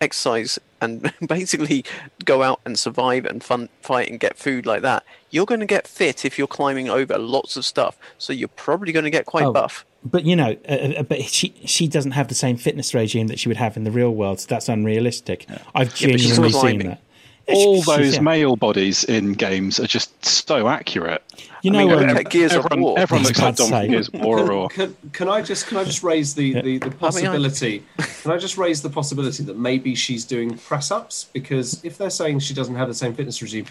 exercise 0.01 0.59
and 0.81 1.13
basically 1.27 1.85
go 2.25 2.43
out 2.43 2.61
and 2.65 2.79
survive 2.79 3.25
and 3.25 3.43
fun, 3.43 3.69
fight 3.83 4.09
and 4.11 4.21
get 4.21 4.37
food 4.39 4.67
like 4.67 4.83
that, 4.83 5.05
you're 5.31 5.47
going 5.47 5.61
to 5.61 5.67
get 5.67 5.87
fit 5.89 6.25
if 6.25 6.39
you're 6.39 6.47
climbing 6.47 6.89
over 6.89 7.19
lots 7.19 7.57
of 7.57 7.65
stuff. 7.65 7.99
So 8.19 8.33
you're 8.33 8.49
probably 8.49 8.93
going 8.93 9.05
to 9.05 9.11
get 9.11 9.27
quite 9.27 9.45
Oh, 9.47 9.53
buff. 9.53 9.85
But 10.05 10.25
you 10.25 10.37
know, 10.37 10.57
uh, 10.69 10.73
uh, 10.99 11.03
but 11.03 11.23
she 11.25 11.53
she 11.65 11.89
doesn't 11.89 12.13
have 12.13 12.29
the 12.29 12.35
same 12.35 12.57
fitness 12.57 12.95
regime 12.95 13.27
that 13.27 13.39
she 13.41 13.49
would 13.49 13.57
have 13.57 13.77
in 13.77 13.83
the 13.85 13.91
real 13.91 14.15
world. 14.15 14.39
So 14.41 14.47
that's 14.49 14.69
unrealistic. 14.69 15.47
I've 15.75 15.89
Yeah, 16.01 16.17
genuinely 16.17 16.53
seen 16.53 16.61
climbing. 16.61 16.87
that. 16.89 17.03
Yeah, 17.49 17.55
she- 17.55 17.65
All 17.67 17.83
those 17.83 18.15
yeah. 18.17 18.21
male 18.21 18.57
bodies 18.57 19.05
in 19.05 19.33
games 19.33 19.81
are 19.81 19.87
just 19.87 20.25
so 20.25 20.69
accurate. 20.69 21.23
You 21.63 21.73
I 21.73 21.85
know, 21.85 21.99
mean, 21.99 22.11
um, 22.11 22.17
okay, 22.17 22.25
Gears 22.25 22.53
of 22.53 22.67
everyone, 22.67 22.83
War. 22.83 22.99
everyone 22.99 23.25
looks 23.25 23.39
like 23.39 23.49
about 23.49 23.57
Dom 23.57 23.69
from. 23.71 23.89
Gears 23.91 24.09
of 24.09 24.21
War. 24.21 24.53
Or, 24.53 24.69
Can, 24.69 24.97
can 25.13 25.29
I 25.29 25.43
just 25.43 25.67
can 25.67 25.79
I 25.79 25.85
just 25.85 26.03
raise 26.03 26.35
the, 26.35 26.53
the, 26.55 26.61
the 26.61 26.69
I 26.69 26.71
mean, 26.71 26.83
I- 26.85 26.89
possibility? 26.97 27.83
Can 28.23 28.31
I 28.33 28.37
just 28.37 28.59
raise 28.59 28.83
the 28.83 28.91
possibility 28.91 29.43
that 29.45 29.59
maybe 29.59 29.95
she's 29.95 30.25
doing 30.25 30.57
press 30.59 30.91
ups 30.91 31.29
because 31.33 31.83
if 31.85 31.99
they're 31.99 32.11
saying 32.11 32.41
she 32.41 32.55
doesn't 32.55 32.75
have 32.77 32.87
the 32.89 32.95
same 32.95 33.15
fitness 33.15 33.41
regime, 33.43 33.65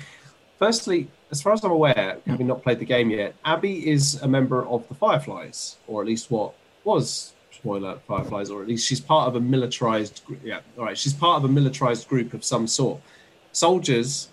firstly, 0.60 1.08
as 1.32 1.42
far 1.42 1.54
as 1.54 1.64
I'm 1.64 1.72
aware, 1.72 2.18
having 2.26 2.48
not 2.48 2.64
played 2.64 2.80
the 2.80 2.86
game 2.86 3.10
yet, 3.10 3.36
Abby 3.46 3.88
is 3.90 4.22
a 4.22 4.28
member 4.28 4.66
of 4.68 4.88
the 4.90 4.96
Fireflies, 4.96 5.78
or 5.88 6.02
at 6.02 6.08
least 6.08 6.30
what 6.32 6.54
was 6.84 7.34
spoiler 7.52 8.00
Fireflies, 8.08 8.50
or 8.50 8.62
at 8.62 8.68
least 8.68 8.88
she's 8.88 9.00
part 9.02 9.28
of 9.28 9.36
a 9.36 9.40
militarized. 9.40 10.22
gr- 10.26 10.36
Yeah, 10.44 10.60
all 10.78 10.86
right, 10.86 10.98
she's 10.98 11.14
part 11.14 11.38
of 11.44 11.50
a 11.50 11.54
militarized 11.54 12.08
group 12.10 12.34
of 12.34 12.44
some 12.44 12.68
sort. 12.68 13.00
Soldiers 13.58 14.30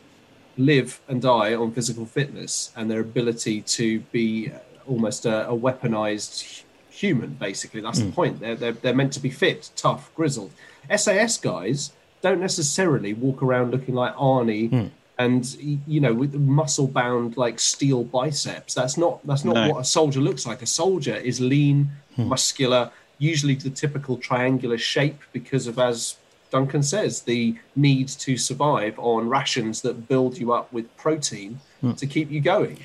live 0.58 1.00
and 1.08 1.22
die 1.22 1.54
on 1.54 1.72
physical 1.72 2.04
fitness 2.04 2.70
and 2.76 2.90
their 2.90 3.00
ability 3.00 3.62
to 3.62 4.00
be 4.12 4.52
uh, 4.52 4.58
almost 4.86 5.24
a, 5.24 5.48
a 5.48 5.56
weaponized 5.56 6.62
human 6.90 7.30
basically. 7.30 7.80
That's 7.80 8.00
the 8.00 8.04
hmm. 8.04 8.10
point. 8.12 8.40
They're, 8.40 8.54
they're, 8.54 8.72
they're 8.72 8.94
meant 8.94 9.14
to 9.14 9.20
be 9.20 9.30
fit 9.30 9.70
tough 9.76 10.14
grizzled. 10.14 10.52
Sas 10.94 11.38
guys 11.38 11.92
don't 12.20 12.38
necessarily 12.38 13.14
walk 13.14 13.42
around 13.42 13.70
looking 13.70 13.94
like 13.94 14.14
arnie 14.16 14.68
hmm. 14.68 14.86
and 15.18 15.56
you 15.86 16.00
know 16.00 16.12
with 16.12 16.34
muscle 16.34 16.86
bound 16.86 17.38
like 17.38 17.58
steel 17.58 18.04
biceps. 18.04 18.74
That's 18.74 18.98
not 18.98 19.26
that's 19.26 19.42
not 19.42 19.54
No. 19.54 19.70
what 19.70 19.80
a 19.80 19.84
soldier 19.84 20.20
looks 20.20 20.46
like. 20.46 20.60
A 20.60 20.66
soldier 20.66 21.16
is 21.16 21.40
lean 21.40 21.92
hmm. 22.14 22.28
muscular 22.28 22.90
usually 23.16 23.54
the 23.54 23.70
typical 23.70 24.18
triangular 24.18 24.76
shape 24.76 25.22
because 25.32 25.66
of 25.66 25.78
as 25.78 26.16
Duncan 26.54 26.84
says 26.84 27.22
the 27.22 27.56
need 27.74 28.06
to 28.26 28.36
survive 28.36 28.94
on 28.98 29.28
rations 29.28 29.82
that 29.82 30.06
build 30.08 30.38
you 30.38 30.52
up 30.52 30.72
with 30.72 30.86
protein 30.96 31.58
to 31.96 32.06
keep 32.06 32.30
you 32.30 32.40
going. 32.40 32.78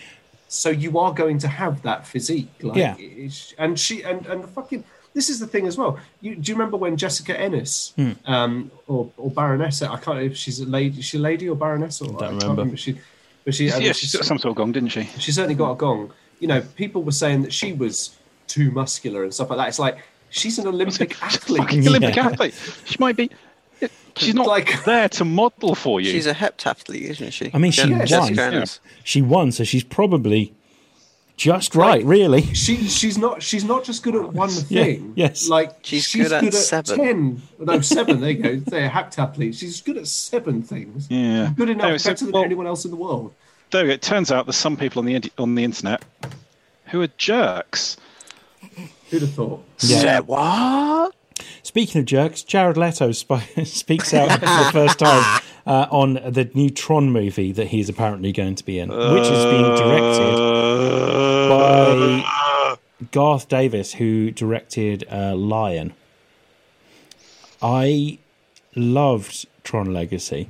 So 0.47 0.69
you 0.71 0.97
are 0.97 1.13
going 1.13 1.37
to 1.45 1.47
have 1.47 1.83
that 1.83 2.07
physique, 2.07 2.49
like, 2.63 2.77
Yeah. 2.77 2.95
and 3.59 3.79
she 3.79 4.01
and 4.01 4.25
and 4.25 4.43
the 4.43 4.47
fucking. 4.47 4.83
This 5.13 5.29
is 5.29 5.39
the 5.39 5.45
thing 5.47 5.67
as 5.67 5.75
well. 5.77 5.99
You, 6.21 6.35
do 6.35 6.51
you 6.51 6.55
remember 6.55 6.77
when 6.77 6.97
Jessica 6.97 7.39
Ennis, 7.39 7.93
um, 8.25 8.71
or 8.87 9.11
or 9.17 9.29
Baroness? 9.29 9.83
I 9.83 9.97
can't. 9.97 10.19
If 10.19 10.35
she's 10.35 10.59
a 10.59 10.65
lady, 10.65 10.97
is 10.99 11.05
she 11.05 11.17
a 11.17 11.21
lady 11.21 11.47
or 11.47 11.55
Baroness? 11.55 12.01
Or 12.01 12.07
I, 12.15 12.29
can't 12.29 12.43
remember. 12.43 12.75
She, 12.77 12.99
but 13.45 13.53
she, 13.53 13.67
yeah, 13.67 13.91
she's 13.93 14.15
got 14.15 14.25
some 14.25 14.39
sort 14.39 14.51
of 14.53 14.57
gong, 14.57 14.71
didn't 14.71 14.89
she? 14.89 15.03
she 15.19 15.31
certainly 15.31 15.55
got 15.55 15.71
a 15.73 15.75
gong. 15.75 16.11
You 16.39 16.47
know, 16.47 16.61
people 16.75 17.03
were 17.03 17.17
saying 17.23 17.43
that 17.43 17.53
she 17.53 17.73
was 17.73 18.17
too 18.47 18.71
muscular 18.71 19.23
and 19.23 19.31
stuff 19.33 19.49
like 19.51 19.57
that. 19.59 19.67
It's 19.67 19.79
like 19.87 19.97
she's 20.31 20.57
an 20.57 20.65
Olympic 20.67 21.11
athlete. 21.21 21.61
Fucking 21.61 21.87
Olympic 21.87 22.17
athlete. 22.17 22.55
She 22.85 22.97
might 22.99 23.15
be. 23.15 23.29
She's 24.19 24.35
not 24.35 24.47
Like- 24.47 24.83
there 24.85 25.09
to 25.09 25.25
model 25.25 25.75
for 25.75 25.99
you. 26.01 26.11
She's 26.11 26.25
a 26.27 26.33
heptathlete, 26.33 27.09
isn't 27.09 27.31
she? 27.33 27.51
I 27.53 27.57
mean, 27.57 27.71
she 27.71 27.83
Jen- 27.83 27.99
won. 28.19 28.35
Yeah. 28.35 28.65
She 29.03 29.21
won, 29.21 29.51
so 29.51 29.63
she's 29.63 29.83
probably 29.83 30.53
just 31.37 31.73
right, 31.73 32.03
really. 32.03 32.41
she 32.53 32.75
she's 32.89 33.17
not 33.17 33.41
she's 33.41 33.63
not 33.63 33.85
just 33.85 34.03
good 34.03 34.13
at 34.15 34.33
one 34.33 34.49
Yeah, 34.67 34.83
thing. 34.83 35.13
yes. 35.15 35.47
like 35.47 35.71
She's 35.83 36.13
good 36.13 36.31
at 36.33 36.53
seven. 36.53 36.97
ten. 36.97 37.41
No, 37.59 37.79
seven. 37.95 38.19
There 38.19 38.31
you 38.31 38.43
go. 38.43 38.55
They're 38.57 38.89
haptaply. 38.89 39.57
She's 39.57 39.81
good 39.81 39.97
at 39.97 40.07
seven 40.07 40.61
things. 40.63 41.07
Yeah. 41.09 41.51
good 41.55 41.69
enough, 41.69 41.83
Anyway, 41.85 41.97
so- 41.99 42.09
better 42.11 42.25
than 42.25 42.33
well- 42.33 42.43
anyone 42.43 42.67
else 42.67 42.83
in 42.85 42.91
the 42.91 42.97
world. 42.97 43.33
There 43.71 43.83
we 43.83 43.87
go. 43.89 43.93
It 43.93 44.01
turns 44.01 44.31
out 44.31 44.47
there's 44.47 44.55
some 44.57 44.75
people 44.77 44.99
on 44.99 45.05
the 45.05 45.15
int- 45.15 45.31
on 45.37 45.55
the 45.55 45.63
internet 45.63 46.03
who 46.87 47.01
are 47.01 47.07
jerks. 47.17 47.95
Who'd 49.09 49.21
have 49.21 49.31
thought? 49.33 49.63
Yeah. 49.79 49.99
Say 50.01 50.19
what? 50.21 51.15
Speaking 51.63 51.99
of 51.99 52.05
jerks, 52.05 52.43
Jared 52.43 52.77
Leto 52.77 53.11
sp- 53.13 53.45
speaks 53.65 54.13
out 54.13 54.31
for 54.31 54.39
the 54.39 54.69
first 54.71 54.99
time 54.99 55.41
uh, 55.65 55.87
on 55.91 56.13
the 56.13 56.49
new 56.53 56.69
Tron 56.69 57.11
movie 57.11 57.51
that 57.51 57.67
he's 57.67 57.89
apparently 57.89 58.31
going 58.31 58.55
to 58.55 58.65
be 58.65 58.79
in, 58.79 58.89
which 58.89 59.27
is 59.27 59.45
being 59.45 59.75
directed 59.75 60.35
by 61.49 62.67
Garth 63.11 63.47
Davis, 63.47 63.93
who 63.93 64.31
directed 64.31 65.05
uh, 65.11 65.35
Lion. 65.35 65.93
I 67.61 68.19
loved 68.75 69.45
Tron 69.63 69.93
Legacy. 69.93 70.49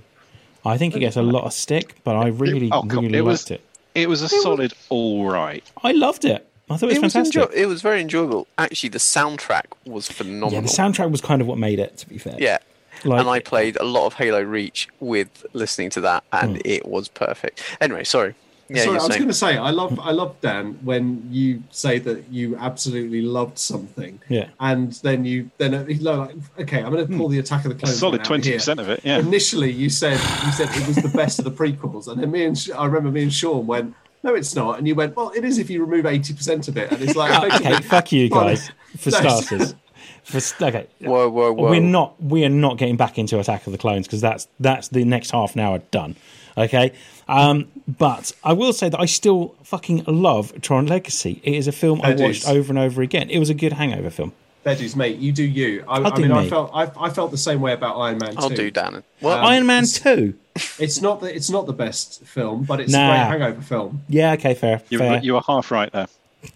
I 0.66 0.78
think 0.78 0.96
it 0.96 1.00
gets 1.00 1.16
a 1.16 1.22
lot 1.22 1.46
of 1.46 1.54
stick, 1.54 1.96
but 2.04 2.16
I 2.16 2.28
really, 2.28 2.70
Oh, 2.72 2.84
really 2.84 3.18
it 3.18 3.22
was- 3.22 3.50
liked 3.50 3.52
it. 3.52 3.66
It 3.96 4.08
was 4.08 4.22
a 4.22 4.30
solid 4.30 4.74
all 4.90 5.26
right. 5.26 5.64
I 5.84 5.92
loved 5.94 6.24
it. 6.24 6.48
I 6.70 6.78
thought 6.78 6.92
it 6.92 7.02
was 7.02 7.16
It 7.16 7.20
was, 7.20 7.28
enjoy- 7.28 7.52
it 7.54 7.66
was 7.66 7.82
very 7.82 8.02
enjoyable. 8.02 8.48
Actually, 8.58 8.90
the 8.90 9.00
soundtrack 9.00 9.66
was 9.86 10.08
phenomenal. 10.08 10.52
yeah, 10.54 10.62
the 10.62 10.68
soundtrack 10.68 11.10
was 11.12 11.22
kind 11.22 11.42
of 11.42 11.48
what 11.48 11.58
made 11.58 11.80
it. 11.80 11.98
To 11.98 12.10
be 12.10 12.18
fair, 12.18 12.36
Yeah. 12.40 12.58
Like- 13.06 13.22
and 13.22 13.30
I 13.30 13.40
played 13.40 13.78
a 13.78 13.86
lot 13.86 14.06
of 14.08 14.14
Halo 14.16 14.42
Reach 14.42 14.88
with 15.00 15.46
listening 15.54 15.90
to 15.92 16.02
that, 16.02 16.24
and 16.34 16.58
Hmm. 16.58 16.62
it 16.66 16.86
was 16.86 17.08
perfect. 17.08 17.64
Anyway, 17.80 18.04
sorry. 18.04 18.36
Yeah, 18.72 18.84
Sorry, 18.84 19.00
I 19.00 19.08
was 19.08 19.16
going 19.16 19.28
to 19.28 19.34
say 19.34 19.58
I 19.58 19.72
love 19.72 20.00
I 20.00 20.12
love 20.12 20.36
Dan 20.42 20.78
when 20.84 21.28
you 21.32 21.64
say 21.72 21.98
that 21.98 22.26
you 22.32 22.56
absolutely 22.56 23.24
loved 23.24 23.58
something. 23.58 24.20
Yeah. 24.30 24.50
And 24.60 24.92
then 25.02 25.26
you 25.26 25.50
then 25.58 25.72
know, 25.72 25.86
like 26.02 26.36
okay, 26.60 26.84
I'm 26.84 26.92
going 26.92 27.08
to 27.08 27.18
pull 27.18 27.30
the 27.30 27.40
Attack 27.40 27.66
of 27.66 27.72
the 27.72 27.78
A 27.78 27.80
Clones. 27.80 27.98
solid 27.98 28.12
one 28.12 28.20
out 28.20 28.26
twenty 28.28 28.52
percent 28.52 28.80
of 28.80 28.88
it. 28.90 29.02
Yeah. 29.04 29.18
Initially, 29.18 29.72
you 29.72 29.90
said 29.90 30.20
you 30.46 30.52
said 30.52 30.70
it 30.72 30.86
was 30.86 30.98
the 30.98 31.10
best 31.18 31.40
of 31.40 31.46
the 31.46 31.52
prequels, 31.52 32.08
and 32.08 32.22
then 32.22 32.30
me 32.30 32.44
and 32.46 32.68
I 32.78 32.86
remember 32.86 33.10
me 33.10 33.24
and 33.24 33.34
Sean 33.34 33.66
went, 33.66 33.96
"No, 34.24 34.36
it's 34.36 34.56
not," 34.56 34.78
and 34.78 34.88
you 34.88 34.96
went, 34.96 35.16
"Well, 35.16 35.32
it 35.36 35.44
is 35.44 35.58
if 35.58 35.70
you 35.70 35.84
remove 35.84 36.06
eighty 36.06 36.34
percent 36.34 36.68
of 36.68 36.78
it," 36.78 36.92
and 36.92 37.02
it's 37.02 37.16
like, 37.16 37.54
okay, 37.62 37.82
fuck 37.82 38.12
you 38.12 38.30
guys 38.30 38.72
for 38.98 39.12
starters. 39.12 39.76
For 40.24 40.38
okay, 40.64 40.86
Whoa, 41.00 41.28
whoa, 41.28 41.52
whoa. 41.52 41.72
we're 41.72 41.82
not 41.82 42.22
we 42.22 42.46
are 42.46 42.50
not 42.50 42.78
getting 42.78 42.98
back 42.98 43.18
into 43.18 43.40
Attack 43.40 43.66
of 43.66 43.72
the 43.72 43.80
Clones 43.80 44.06
because 44.06 44.22
that's 44.22 44.48
that's 44.60 44.90
the 44.90 45.04
next 45.04 45.32
half 45.32 45.56
an 45.56 45.62
hour 45.62 45.80
done. 45.92 46.16
Okay, 46.56 46.94
um, 47.28 47.68
but 47.88 48.32
I 48.44 48.54
will 48.54 48.72
say 48.72 48.90
that 48.90 49.00
I 49.00 49.06
still 49.06 49.56
fucking 49.64 50.04
love 50.06 50.54
Tron 50.62 50.86
Legacy. 50.86 51.42
It 51.44 51.56
is 51.56 51.68
a 51.68 51.72
film 51.72 52.02
I 52.04 52.12
It 52.12 52.20
watched 52.20 52.48
over 52.48 52.72
and 52.72 52.78
over 52.78 53.02
again. 53.02 53.30
It 53.32 53.40
was 53.40 53.50
a 53.50 53.56
good 53.56 53.74
hangover 53.74 54.12
film. 54.12 54.34
Beddies, 54.64 54.96
mate, 54.96 55.18
you 55.18 55.32
do 55.32 55.44
you. 55.44 55.84
I, 55.88 55.96
I'll 55.98 56.08
I 56.08 56.16
do 56.16 56.22
mean, 56.24 56.32
I 56.32 56.48
felt 56.50 56.72
I, 56.74 56.92
I 57.00 57.10
felt 57.10 57.32
the 57.32 57.38
same 57.38 57.62
way 57.62 57.72
about 57.74 57.98
Iron 57.98 58.18
Man. 58.18 58.36
I'll 58.38 58.50
2. 58.50 58.56
do 58.56 58.72
Dan. 58.72 59.04
What? 59.22 59.40
Um, 59.40 59.46
Iron 59.46 59.66
Man 59.66 59.84
it's- 59.84 60.00
Two. 60.02 60.34
It's 60.78 61.02
not 61.02 61.22
the 61.22 61.34
it's 61.34 61.50
not 61.50 61.68
the 61.68 61.74
best 61.74 62.22
film, 62.26 62.64
but 62.64 62.82
it's 62.82 62.92
Nah. 62.92 63.00
a 63.00 63.08
great 63.30 63.40
hangover 63.40 63.62
film. 63.62 64.02
Yeah, 64.10 64.34
okay, 64.34 64.54
fair, 64.54 64.82
You, 64.90 64.98
fair. 64.98 65.20
you 65.24 65.34
were 65.36 65.42
half 65.48 65.72
right 65.72 65.90
there. 65.92 66.08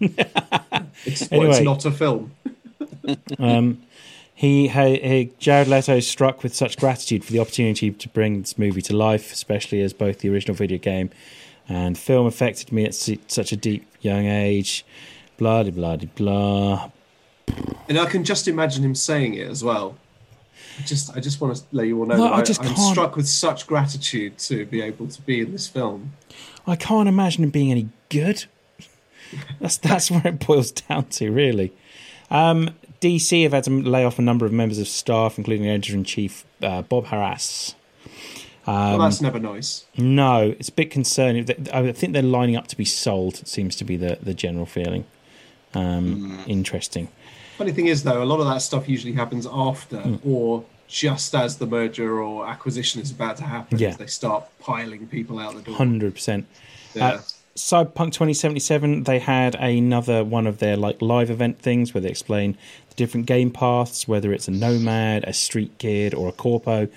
It's, 1.06 1.28
well, 1.30 1.50
it's 1.50 1.60
not 1.60 1.84
a 1.84 1.90
film. 1.90 2.32
He, 4.36 4.66
he, 4.66 4.96
he 4.98 5.30
Jared 5.38 5.68
Leto 5.68 5.96
is 5.96 6.08
struck 6.08 6.42
with 6.42 6.54
such 6.56 6.76
gratitude 6.76 7.24
for 7.24 7.32
the 7.32 7.38
opportunity 7.38 7.92
to 7.92 8.08
bring 8.08 8.40
this 8.40 8.58
movie 8.58 8.82
to 8.82 8.96
life, 8.96 9.32
especially 9.32 9.80
as 9.80 9.92
both 9.92 10.18
the 10.18 10.28
original 10.28 10.56
video 10.56 10.76
game 10.78 11.10
and 11.68 11.96
film 11.96 12.26
affected 12.26 12.72
me 12.72 12.84
at 12.84 12.94
such 12.94 13.52
a 13.52 13.56
deep, 13.56 13.86
young 14.00 14.26
age, 14.26 14.84
blah 15.38 15.62
de 15.62 15.70
blah 15.70 15.94
de 15.96 16.06
blah. 16.08 16.90
And 17.88 17.98
I 17.98 18.06
can 18.06 18.24
just 18.24 18.48
imagine 18.48 18.82
him 18.84 18.94
saying 18.94 19.34
it 19.34 19.48
as 19.48 19.62
well. 19.62 19.96
I 20.78 20.82
just, 20.82 21.16
I 21.16 21.20
just 21.20 21.40
want 21.40 21.56
to 21.56 21.62
let 21.72 21.86
you 21.86 21.98
all 22.00 22.06
know 22.06 22.16
No, 22.16 22.22
that 22.24 22.32
I 22.32 22.38
I 22.38 22.42
just 22.42 22.60
am 22.62 22.74
can't- 22.74 22.78
struck 22.90 23.16
with 23.16 23.28
such 23.28 23.66
gratitude 23.66 24.38
to 24.38 24.64
be 24.66 24.80
able 24.82 25.06
to 25.08 25.22
be 25.22 25.40
in 25.40 25.52
this 25.52 25.68
film. 25.68 26.12
I 26.66 26.76
can't 26.76 27.08
imagine 27.08 27.44
him 27.44 27.50
being 27.50 27.70
any 27.70 27.88
good. 28.08 28.46
That's 29.60 29.76
that's 29.78 30.10
where 30.10 30.26
it 30.26 30.46
boils 30.46 30.70
down 30.72 31.06
to, 31.06 31.30
really. 31.30 31.72
Um, 32.30 32.70
DC 33.00 33.42
have 33.42 33.52
had 33.52 33.64
to 33.64 33.70
lay 33.70 34.04
off 34.04 34.18
a 34.18 34.22
number 34.22 34.46
of 34.46 34.52
members 34.52 34.78
of 34.78 34.88
staff, 34.88 35.36
including 35.38 35.68
editor 35.68 35.94
in 35.94 36.04
chief 36.04 36.44
uh, 36.62 36.82
Bob 36.82 37.06
Harras. 37.06 37.74
well, 38.66 38.98
that's 38.98 39.20
never 39.20 39.38
nice. 39.38 39.84
No, 39.98 40.54
it's 40.58 40.68
a 40.70 40.72
bit 40.72 40.90
concerning. 40.90 41.46
I 41.72 41.92
think 41.92 42.12
they're 42.14 42.22
lining 42.22 42.56
up 42.56 42.66
to 42.68 42.76
be 42.76 42.84
sold. 42.84 43.34
It 43.40 43.48
seems 43.48 43.76
to 43.76 43.84
be 43.84 43.96
the 43.96 44.18
the 44.22 44.34
general 44.34 44.66
feeling. 44.66 45.04
Um, 45.74 46.42
Interesting. 46.46 47.08
Funny 47.58 47.72
thing 47.72 47.86
is, 47.86 48.02
though, 48.02 48.22
a 48.22 48.24
lot 48.24 48.40
of 48.40 48.46
that 48.46 48.58
stuff 48.62 48.88
usually 48.88 49.12
happens 49.12 49.46
after 49.50 49.98
Hmm. 50.00 50.16
or 50.28 50.64
just 50.88 51.34
as 51.34 51.56
the 51.58 51.66
merger 51.66 52.22
or 52.22 52.46
acquisition 52.46 53.00
is 53.00 53.10
about 53.10 53.36
to 53.38 53.44
happen. 53.44 53.78
Yeah. 53.78 53.94
They 53.96 54.06
start 54.06 54.44
piling 54.60 55.06
people 55.06 55.38
out 55.38 55.54
the 55.54 55.62
door. 55.62 55.74
Hundred 55.76 56.14
percent. 56.14 56.46
Yeah. 56.94 57.06
Uh, 57.06 57.20
Cyberpunk 57.56 58.12
2077, 58.12 59.04
they 59.04 59.20
had 59.20 59.54
another 59.54 60.24
one 60.24 60.46
of 60.46 60.58
their 60.58 60.76
like 60.76 61.00
live 61.00 61.30
event 61.30 61.60
things 61.60 61.94
where 61.94 62.00
they 62.00 62.08
explain 62.10 62.56
the 62.88 62.94
different 62.96 63.26
game 63.26 63.50
paths, 63.50 64.08
whether 64.08 64.32
it's 64.32 64.48
a 64.48 64.50
nomad, 64.50 65.22
a 65.24 65.32
street 65.32 65.72
kid, 65.78 66.14
or 66.14 66.28
a 66.28 66.32
corpo. 66.32 66.88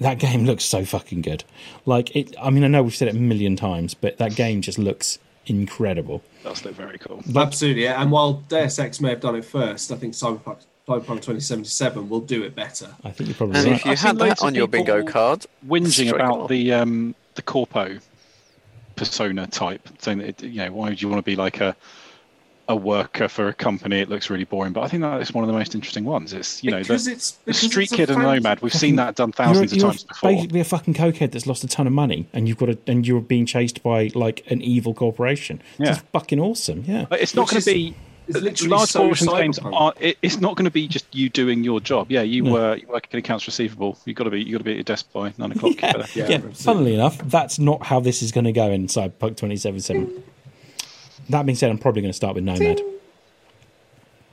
That 0.00 0.18
game 0.26 0.44
looks 0.46 0.64
so 0.64 0.84
fucking 0.84 1.20
good. 1.22 1.44
Like 1.84 2.16
it. 2.16 2.34
I 2.40 2.48
mean, 2.50 2.64
I 2.64 2.68
know 2.68 2.82
we've 2.82 2.94
said 2.96 3.08
it 3.08 3.14
a 3.14 3.18
million 3.18 3.56
times, 3.56 3.92
but 3.94 4.16
that 4.18 4.34
game 4.34 4.62
just 4.62 4.78
looks 4.78 5.18
incredible. 5.46 6.22
That's 6.44 6.64
look 6.64 6.74
very 6.74 6.98
cool. 6.98 7.22
Absolutely, 7.34 7.84
yeah. 7.84 8.00
And 8.00 8.10
while 8.10 8.34
Deus 8.34 8.78
Ex 8.78 9.00
may 9.00 9.10
have 9.10 9.20
done 9.20 9.36
it 9.36 9.44
first, 9.44 9.90
I 9.92 9.96
think 9.96 10.14
Cyberpunk, 10.14 10.58
Cyberpunk 10.86 11.22
2077 11.22 12.08
will 12.08 12.20
do 12.20 12.42
it 12.42 12.54
better. 12.54 12.88
I 13.04 13.10
think 13.10 13.28
you're 13.28 13.36
probably 13.36 13.58
And 13.58 13.66
right. 13.66 13.76
if 13.76 13.84
you 13.84 13.90
I've 13.92 13.98
had 13.98 14.18
that 14.18 14.42
on 14.42 14.54
your 14.54 14.68
bingo 14.68 15.04
card, 15.04 15.46
Whinging 15.66 16.12
about 16.14 16.38
off. 16.40 16.48
the 16.48 16.72
um, 16.72 17.14
the 17.34 17.42
corpo 17.42 17.98
persona 18.94 19.46
type, 19.46 19.88
saying 19.98 20.18
that 20.18 20.28
it, 20.28 20.42
you 20.42 20.64
know 20.64 20.72
why 20.72 20.88
would 20.90 21.02
you 21.02 21.08
want 21.08 21.18
to 21.18 21.24
be 21.24 21.36
like 21.36 21.60
a 21.60 21.76
a 22.68 22.76
worker 22.76 23.28
for 23.28 23.48
a 23.48 23.52
company? 23.52 24.00
It 24.00 24.08
looks 24.08 24.30
really 24.30 24.44
boring. 24.44 24.72
But 24.72 24.82
I 24.82 24.88
think 24.88 25.02
that 25.02 25.20
is 25.20 25.32
one 25.32 25.44
of 25.44 25.48
the 25.48 25.54
most 25.54 25.74
interesting 25.74 26.04
ones. 26.04 26.32
It's 26.32 26.62
you 26.64 26.70
know 26.70 26.80
because 26.80 27.04
the, 27.06 27.12
it's 27.12 27.32
the 27.44 27.54
street 27.54 27.84
it's 27.84 27.92
a 27.92 27.96
kid 27.96 28.10
and 28.10 28.22
nomad. 28.22 28.60
We've 28.62 28.72
seen 28.74 28.96
that 28.96 29.14
done 29.16 29.32
thousands 29.32 29.74
you're, 29.74 29.86
of 29.86 29.92
times 29.92 30.04
before. 30.04 30.30
basically 30.32 30.60
a 30.60 30.64
fucking 30.64 30.94
cokehead 30.94 31.32
that's 31.32 31.46
lost 31.46 31.64
a 31.64 31.68
ton 31.68 31.86
of 31.86 31.92
money, 31.92 32.28
and 32.32 32.48
you've 32.48 32.58
got 32.58 32.68
a, 32.70 32.78
and 32.86 33.06
you're 33.06 33.20
being 33.20 33.46
chased 33.46 33.82
by 33.82 34.10
like 34.14 34.42
an 34.50 34.60
evil 34.62 34.94
corporation. 34.94 35.62
Yeah. 35.78 35.90
It's 35.92 36.00
fucking 36.12 36.40
awesome. 36.40 36.84
Yeah. 36.86 37.06
But 37.08 37.20
it's 37.20 37.34
not 37.34 37.48
going 37.48 37.60
to 37.62 37.72
be 37.72 37.94
It's 38.28 38.40
literally 38.40 38.70
large 38.70 38.88
so 38.88 39.00
portions 39.06 39.30
of 39.30 39.36
games 39.38 39.58
are 39.60 39.94
it, 40.00 40.18
it's 40.22 40.40
not 40.40 40.56
going 40.56 40.64
to 40.64 40.70
be 40.70 40.88
just 40.88 41.06
you 41.14 41.28
doing 41.28 41.62
your 41.62 41.78
job 41.78 42.10
yeah 42.10 42.22
you 42.22 42.42
No. 42.42 42.52
were 42.54 42.76
you 42.76 42.88
work 42.88 43.06
in 43.12 43.18
accounts 43.20 43.46
receivable 43.46 43.96
you've 44.04 44.16
got 44.16 44.24
to 44.24 44.30
be 44.30 44.42
you 44.42 44.50
got 44.52 44.58
to 44.58 44.64
be 44.64 44.72
at 44.72 44.76
your 44.78 44.82
desk 44.84 45.12
by 45.12 45.32
nine 45.38 45.52
o'clock 45.52 45.80
you 45.80 46.04
Yeah, 46.22 46.28
yeah. 46.28 46.40
Funnily 46.52 46.94
enough, 46.94 47.18
that's 47.18 47.60
not 47.60 47.84
how 47.86 48.00
this 48.00 48.22
is 48.22 48.32
going 48.32 48.46
to 48.46 48.52
go 48.52 48.70
in 48.72 48.88
Cyberpunk 48.88 49.36
2077. 49.36 50.24
That 51.30 51.44
being 51.46 51.56
said, 51.56 51.70
I'm 51.70 51.78
probably 51.78 52.02
going 52.02 52.10
to 52.12 52.16
start 52.16 52.34
with 52.34 52.44
Nomad. 52.44 52.80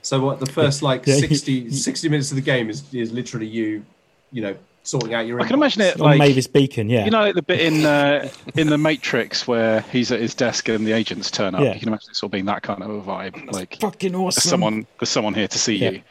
So 0.02 0.20
what 0.20 0.38
the 0.40 0.46
first 0.46 0.82
like 0.82 1.06
Yeah. 1.06 1.16
60, 1.16 1.70
60 1.70 2.08
minutes 2.08 2.30
of 2.30 2.36
the 2.36 2.42
game 2.42 2.68
is 2.68 2.82
is 2.92 3.12
literally 3.12 3.46
you, 3.46 3.84
you 4.32 4.42
know, 4.42 4.54
sorting 4.82 5.14
out 5.14 5.26
your. 5.26 5.40
I 5.40 5.46
can 5.46 5.54
imagine 5.54 5.80
it 5.82 5.98
like 5.98 6.18
Mavis 6.18 6.46
Beacon, 6.46 6.90
yeah. 6.90 7.06
you 7.06 7.10
know 7.10 7.22
like 7.22 7.34
the 7.34 7.42
bit 7.42 7.60
in 7.60 7.86
uh, 7.86 8.28
in 8.54 8.68
the 8.68 8.76
Matrix 8.76 9.48
where 9.48 9.80
he's 9.80 10.12
at 10.12 10.20
his 10.20 10.34
desk 10.34 10.68
and 10.68 10.86
the 10.86 10.92
agents 10.92 11.30
turn 11.30 11.54
up 11.54 11.62
Yeah. 11.62 11.72
you 11.72 11.78
can 11.80 11.88
imagine 11.88 12.10
it 12.10 12.16
sort 12.16 12.28
of 12.28 12.32
being 12.32 12.44
that 12.46 12.62
kind 12.62 12.82
of 12.82 12.90
a 12.90 13.00
vibe 13.00 13.50
like 13.50 13.78
fucking 13.80 14.14
awesome. 14.14 14.24
there's 14.40 14.50
someone 14.50 14.86
there's 15.00 15.08
someone 15.08 15.32
here 15.32 15.48
to 15.48 15.58
see 15.58 15.76
Yeah. 15.76 15.90
you 15.90 16.02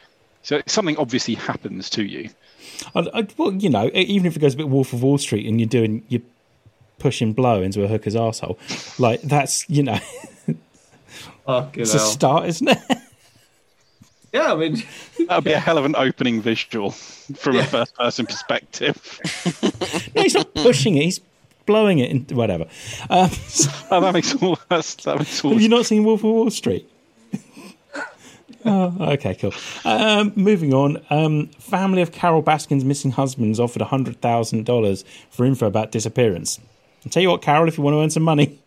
so 0.42 0.60
something 0.66 0.96
obviously 0.96 1.34
happens 1.34 1.88
to 1.90 2.02
you 2.02 2.30
I, 2.96 3.00
I, 3.14 3.26
well, 3.38 3.52
you 3.54 3.70
know, 3.70 3.88
even 3.94 4.26
if 4.26 4.36
it 4.36 4.40
goes 4.40 4.54
a 4.54 4.56
bit 4.56 4.68
Wolf 4.68 4.92
of 4.92 5.02
Wall 5.02 5.16
Street 5.18 5.46
and 5.46 5.60
you're 5.60 5.68
doing, 5.68 6.02
you're 6.08 6.22
pushing 6.98 7.32
blow 7.32 7.62
into 7.62 7.84
a 7.84 7.88
hooker's 7.88 8.16
asshole, 8.16 8.58
like 8.98 9.22
that's, 9.22 9.68
you 9.70 9.82
know, 9.84 9.98
Fucking 11.46 11.82
it's 11.82 11.94
a 11.94 11.98
start, 11.98 12.46
isn't 12.46 12.68
it? 12.68 12.78
Yeah, 14.32 14.52
I 14.52 14.56
mean, 14.56 14.82
that 15.28 15.36
would 15.36 15.44
be 15.44 15.52
a 15.52 15.60
hell 15.60 15.78
of 15.78 15.84
an 15.84 15.94
opening 15.94 16.42
visual 16.42 16.90
from 16.90 17.54
Yeah. 17.54 17.62
a 17.62 17.66
first 17.66 17.94
person 17.94 18.26
perspective 18.26 19.20
no, 20.12 20.22
he's 20.22 20.34
not 20.34 20.52
pushing 20.54 20.96
it, 20.96 21.04
he's 21.04 21.20
blowing 21.66 22.00
it 22.00 22.10
into 22.10 22.34
whatever. 22.34 22.64
Um, 23.08 23.30
oh, 23.92 24.00
that 24.00 24.10
makes 24.12 24.34
all 24.42 24.58
that's, 24.68 24.96
that 25.04 25.18
makes 25.20 25.44
all 25.44 25.52
Have 25.52 25.60
you 25.60 25.68
not 25.68 25.86
seen 25.86 26.02
Wolf 26.02 26.18
of 26.20 26.24
Wall 26.24 26.50
Street? 26.50 26.90
oh, 28.64 28.96
okay, 29.12 29.36
cool. 29.36 29.54
Um, 29.84 30.32
moving 30.34 30.74
on. 30.74 31.00
Um, 31.10 31.46
family 31.60 32.02
of 32.02 32.10
Carole 32.10 32.42
Baskin's 32.42 32.84
missing 32.84 33.12
husbands 33.12 33.60
offered 33.60 33.82
$100,000 33.82 35.04
for 35.30 35.46
info 35.46 35.66
about 35.66 35.92
disappearance. 35.92 36.58
I'll 37.06 37.10
tell 37.10 37.22
you 37.22 37.30
what, 37.30 37.40
Carol, 37.40 37.68
if 37.68 37.78
you 37.78 37.84
want 37.84 37.94
to 37.94 38.00
earn 38.00 38.10
some 38.10 38.24
money, 38.24 38.58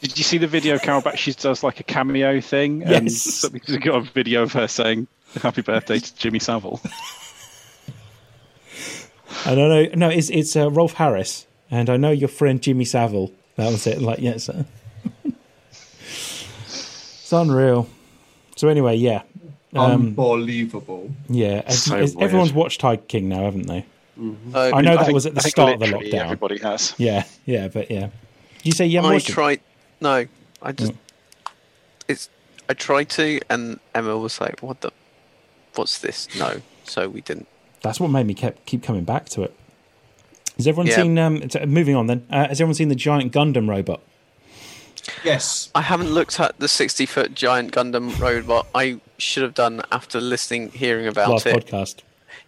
Did 0.00 0.16
you 0.16 0.24
see 0.24 0.38
the 0.38 0.46
video 0.46 0.78
Carol 0.78 1.02
back? 1.02 1.18
She 1.18 1.32
does 1.32 1.62
like 1.62 1.78
a 1.80 1.82
cameo 1.82 2.40
thing, 2.40 2.82
and 2.82 3.04
Yes. 3.04 3.16
something's 3.20 3.76
got 3.84 3.96
a 3.96 4.00
video 4.00 4.42
of 4.42 4.52
her 4.54 4.66
saying 4.66 5.06
"Happy 5.42 5.62
Birthday" 5.62 5.98
to 5.98 6.16
Jimmy 6.16 6.38
Savile. 6.38 6.80
I 9.46 9.54
don't 9.54 9.68
know. 9.68 9.86
No, 9.94 10.08
it's 10.08 10.30
it's 10.30 10.56
uh, 10.56 10.70
Rolf 10.70 10.94
Harris, 10.94 11.46
and 11.70 11.88
I 11.90 11.96
know 11.96 12.10
your 12.10 12.28
friend 12.28 12.60
Jimmy 12.62 12.84
Savile. 12.84 13.30
That 13.56 13.70
was 13.70 13.86
it. 13.86 14.00
Like, 14.00 14.20
yes, 14.20 14.48
uh, 14.48 14.64
it's 15.72 17.32
unreal. 17.32 17.88
So 18.56 18.68
anyway, 18.68 18.96
yeah, 18.96 19.22
um, 19.74 19.92
unbelievable. 19.92 21.10
yeah. 21.28 21.68
So 21.70 21.96
Has- 21.96 22.16
everyone's 22.18 22.52
watched 22.52 22.80
Tiger 22.80 23.02
King 23.02 23.28
now, 23.28 23.42
haven't 23.44 23.66
they? 23.66 23.84
uh, 24.54 24.70
I 24.74 24.80
know 24.82 24.92
I 24.92 24.96
that 24.96 25.04
think- 25.06 25.14
was 25.14 25.26
at 25.26 25.34
the 25.34 25.40
start 25.42 25.74
of 25.74 25.80
the 25.80 25.86
lockdown. 25.86 26.14
Everybody 26.24 26.58
has. 26.58 26.94
Yeah, 26.98 27.24
yeah, 27.46 27.68
but 27.68 27.90
yeah. 27.90 28.08
You 28.62 28.72
say 28.72 28.86
yeah, 28.86 29.00
I 29.02 29.12
watched 29.12 29.30
it? 29.30 29.62
Tried. 30.00 30.28
No, 30.62 30.66
I 30.66 30.72
Mm. 30.72 30.76
just. 30.76 30.92
It's. 32.08 32.28
I 32.68 32.74
tried 32.74 33.08
to, 33.10 33.40
and 33.50 33.80
Emma 33.94 34.16
was 34.16 34.40
like, 34.40 34.60
"What 34.62 34.80
the? 34.80 34.90
What's 35.74 35.98
this?" 35.98 36.28
No, 36.36 36.60
so 36.84 37.08
we 37.08 37.20
didn't. 37.20 37.46
That's 37.82 37.98
what 38.00 38.08
made 38.10 38.26
me 38.26 38.34
kept 38.34 38.66
keep 38.66 38.82
coming 38.82 39.04
back 39.04 39.28
to 39.30 39.42
it. 39.42 39.54
Has 40.56 40.66
everyone 40.66 40.86
Yeah. 40.88 40.96
seen? 40.96 41.18
Um, 41.18 41.40
t- 41.48 41.64
moving 41.66 41.96
on 41.96 42.06
then. 42.06 42.26
Uh, 42.30 42.48
has 42.48 42.60
everyone 42.60 42.74
seen 42.74 42.88
the 42.88 42.94
giant 42.94 43.32
Gundam 43.32 43.68
robot? 43.68 44.00
Yes, 45.24 45.70
I 45.74 45.80
haven't 45.82 46.10
looked 46.10 46.38
at 46.38 46.58
the 46.58 46.68
sixty-foot 46.68 47.34
giant 47.34 47.72
Gundam 47.72 48.18
robot. 48.18 48.66
I 48.74 49.00
should 49.18 49.42
have 49.42 49.54
done 49.54 49.82
after 49.90 50.20
listening, 50.20 50.70
hearing 50.72 51.06
about 51.06 51.30
Last 51.30 51.46
it. 51.46 51.54
podcast. 51.66 51.96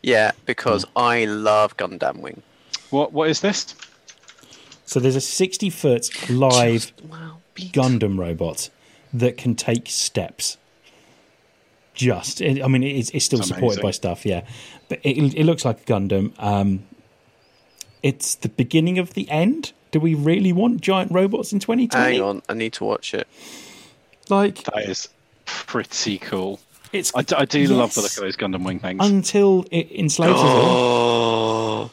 Yeah, 0.03 0.33
because 0.47 0.85
I 0.95 1.25
love 1.25 1.77
Gundam 1.77 2.19
Wing. 2.19 2.43
What 2.91 3.12
What 3.12 3.31
is 3.31 3.41
this? 3.41 3.75
So 4.85 5.01
there's 5.01 5.17
a 5.17 5.21
60 5.23 5.71
foot 5.71 6.29
live 6.29 6.93
Wow, 7.09 7.38
be- 7.55 7.69
Gundam 7.71 8.19
robot 8.19 8.71
that 9.12 9.37
can 9.37 9.55
take 9.55 9.88
steps. 9.88 10.57
Just, 11.95 12.41
I 12.41 12.67
mean, 12.69 12.83
it's, 12.83 13.11
it's 13.11 13.25
still 13.27 13.41
It's 13.41 13.49
supported 13.49 13.83
by 13.83 13.91
stuff, 13.91 14.25
yeah. 14.25 14.47
But 14.88 15.01
it, 15.05 15.35
it 15.35 15.45
looks 15.45 15.65
like 15.65 15.83
a 15.83 15.85
Gundam. 15.85 16.33
Um, 16.43 16.85
it's 18.03 18.35
the 18.37 18.49
beginning 18.49 18.99
of 18.99 19.12
the 19.15 19.29
end. 19.31 19.73
Do 19.91 20.01
we 20.01 20.15
really 20.15 20.53
want 20.55 20.81
giant 20.81 21.12
robots 21.12 21.53
in 21.53 21.59
2020? 21.61 22.15
Hang 22.17 22.23
on, 22.23 22.43
I 22.49 22.55
need 22.55 22.73
to 22.75 22.85
watch 22.85 23.12
it. 23.12 23.29
Like, 24.31 24.65
That 24.65 24.88
is 24.88 25.11
pretty 25.45 26.17
cool. 26.19 26.61
it's 26.93 27.12
I, 27.15 27.21
d- 27.23 27.37
I 27.37 27.45
do 27.45 27.67
love 27.67 27.93
the 27.95 28.01
look 28.01 28.11
of 28.12 28.17
those 28.23 28.37
Gundam 28.38 28.65
wing 28.65 28.79
things. 28.79 29.07
until 29.07 29.67
it 29.71 29.93
enslaves 29.93 30.33
them. 30.41 30.47
Oh, 30.51 31.91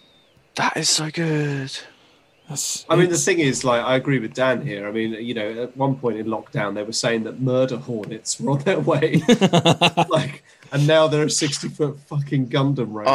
that 0.56 0.76
is 0.76 0.90
so 0.90 1.10
good. 1.10 1.72
That's- 2.48 2.86
I 2.88 2.96
mean 2.96 3.10
the 3.10 3.18
thing 3.18 3.40
is, 3.40 3.62
like, 3.62 3.82
I 3.84 3.94
agree 3.96 4.18
with 4.18 4.32
Dan 4.32 4.62
here. 4.66 4.88
I 4.88 4.90
mean, 4.92 5.12
you 5.12 5.34
know, 5.34 5.62
at 5.64 5.76
one 5.76 5.96
point 5.96 6.16
in 6.18 6.26
lockdown, 6.26 6.74
they 6.74 6.82
were 6.82 6.92
saying 6.92 7.24
that 7.24 7.40
murder 7.40 7.76
hornets 7.76 8.40
were 8.40 8.52
on 8.52 8.58
their 8.60 8.80
way, 8.80 9.20
like, 10.08 10.42
and 10.72 10.86
now 10.86 11.08
they're 11.08 11.24
a 11.26 11.30
sixty-foot 11.30 11.98
fucking 12.06 12.48
Gundam 12.48 12.86
robot. 12.90 13.12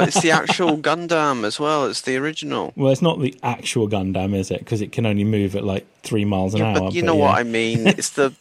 Oh, 0.00 0.04
it's 0.04 0.20
the 0.20 0.30
actual 0.40 0.76
Gundam 0.78 1.44
as 1.44 1.58
well. 1.58 1.86
It's 1.86 2.02
the 2.02 2.16
original. 2.16 2.72
Well, 2.76 2.92
it's 2.92 3.00
not 3.02 3.20
the 3.20 3.34
actual 3.42 3.88
Gundam, 3.88 4.34
is 4.34 4.50
it? 4.50 4.58
Because 4.60 4.82
it 4.82 4.92
can 4.92 5.06
only 5.06 5.24
move 5.24 5.56
at 5.56 5.64
like 5.64 5.86
three 6.02 6.24
miles 6.26 6.52
an 6.54 6.60
Yeah, 6.60 6.66
hour. 6.72 6.80
but 6.80 6.92
you 6.94 7.02
but 7.02 7.06
know 7.06 7.16
yeah. 7.16 7.20
what 7.22 7.38
I 7.38 7.42
mean. 7.42 7.86
It's 7.98 8.10
the. 8.10 8.34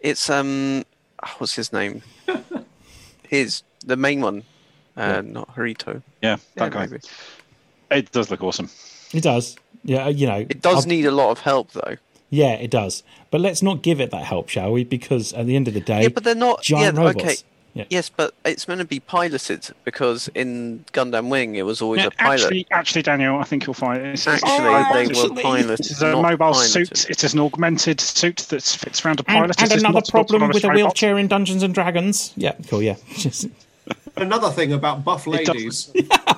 It's 0.00 0.28
um. 0.30 0.84
What's 1.38 1.54
his 1.54 1.72
name? 1.72 2.02
His 3.28 3.62
the 3.86 3.96
main 3.96 4.20
one, 4.20 4.42
uh, 4.96 5.22
not 5.22 5.54
Harito. 5.54 6.02
yeah, 6.22 6.32
Yeah, 6.32 6.36
that 6.56 6.72
guy. 6.72 6.86
maybe. 6.86 7.00
It 7.90 8.12
does 8.12 8.30
look 8.30 8.42
awesome. 8.42 8.68
It 9.12 9.22
does. 9.22 9.56
Yeah, 9.84 10.08
you 10.08 10.26
know. 10.26 10.46
It 10.48 10.60
does 10.62 10.84
I'll- 10.84 10.88
need 10.88 11.06
a 11.06 11.10
lot 11.10 11.30
of 11.30 11.40
help 11.40 11.72
though. 11.72 11.96
Yeah, 12.32 12.52
it 12.52 12.70
does. 12.70 13.02
But 13.32 13.40
let's 13.40 13.60
not 13.60 13.82
give 13.82 14.00
it 14.00 14.12
that 14.12 14.22
help, 14.24 14.48
shall 14.48 14.70
we? 14.72 14.84
Because 14.84 15.32
at 15.32 15.46
the 15.46 15.56
end 15.56 15.66
of 15.66 15.74
the 15.74 15.80
day, 15.80 16.02
Yeah, 16.02 16.08
but 16.08 16.22
they're 16.22 16.34
not. 16.36 16.62
giant 16.62 16.96
yeah, 16.96 17.02
robots. 17.02 17.24
okay. 17.24 17.86
Yes, 17.88 18.08
but 18.08 18.34
it's 18.44 18.66
meant 18.68 18.80
to 18.80 18.84
be 18.84 18.98
piloted 19.00 19.68
because 19.84 20.28
in 20.34 20.84
Gundam 20.92 21.28
Wing 21.28 21.54
it 21.54 21.62
was 21.62 21.80
always 21.80 22.00
Yeah, 22.00 22.08
a 22.08 22.10
pilot. 22.10 22.40
actually, 22.42 22.66
actually, 22.72 23.02
Daniel, 23.02 23.38
I 23.38 23.44
think 23.44 23.64
you'll 23.66 23.74
find 23.74 24.02
it's, 24.02 24.26
it's, 24.26 24.42
Actually, 24.42 24.58
Oh, 24.68 24.92
they 24.92 25.00
actually. 25.06 25.28
were 25.30 25.40
piloted. 25.40 25.80
it's 25.80 26.02
a 26.02 26.12
mobile 26.20 26.52
piloted. 26.52 26.96
suit. 26.96 27.10
It 27.10 27.22
is 27.24 27.32
an 27.32 27.40
augmented 27.40 28.00
suit 28.00 28.38
that 28.50 28.62
fits 28.62 29.04
around 29.04 29.20
a 29.20 29.22
pilot. 29.22 29.56
and 29.60 29.70
It 29.72 29.76
is 29.76 29.82
another 29.84 30.02
problem 30.08 30.48
with 30.48 30.62
a 30.64 30.68
robot. 30.68 30.76
wheelchair 30.76 31.16
in 31.18 31.28
Dungeons 31.28 31.62
and 31.62 31.72
Dragons. 31.72 32.32
Yeah, 32.36 32.52
cool. 32.68 32.82
Yeah, 32.82 32.96
Another 34.16 34.50
thing 34.50 34.72
about 34.72 35.04
buff 35.04 35.26
ladies. 35.26 35.90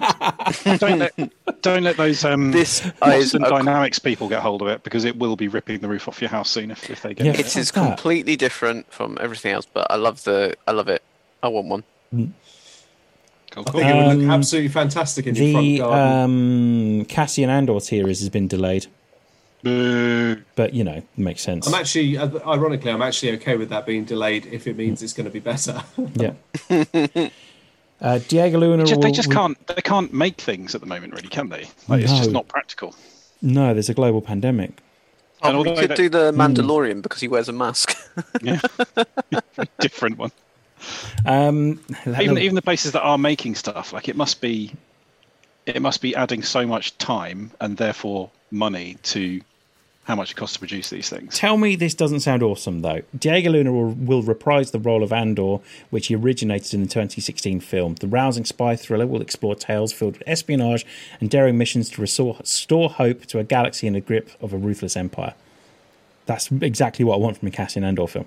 Don't 0.78 0.98
let, 0.98 1.62
don't 1.62 1.82
let 1.82 1.96
those 1.96 2.24
um, 2.24 2.50
This 2.52 2.84
is 2.84 2.92
Boston 2.92 3.44
a- 3.44 3.48
Dynamics 3.50 3.98
people 3.98 4.28
get 4.28 4.40
hold 4.40 4.62
of 4.62 4.68
it 4.68 4.82
because 4.84 5.04
it 5.04 5.16
will 5.16 5.36
be 5.36 5.48
ripping 5.48 5.80
the 5.80 5.88
roof 5.88 6.08
off 6.08 6.20
your 6.20 6.30
house 6.30 6.50
soon 6.50 6.70
if, 6.70 6.88
if 6.90 7.02
they 7.02 7.14
get 7.14 7.26
Yeah. 7.26 7.32
it. 7.32 7.40
It 7.40 7.56
is 7.56 7.70
that. 7.70 7.72
completely 7.72 8.36
different 8.36 8.92
from 8.92 9.18
everything 9.20 9.52
else, 9.52 9.66
but 9.66 9.86
I 9.90 9.96
love 9.96 10.22
the. 10.24 10.54
I 10.66 10.72
love 10.72 10.88
it. 10.88 11.02
I 11.42 11.48
want 11.48 11.66
one. 11.66 11.84
Cool, 13.50 13.64
I 13.66 13.70
cool. 13.70 13.80
think 13.80 13.90
it 13.90 13.94
would 13.96 14.06
Um, 14.12 14.18
look 14.20 14.30
absolutely 14.30 14.68
fantastic 14.68 15.26
in 15.26 15.34
your 15.34 15.44
the 15.44 15.52
front 15.52 15.78
garden. 15.90 17.00
um, 17.00 17.04
Cassian 17.06 17.50
Andor 17.50 17.80
series 17.80 18.20
has 18.20 18.28
been 18.30 18.48
delayed, 18.48 18.86
Boo. 19.62 20.36
but 20.56 20.72
you 20.72 20.84
know, 20.84 20.94
it 20.94 21.04
makes 21.16 21.42
sense. 21.42 21.66
I'm 21.66 21.74
actually, 21.74 22.16
uh, 22.16 22.28
ironically, 22.48 22.90
I'm 22.90 23.02
actually 23.02 23.32
okay 23.32 23.56
with 23.56 23.68
that 23.70 23.84
being 23.84 24.04
delayed 24.04 24.46
if 24.46 24.66
it 24.66 24.76
means 24.76 25.02
it's 25.02 25.12
going 25.12 25.26
to 25.26 25.30
be 25.30 25.40
better. 25.40 25.82
Yeah. 26.14 26.32
uh, 28.02 28.18
Diego 28.28 28.58
Luna. 28.58 28.84
Ju- 28.84 28.96
will- 28.96 29.02
they 29.02 29.12
just 29.12 29.28
will- 29.28 29.34
can't. 29.36 29.66
They 29.68 29.80
can't 29.82 30.12
make 30.12 30.40
things 30.40 30.74
at 30.74 30.80
the 30.82 30.86
moment, 30.86 31.14
really, 31.14 31.28
can 31.28 31.48
they? 31.48 31.68
Like, 31.88 32.02
It's 32.02 32.12
just 32.12 32.30
not 32.32 32.48
practical. 32.48 32.94
No, 33.40 33.72
there's 33.72 33.88
a 33.88 33.94
global 33.94 34.20
pandemic. 34.20 34.70
And 35.44 35.56
Oh, 35.56 35.62
we 35.62 35.68
although 35.70 35.80
could 35.80 35.90
that- 35.90 35.96
do 35.96 36.08
the 36.08 36.30
Mandalorian 36.32 37.02
because 37.02 37.20
he 37.20 37.26
wears 37.28 37.48
a 37.48 37.52
mask. 37.52 37.96
Yeah, 38.42 38.60
different 39.80 40.18
one. 40.18 40.30
Um, 41.26 41.80
Even 42.06 42.38
even 42.38 42.54
the 42.54 42.62
places 42.62 42.92
that 42.92 43.02
are 43.02 43.18
making 43.18 43.54
stuff, 43.54 43.92
like 43.92 44.08
it 44.08 44.16
must 44.16 44.40
be, 44.40 44.72
it 45.66 45.80
must 45.80 46.00
be 46.00 46.14
adding 46.16 46.42
so 46.42 46.66
much 46.66 46.96
time 46.98 47.50
and 47.60 47.76
therefore 47.76 48.30
money 48.50 48.96
to 49.04 49.40
how 50.04 50.16
much 50.16 50.32
it 50.32 50.36
costs 50.36 50.54
to 50.54 50.58
produce 50.58 50.90
these 50.90 51.08
things. 51.08 51.38
Tell 51.38 51.56
me 51.56 51.76
this 51.76 51.94
doesn't 51.94 52.20
sound 52.20 52.42
awesome, 52.42 52.82
though. 52.82 53.02
Diego 53.16 53.50
Luna 53.50 53.72
will, 53.72 53.92
will 53.92 54.22
reprise 54.22 54.72
the 54.72 54.80
role 54.80 55.02
of 55.04 55.12
Andor, 55.12 55.58
which 55.90 56.08
he 56.08 56.16
originated 56.16 56.74
in 56.74 56.80
the 56.80 56.88
2016 56.88 57.60
film. 57.60 57.94
The 57.94 58.08
rousing 58.08 58.44
spy 58.44 58.74
thriller 58.74 59.06
will 59.06 59.22
explore 59.22 59.54
tales 59.54 59.92
filled 59.92 60.18
with 60.18 60.26
espionage 60.26 60.84
and 61.20 61.30
daring 61.30 61.56
missions 61.56 61.88
to 61.90 62.00
restore, 62.00 62.36
restore 62.40 62.90
hope 62.90 63.26
to 63.26 63.38
a 63.38 63.44
galaxy 63.44 63.86
in 63.86 63.92
the 63.92 64.00
grip 64.00 64.30
of 64.40 64.52
a 64.52 64.58
ruthless 64.58 64.96
empire. 64.96 65.34
That's 66.26 66.50
exactly 66.50 67.04
what 67.04 67.14
I 67.14 67.18
want 67.18 67.38
from 67.38 67.48
a 67.48 67.52
Cassian 67.52 67.84
Andor 67.84 68.08
film. 68.08 68.26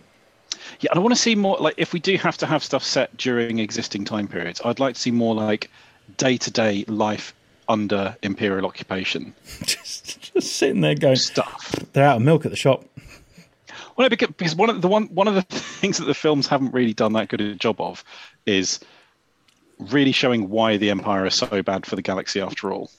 Yeah, 0.80 0.92
and 0.92 1.00
I 1.00 1.02
want 1.02 1.14
to 1.14 1.22
see 1.22 1.36
more. 1.36 1.58
Like, 1.58 1.76
if 1.78 1.92
we 1.92 2.00
do 2.00 2.18
have 2.18 2.38
to 2.38 2.46
have 2.46 2.64
stuff 2.64 2.84
set 2.84 3.16
during 3.18 3.60
existing 3.60 4.06
time 4.06 4.28
periods, 4.28 4.62
I'd 4.64 4.80
like 4.80 4.96
to 4.96 5.02
see 5.02 5.12
more 5.12 5.36
like 5.36 5.70
day-to-day 6.18 6.86
life 6.88 7.34
under 7.68 8.16
imperial 8.22 8.66
occupation 8.66 9.34
just, 9.64 10.34
just 10.34 10.56
sitting 10.56 10.82
there 10.82 10.96
going, 10.96 11.16
stuff. 11.16 11.76
they're 11.94 12.06
out 12.06 12.18
of 12.18 12.22
milk 12.22 12.46
at 12.46 12.52
the 12.52 12.58
shop. 12.58 12.84
Well, 13.96 14.10
no, 14.10 14.10
because, 14.10 14.56
one 14.56 14.70
of 14.70 14.82
the 14.82 14.88
one 14.88 15.06
one 15.06 15.28
of 15.28 15.36
the 15.36 15.42
things 15.50 15.98
that 15.98 16.06
the 16.06 16.14
films 16.14 16.48
haven't 16.48 16.74
really 16.74 16.94
done 16.94 17.14
that 17.14 17.30
good 17.30 17.42
a 17.42 17.56
job 17.56 17.80
of 17.80 18.04
is 18.46 18.80
really 19.80 20.12
showing 20.12 20.50
why 20.50 20.78
the 20.78 20.90
Empire 20.90 21.26
is 21.26 21.36
so 21.36 21.62
bad 21.62 21.86
for 21.86 21.96
the 21.96 22.02
galaxy 22.02 22.42
after 22.42 22.72
all. 22.72 22.90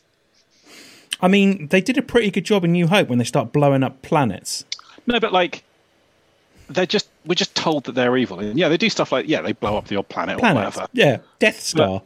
I 1.20 1.28
mean, 1.28 1.68
they 1.68 1.80
did 1.80 1.96
a 1.96 2.02
pretty 2.02 2.30
good 2.30 2.44
job 2.44 2.64
in 2.64 2.72
New 2.72 2.86
Hope 2.86 3.08
when 3.08 3.18
they 3.18 3.24
start 3.24 3.52
blowing 3.52 3.82
up 3.82 4.02
planets. 4.02 4.64
No, 5.06 5.20
but 5.20 5.32
like 5.32 5.64
they're 6.68 6.86
just 6.86 7.08
we're 7.24 7.34
just 7.34 7.54
told 7.54 7.84
that 7.84 7.92
they're 7.92 8.16
evil, 8.16 8.40
and 8.40 8.58
yeah, 8.58 8.68
they 8.68 8.76
do 8.76 8.88
stuff 8.88 9.12
like 9.12 9.28
yeah, 9.28 9.42
they 9.42 9.52
blow 9.52 9.76
up 9.76 9.88
the 9.88 9.96
odd 9.96 10.08
planet 10.08 10.36
or 10.42 10.54
whatever. 10.54 10.86
yeah, 10.92 11.18
Death 11.38 11.60
Star. 11.60 12.02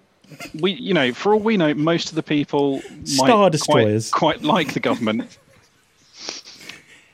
We, 0.59 0.73
you 0.73 0.95
know, 0.95 1.13
for 1.13 1.35
all 1.35 1.41
we 1.41 1.57
know, 1.57 1.75
most 1.75 2.09
of 2.11 2.15
the 2.15 2.23
people 2.23 2.81
Star 3.05 3.29
might 3.45 3.53
destroyers. 3.53 4.11
quite, 4.11 4.39
quite 4.41 4.45
like 4.45 4.75
the 4.75 4.81
government. 4.81 5.37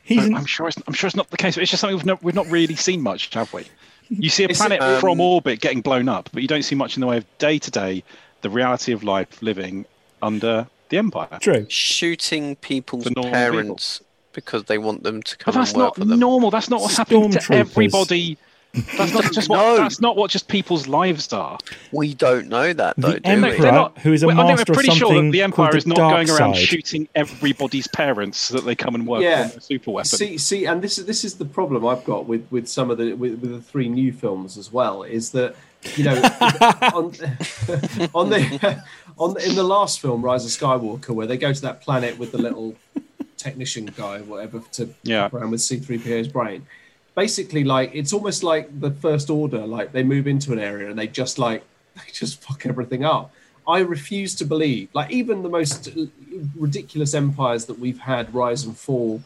He's 0.05 0.19
I'm, 0.19 0.27
an, 0.27 0.35
I'm 0.37 0.47
sure 0.47 0.69
it's, 0.69 0.77
I'm 0.87 0.95
sure 0.95 1.09
it's 1.09 1.17
not 1.17 1.31
the 1.31 1.37
case. 1.37 1.57
It's 1.57 1.71
just 1.71 1.81
something 1.81 1.97
we've 1.97 2.07
not, 2.07 2.23
we've 2.23 2.35
not 2.35 2.47
really 2.49 2.77
seen 2.77 3.01
much, 3.03 3.33
have 3.35 3.53
we? 3.53 3.65
You 4.09 4.29
see 4.29 4.45
a 4.45 4.49
planet 4.49 4.77
it, 4.81 4.83
um, 4.83 5.01
from 5.01 5.21
orbit 5.21 5.61
getting 5.61 5.81
blown 5.81 6.09
up, 6.09 6.29
but 6.33 6.43
you 6.43 6.49
don't 6.49 6.63
see 6.63 6.77
much 6.77 6.97
in 6.97 7.01
the 7.01 7.09
way 7.09 7.17
of 7.17 7.39
day 7.39 7.59
to 7.59 7.71
day 7.73 8.05
the 8.43 8.51
reality 8.51 8.93
of 8.93 9.03
life 9.03 9.43
living 9.43 9.85
under 10.23 10.69
the 10.91 10.99
empire. 10.99 11.39
true. 11.41 11.67
Shooting 11.69 12.55
people's 12.57 13.05
For 13.05 13.11
normal 13.17 13.33
parents 13.33 14.01
because 14.33 14.65
they 14.65 14.79
want 14.79 15.03
them 15.03 15.23
to 15.25 15.37
But 15.39 15.45
come 15.45 15.55
that's 15.55 15.73
and 15.73 15.79
work 15.79 15.87
not 15.87 15.95
for 15.97 16.05
them. 16.05 16.21
normal. 16.21 16.51
That's 16.51 16.71
not 16.71 16.83
what's 16.83 16.97
happening 16.97 17.33
to 17.33 17.39
Stormtroopers. 17.39 17.57
everybody. 17.59 18.39
That's 18.97 19.13
not 19.13 19.33
just 19.33 19.49
what. 19.49 19.57
No. 19.57 19.77
That's 19.79 20.01
not 20.01 20.17
what 20.17 20.31
just 20.31 20.49
people's 20.49 20.87
lives 20.87 21.33
are. 21.33 21.59
We 21.93 22.15
don't 22.15 22.49
know 22.49 22.73
that 22.73 22.95
though, 22.97 23.13
The 23.13 23.21
do 23.21 23.31
Emperor- 23.31 23.51
we? 23.59 23.71
Not- 23.71 23.99
who 23.99 24.13
is 24.13 24.23
a 24.23 24.27
Well, 24.27 24.41
I 24.41 24.47
think 24.47 24.59
master 24.59 24.73
we're 24.73 24.75
of 24.75 24.77
pretty 24.85 24.99
sure 24.99 25.09
something 25.09 25.27
that 25.27 25.33
the 25.33 25.39
called 25.39 25.51
Empire 25.69 25.71
the 25.73 25.77
is 25.79 25.87
not 25.87 25.97
dark 25.97 26.13
going 26.27 26.31
around 26.39 26.55
side. 26.57 26.65
shooting 26.65 27.09
everybody's 27.15 27.87
parents 27.89 28.39
so 28.39 28.55
that 28.57 28.65
they 28.65 28.75
come 28.75 28.95
and 28.95 29.07
work 29.07 29.23
Yeah. 29.23 29.43
on 29.45 29.49
their 29.51 29.61
super 29.61 29.91
weapon. 29.93 30.09
See, 30.09 30.37
see, 30.39 30.67
and 30.67 30.83
this 30.83 30.99
is 30.99 31.07
this 31.07 31.25
is 31.25 31.35
the 31.35 31.45
problem 31.45 31.87
I've 31.87 32.05
got 32.05 32.27
with 32.27 32.47
with 32.51 32.69
some 32.69 32.91
of 32.91 32.99
the 32.99 33.15
with, 33.15 33.41
with 33.41 33.51
the 33.53 33.61
three 33.63 33.89
new 33.89 34.13
films 34.13 34.57
as 34.59 34.73
well 34.73 35.03
is 35.03 35.31
that 35.31 35.55
you 35.95 36.05
know 36.05 36.15
on 36.95 37.05
on 38.15 38.31
the 38.31 38.83
on 39.19 39.35
the, 39.35 39.47
in 39.49 39.55
the 39.55 39.63
last 39.65 40.01
film 40.01 40.21
Rise 40.23 40.45
of 40.45 40.51
Skywalker 40.51 41.11
where 41.11 41.27
they 41.27 41.37
go 41.39 41.53
to 41.53 41.63
that 41.63 41.81
planet 41.81 42.19
with 42.19 42.33
the 42.33 42.39
little 42.39 42.75
technician 43.37 43.87
guy 43.97 44.21
whatever 44.21 44.63
to 44.73 44.89
Yeah. 45.03 45.29
fuck 45.29 45.41
around 45.41 45.51
with 45.53 45.61
C3PO's 45.61 46.29
brain. 46.29 46.67
Basically, 47.17 47.65
like 47.65 47.91
it's 47.95 48.13
almost 48.13 48.45
like 48.45 48.81
the 48.81 48.93
First 48.93 49.31
Order. 49.31 49.67
Like 49.67 49.91
they 49.91 50.05
move 50.05 50.29
into 50.29 50.53
an 50.53 50.61
area 50.61 50.89
and 50.89 50.99
they 50.99 51.09
just 51.09 51.39
like 51.39 51.65
they 51.97 52.13
just 52.13 52.41
fuck 52.41 52.65
everything 52.67 53.05
up. 53.05 53.33
I 53.69 53.81
refuse 53.81 54.37
to 54.37 54.45
believe, 54.45 54.91
like 54.95 55.11
even 55.11 55.43
the 55.43 55.49
most 55.49 55.89
ridiculous 56.55 57.15
empires 57.15 57.65
that 57.65 57.81
we've 57.81 57.99
had 57.99 58.33
rise 58.33 58.63
and 58.65 58.77
fall 58.77 59.23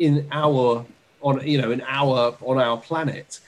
in 0.00 0.26
our 0.32 0.84
on 1.20 1.46
you 1.46 1.60
know 1.60 1.70
in 1.70 1.82
our 1.82 2.36
on 2.42 2.58
our 2.58 2.76
planet 2.76 3.40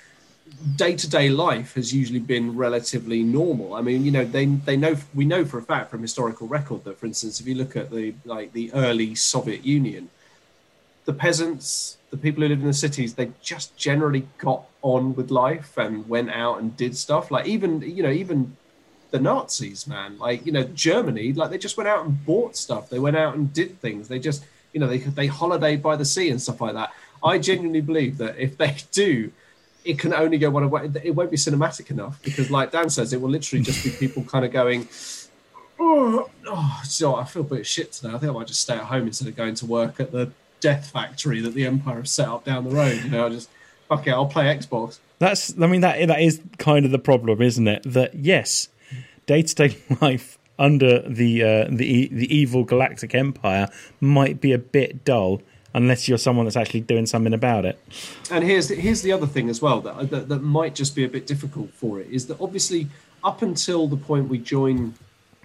day-to-day 0.76 1.28
life 1.28 1.74
has 1.74 1.94
usually 1.94 2.18
been 2.18 2.56
relatively 2.56 3.22
normal 3.22 3.74
i 3.74 3.80
mean 3.80 4.04
you 4.04 4.10
know 4.10 4.24
they 4.24 4.46
they 4.46 4.76
know 4.76 4.96
we 5.14 5.24
know 5.24 5.44
for 5.44 5.58
a 5.58 5.62
fact 5.62 5.90
from 5.90 6.02
historical 6.02 6.48
record 6.48 6.82
that 6.84 6.98
for 6.98 7.06
instance 7.06 7.40
if 7.40 7.46
you 7.46 7.54
look 7.54 7.76
at 7.76 7.90
the 7.90 8.12
like 8.24 8.52
the 8.52 8.72
early 8.72 9.14
soviet 9.14 9.64
union 9.64 10.08
the 11.04 11.12
peasants 11.12 11.96
the 12.10 12.16
people 12.16 12.42
who 12.42 12.48
lived 12.48 12.62
in 12.62 12.66
the 12.66 12.72
cities 12.72 13.14
they 13.14 13.30
just 13.40 13.76
generally 13.76 14.26
got 14.38 14.64
on 14.82 15.14
with 15.14 15.30
life 15.30 15.76
and 15.76 16.08
went 16.08 16.30
out 16.30 16.60
and 16.60 16.76
did 16.76 16.96
stuff 16.96 17.30
like 17.30 17.46
even 17.46 17.80
you 17.82 18.02
know 18.02 18.10
even 18.10 18.56
the 19.10 19.18
nazis 19.18 19.86
man 19.86 20.18
like 20.18 20.44
you 20.46 20.52
know 20.52 20.64
germany 20.64 21.32
like 21.32 21.50
they 21.50 21.58
just 21.58 21.76
went 21.76 21.88
out 21.88 22.04
and 22.04 22.24
bought 22.24 22.56
stuff 22.56 22.88
they 22.88 22.98
went 22.98 23.16
out 23.16 23.34
and 23.34 23.52
did 23.52 23.80
things 23.80 24.08
they 24.08 24.18
just 24.18 24.44
you 24.72 24.80
know 24.80 24.86
they 24.86 24.98
they 24.98 25.28
holidayed 25.28 25.82
by 25.82 25.96
the 25.96 26.04
sea 26.04 26.30
and 26.30 26.40
stuff 26.40 26.60
like 26.60 26.74
that 26.74 26.92
i 27.24 27.38
genuinely 27.38 27.80
believe 27.80 28.18
that 28.18 28.36
if 28.38 28.56
they 28.56 28.76
do 28.92 29.30
it 29.84 29.98
can 29.98 30.12
only 30.12 30.38
go 30.38 30.50
one 30.50 30.68
way. 30.70 30.90
It 31.02 31.14
won't 31.14 31.30
be 31.30 31.36
cinematic 31.36 31.90
enough 31.90 32.20
because, 32.22 32.50
like 32.50 32.72
Dan 32.72 32.90
says, 32.90 33.12
it 33.12 33.20
will 33.20 33.30
literally 33.30 33.64
just 33.64 33.82
be 33.84 33.90
people 33.90 34.24
kind 34.24 34.44
of 34.44 34.52
going, 34.52 34.88
"Oh, 35.78 36.28
oh 36.46 36.80
I 37.16 37.24
feel 37.24 37.40
a 37.40 37.44
bit 37.44 37.66
shit 37.66 37.92
today. 37.92 38.10
I 38.10 38.18
think 38.18 38.30
I 38.30 38.34
might 38.34 38.46
just 38.46 38.60
stay 38.60 38.74
at 38.74 38.84
home 38.84 39.06
instead 39.06 39.28
of 39.28 39.36
going 39.36 39.54
to 39.54 39.66
work 39.66 40.00
at 40.00 40.12
the 40.12 40.30
death 40.60 40.90
factory 40.90 41.40
that 41.40 41.54
the 41.54 41.66
Empire 41.66 41.96
have 41.96 42.08
set 42.08 42.28
up 42.28 42.44
down 42.44 42.64
the 42.64 42.70
road." 42.70 43.02
You 43.04 43.10
know, 43.10 43.26
I 43.26 43.28
just 43.30 43.50
fuck 43.88 44.06
it. 44.06 44.10
I'll 44.10 44.26
play 44.26 44.44
Xbox. 44.44 44.98
That's, 45.18 45.54
I 45.60 45.66
mean, 45.66 45.82
that 45.82 46.06
that 46.08 46.20
is 46.20 46.40
kind 46.58 46.84
of 46.84 46.90
the 46.90 46.98
problem, 46.98 47.42
isn't 47.42 47.68
it? 47.68 47.82
That 47.84 48.14
yes, 48.14 48.68
day 49.26 49.42
to 49.42 49.54
day 49.54 49.76
life 50.00 50.38
under 50.58 51.00
the 51.00 51.42
uh, 51.42 51.66
the 51.70 51.86
e- 51.86 52.08
the 52.12 52.34
evil 52.34 52.64
galactic 52.64 53.14
empire 53.14 53.68
might 54.00 54.40
be 54.40 54.52
a 54.52 54.58
bit 54.58 55.04
dull 55.04 55.42
unless 55.72 56.08
you're 56.08 56.18
someone 56.18 56.46
that's 56.46 56.56
actually 56.56 56.80
doing 56.80 57.06
something 57.06 57.32
about 57.32 57.64
it. 57.64 57.78
And 58.30 58.42
here's 58.44 58.68
the, 58.68 58.74
here's 58.74 59.02
the 59.02 59.12
other 59.12 59.26
thing 59.26 59.48
as 59.48 59.62
well 59.62 59.80
that, 59.82 60.10
that 60.10 60.28
that 60.28 60.42
might 60.42 60.74
just 60.74 60.96
be 60.96 61.04
a 61.04 61.08
bit 61.08 61.26
difficult 61.26 61.70
for 61.74 62.00
it 62.00 62.08
is 62.10 62.26
that 62.26 62.40
obviously 62.40 62.88
up 63.22 63.42
until 63.42 63.86
the 63.86 63.96
point 63.96 64.28
we 64.28 64.38
join, 64.38 64.94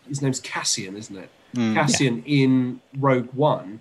his 0.07 0.21
name's 0.21 0.39
Cassian, 0.39 0.95
isn't 0.95 1.15
it? 1.15 1.29
Cassian 1.73 2.23
in 2.25 2.81
Rogue 2.97 3.29
One, 3.33 3.79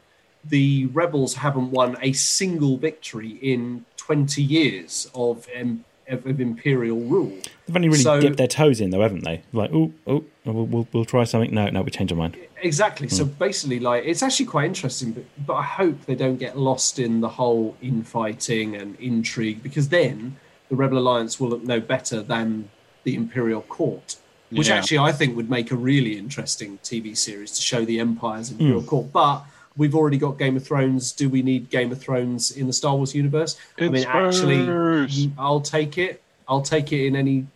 the 0.49 0.87
rebels 0.87 1.35
haven't 1.35 1.71
won 1.71 1.97
a 2.03 2.13
single 2.13 2.77
victory 2.77 3.31
in 3.41 3.85
20 3.97 4.43
years 4.43 5.11
of 5.15 5.47
um, 5.59 5.85
of, 6.07 6.27
of 6.27 6.39
imperial 6.39 7.01
rule. 7.01 7.33
They've 7.67 7.75
only 7.77 7.89
really 7.89 8.03
So- 8.03 8.21
dipped 8.21 8.37
their 8.37 8.47
toes 8.47 8.79
in, 8.81 8.91
though, 8.91 9.01
haven't 9.01 9.25
they? 9.25 9.41
Like, 9.55 9.71
oh, 9.73 9.91
oh, 10.07 10.23
we'll, 10.45 10.67
we'll, 10.67 10.89
we'll 10.93 11.05
try 11.07 11.25
something. 11.25 11.55
No, 11.55 11.67
no, 11.71 11.81
we 11.81 11.91
change 11.91 12.13
our 12.13 12.19
mind. 12.19 12.37
Exactly. 12.63 13.09
So 13.09 13.25
basically, 13.25 13.81
like 13.81 14.05
it's 14.05 14.23
actually 14.23 14.47
quite 14.47 14.67
interesting, 14.67 15.13
but, 15.13 15.25
but 15.47 15.55
I 15.55 15.63
hope 15.63 16.05
they 16.05 16.15
don't 16.15 16.37
get 16.37 16.59
lost 16.59 16.99
in 16.99 17.21
the 17.23 17.29
whole 17.29 17.75
infighting 17.81 18.77
and 18.77 18.97
intrigue 19.01 19.63
because 19.63 19.89
then 19.89 20.37
the 20.69 20.77
Rebel 20.77 20.99
Alliance 20.99 21.41
will 21.41 21.59
know 21.61 21.81
better 21.81 22.23
than 22.23 22.69
the 23.05 23.15
Imperial 23.15 23.63
Court, 23.63 24.17
which 24.51 24.69
Yeah. 24.69 24.77
actually 24.77 24.99
I 24.99 25.13
think 25.13 25.37
would 25.37 25.49
make 25.51 25.71
a 25.71 25.77
really 25.77 26.19
interesting 26.19 26.79
TV 26.83 27.17
series 27.17 27.53
to 27.53 27.63
show 27.63 27.85
the 27.85 27.99
Empire's 28.01 28.51
Imperial 28.51 28.83
Court. 28.83 29.13
But 29.13 29.45
we've 29.77 29.95
already 29.95 30.19
got 30.19 30.39
Game 30.39 30.57
of 30.57 30.65
Thrones. 30.67 31.13
Do 31.13 31.29
we 31.29 31.43
need 31.43 31.71
Game 31.71 31.91
of 31.93 32.01
Thrones 32.01 32.51
in 32.51 32.67
the 32.67 32.73
Star 32.73 32.95
Wars 32.97 33.15
universe? 33.15 33.57
I 33.79 33.83
mean, 33.83 33.95
It's 33.97 34.07
actually, 34.07 34.63
Spurs. 34.63 35.29
I'll 35.39 35.61
take 35.61 35.99
it. 35.99 36.23
I'll 36.49 36.63
take 36.63 36.93
it 36.93 37.07
in 37.07 37.17
any 37.17 37.47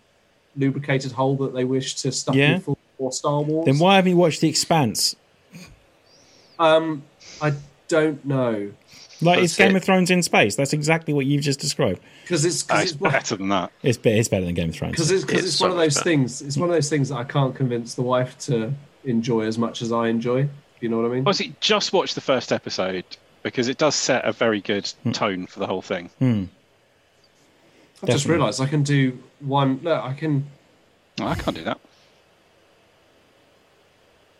lubricated 0.57 1.13
hole 1.13 1.37
that 1.37 1.55
they 1.55 1.65
wish 1.65 1.95
to 1.97 2.11
stuff 2.13 2.35
Yeah. 2.35 2.55
in 2.57 2.61
for, 2.61 2.77
for 2.97 3.13
Star 3.13 3.41
Wars. 3.43 3.67
Then 3.67 3.79
why 3.79 3.97
haven't 3.97 4.11
you 4.11 4.17
watched 4.17 4.41
The 4.41 4.49
Expanse? 4.49 5.15
Um, 6.59 7.03
I 7.41 7.53
don't 7.87 8.25
know 8.25 8.73
Like 9.21 9.41
it's 9.41 9.57
Game 9.57 9.75
it. 9.75 9.77
of 9.77 9.85
Thrones 9.85 10.11
in 10.11 10.23
space. 10.23 10.57
That's 10.57 10.73
exactly 10.73 11.15
what 11.15 11.27
you've 11.27 11.43
just 11.43 11.61
described. 11.61 12.01
because 12.23 12.45
it's 12.45 12.63
because 12.63 12.83
it's 12.83 12.93
it's 12.93 13.01
one- 13.01 13.13
better 13.13 13.37
than 13.37 13.49
that. 13.51 13.71
It's 13.83 13.99
it's 14.03 14.29
better 14.29 14.45
than 14.45 14.55
Game 14.55 14.71
of 14.71 14.75
Thrones. 14.75 14.93
because 14.93 15.11
it's, 15.11 15.25
'cause 15.25 15.39
It's 15.39 15.47
it's 15.49 15.57
so 15.57 15.67
one 15.67 15.73
of 15.73 15.77
those 15.79 15.95
better. 15.95 16.05
things. 16.05 16.43
It's 16.43 16.57
one 16.57 16.69
of 16.69 16.75
those 16.75 16.89
things 16.91 17.09
that 17.11 17.17
I 17.17 17.25
can't 17.25 17.55
convince 17.55 17.95
the 17.95 18.03
wife 18.03 18.37
to 18.41 18.73
enjoy 19.05 19.43
as 19.43 19.57
much 19.59 19.83
as 19.83 19.93
I 19.93 20.09
enjoy. 20.09 20.49
You 20.81 20.89
know 20.89 20.99
what 21.01 21.11
I 21.11 21.15
mean? 21.15 21.25
Honestly, 21.27 21.55
just 21.61 21.93
watch 21.93 22.15
the 22.15 22.21
first 22.21 22.53
episode 22.53 23.05
because 23.43 23.69
it 23.69 23.79
does 23.79 23.95
set 23.95 24.25
a 24.25 24.33
very 24.33 24.61
good 24.61 24.93
tone 25.13 25.47
for 25.47 25.59
the 25.61 25.67
whole 25.67 25.83
thing. 25.83 26.11
Hmm. 26.19 26.45
I've 28.03 28.11
just 28.11 28.27
realised 28.27 28.61
I 28.61 28.67
can 28.67 28.83
do 28.85 29.19
one. 29.41 29.81
No, 29.83 29.95
I 30.01 30.13
can. 30.15 30.47
No, 31.19 31.27
I 31.27 31.35
can't 31.35 31.57
do 31.57 31.65
that. 31.65 31.81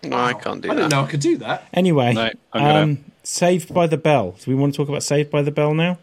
No, 0.05 0.17
I 0.17 0.33
can't 0.33 0.63
do 0.63 0.71
I 0.71 0.75
that. 0.75 0.81
didn't 0.83 0.93
know 0.93 1.03
I 1.03 1.07
could 1.09 1.21
do 1.21 1.37
that. 1.39 1.69
Anyway, 1.75 2.13
No, 2.13 2.31
I'm 2.53 2.63
gonna- 2.63 2.83
um, 2.83 3.05
Saved 3.25 3.75
by 3.75 3.87
the 3.87 3.97
Bell. 3.99 4.37
Do 4.41 4.51
we 4.51 4.55
want 4.55 4.73
to 4.75 4.77
talk 4.77 4.89
about 4.89 5.03
Saved 5.03 5.31
by 5.31 5.43
the 5.43 5.51
Bell 5.51 5.75
now? 5.75 5.99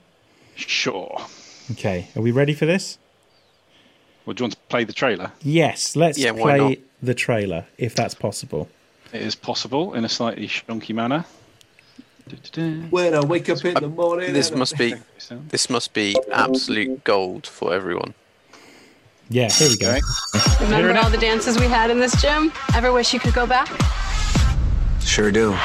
Sure. 0.56 1.26
Okay, 1.72 2.10
are 2.16 2.22
we 2.22 2.32
ready 2.32 2.54
for 2.54 2.66
this? 2.66 2.98
Well, 4.26 4.34
do 4.34 4.42
you 4.42 4.46
want 4.46 4.54
to 4.54 4.60
play 4.70 4.84
the 4.84 4.94
trailer? 4.94 5.32
Yes, 5.42 5.96
let's 5.96 6.18
Yeah, 6.20 6.34
play 6.34 6.58
not? 6.58 6.78
the 7.02 7.14
trailer 7.14 7.66
if 7.78 7.96
that's 7.96 8.14
possible. 8.14 8.70
It 9.16 9.22
is 9.22 9.34
possible 9.34 9.94
in 9.94 10.04
a 10.04 10.10
slightly 10.10 10.46
shonky 10.46 10.94
manner. 10.94 11.24
When 12.90 13.14
I 13.14 13.24
wake 13.24 13.48
up 13.50 13.64
in 13.64 13.76
the 13.76 13.88
morning. 13.88 14.34
This 14.34 14.52
must 14.52 14.78
be 14.78 14.96
this 15.48 15.70
must 15.70 15.94
be 15.94 16.18
absolute 16.34 17.02
gold 17.06 17.48
for 17.48 17.74
everyone. 17.74 18.14
Yeah, 19.30 19.50
here 19.50 19.70
we 19.70 19.78
go. 19.78 19.98
Remember 20.60 21.00
all 21.00 21.10
the 21.10 21.18
dances 21.18 21.58
we 21.58 21.68
had 21.68 21.92
in 21.92 22.00
this 22.00 22.22
gym? 22.22 22.52
Ever 22.76 22.92
wish 22.92 23.14
you 23.14 23.22
could 23.22 23.34
go 23.34 23.48
back? 23.48 23.70
Sure 25.00 25.32
do. 25.32 25.56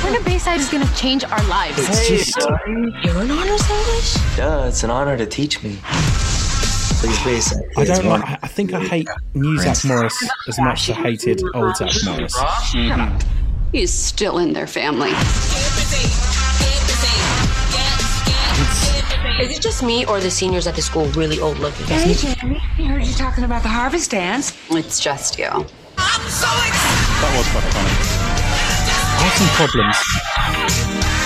Florida 0.00 0.22
Bayside 0.22 0.60
is 0.60 0.68
going 0.68 0.86
to 0.86 0.94
change 0.94 1.24
our 1.24 1.42
lives. 1.48 1.78
It's 1.78 2.08
just, 2.08 2.38
You're 2.66 3.22
an 3.22 3.30
honors 3.30 3.70
English? 3.70 4.36
duh, 4.36 4.66
it's 4.68 4.84
an 4.84 4.90
honor 4.90 5.16
to 5.16 5.24
teach 5.24 5.62
me. 5.62 5.78
Please, 7.02 7.18
please. 7.18 7.52
I 7.76 7.84
don't 7.84 8.04
like. 8.06 8.22
I 8.22 8.38
I 8.42 8.46
think 8.46 8.72
I 8.72 8.80
hate 8.80 9.08
new 9.34 9.58
Zach 9.58 9.84
Morris 9.84 10.16
as 10.46 10.56
much 10.60 10.88
as 10.88 10.96
I 10.96 11.00
hated 11.02 11.42
old 11.52 11.76
Zach 11.76 11.90
Morris. 12.04 12.36
Mm-hmm. 12.36 13.18
He's 13.72 13.92
still 13.92 14.38
in 14.38 14.52
their 14.52 14.68
family. 14.68 15.10
Is 19.40 19.58
it 19.58 19.60
just 19.60 19.82
me 19.82 20.06
or 20.06 20.20
the 20.20 20.30
seniors 20.30 20.68
at 20.68 20.76
the 20.76 20.82
school 20.82 21.06
really 21.06 21.40
old 21.40 21.58
looking? 21.58 21.86
Hey, 21.86 22.14
Jamie. 22.14 22.60
I 22.78 22.82
heard 22.82 23.04
you 23.04 23.14
talking 23.14 23.42
about 23.42 23.64
the 23.64 23.68
harvest 23.68 24.12
dance. 24.12 24.56
It's 24.70 25.00
just 25.00 25.40
you. 25.40 25.46
That 25.46 25.66
was 27.36 27.48
quite 27.50 27.66
funny. 27.74 27.96
I 29.18 29.26
have 29.26 29.34
some 29.38 29.50
problems. 29.58 29.96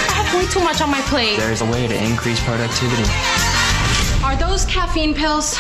I 0.08 0.22
have 0.22 0.34
way 0.34 0.46
too 0.50 0.60
much 0.64 0.80
on 0.80 0.90
my 0.90 1.02
plate. 1.02 1.36
There's 1.38 1.60
a 1.60 1.66
way 1.70 1.86
to 1.86 2.02
increase 2.02 2.42
productivity. 2.44 3.45
Are 4.26 4.34
those 4.34 4.64
caffeine 4.64 5.14
pills? 5.14 5.54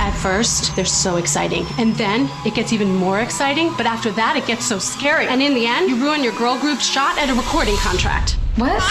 At 0.00 0.10
first, 0.20 0.74
they're 0.74 0.84
so 0.84 1.14
exciting. 1.14 1.64
And 1.78 1.94
then 1.94 2.28
it 2.44 2.54
gets 2.56 2.72
even 2.72 2.92
more 2.92 3.20
exciting. 3.20 3.72
But 3.76 3.86
after 3.86 4.10
that, 4.10 4.36
it 4.36 4.48
gets 4.48 4.66
so 4.66 4.80
scary. 4.80 5.28
And 5.28 5.40
in 5.40 5.54
the 5.54 5.64
end, 5.64 5.88
you 5.88 5.94
ruin 5.94 6.24
your 6.24 6.32
girl 6.32 6.58
group's 6.58 6.84
shot 6.84 7.16
at 7.18 7.30
a 7.30 7.34
recording 7.34 7.76
contract. 7.76 8.32
What? 8.56 8.82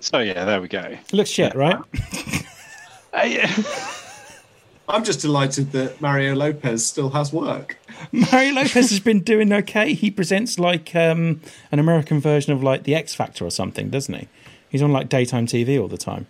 So 0.00 0.20
yeah, 0.20 0.46
there 0.46 0.62
we 0.62 0.68
go. 0.68 0.96
Looks 1.12 1.28
shit, 1.28 1.54
right? 1.54 1.76
Uh, 3.12 3.22
yeah. 3.26 3.46
I'm 4.88 5.02
just 5.04 5.20
delighted 5.20 5.72
that 5.72 6.00
Mario 6.00 6.34
Lopez 6.34 6.84
still 6.84 7.10
has 7.10 7.32
work. 7.32 7.78
Mario 8.12 8.52
Lopez 8.54 8.90
has 8.90 9.00
been 9.00 9.20
doing 9.20 9.52
okay. 9.52 9.94
He 9.94 10.10
presents 10.10 10.58
like 10.58 10.94
um, 10.94 11.40
an 11.72 11.78
American 11.78 12.20
version 12.20 12.52
of 12.52 12.62
like 12.62 12.84
the 12.84 12.94
X 12.94 13.14
Factor 13.14 13.44
or 13.46 13.50
something, 13.50 13.88
doesn't 13.88 14.14
he? 14.14 14.28
He's 14.68 14.82
on 14.82 14.92
like 14.92 15.08
daytime 15.08 15.46
TV 15.46 15.80
all 15.80 15.88
the 15.88 15.96
time. 15.96 16.26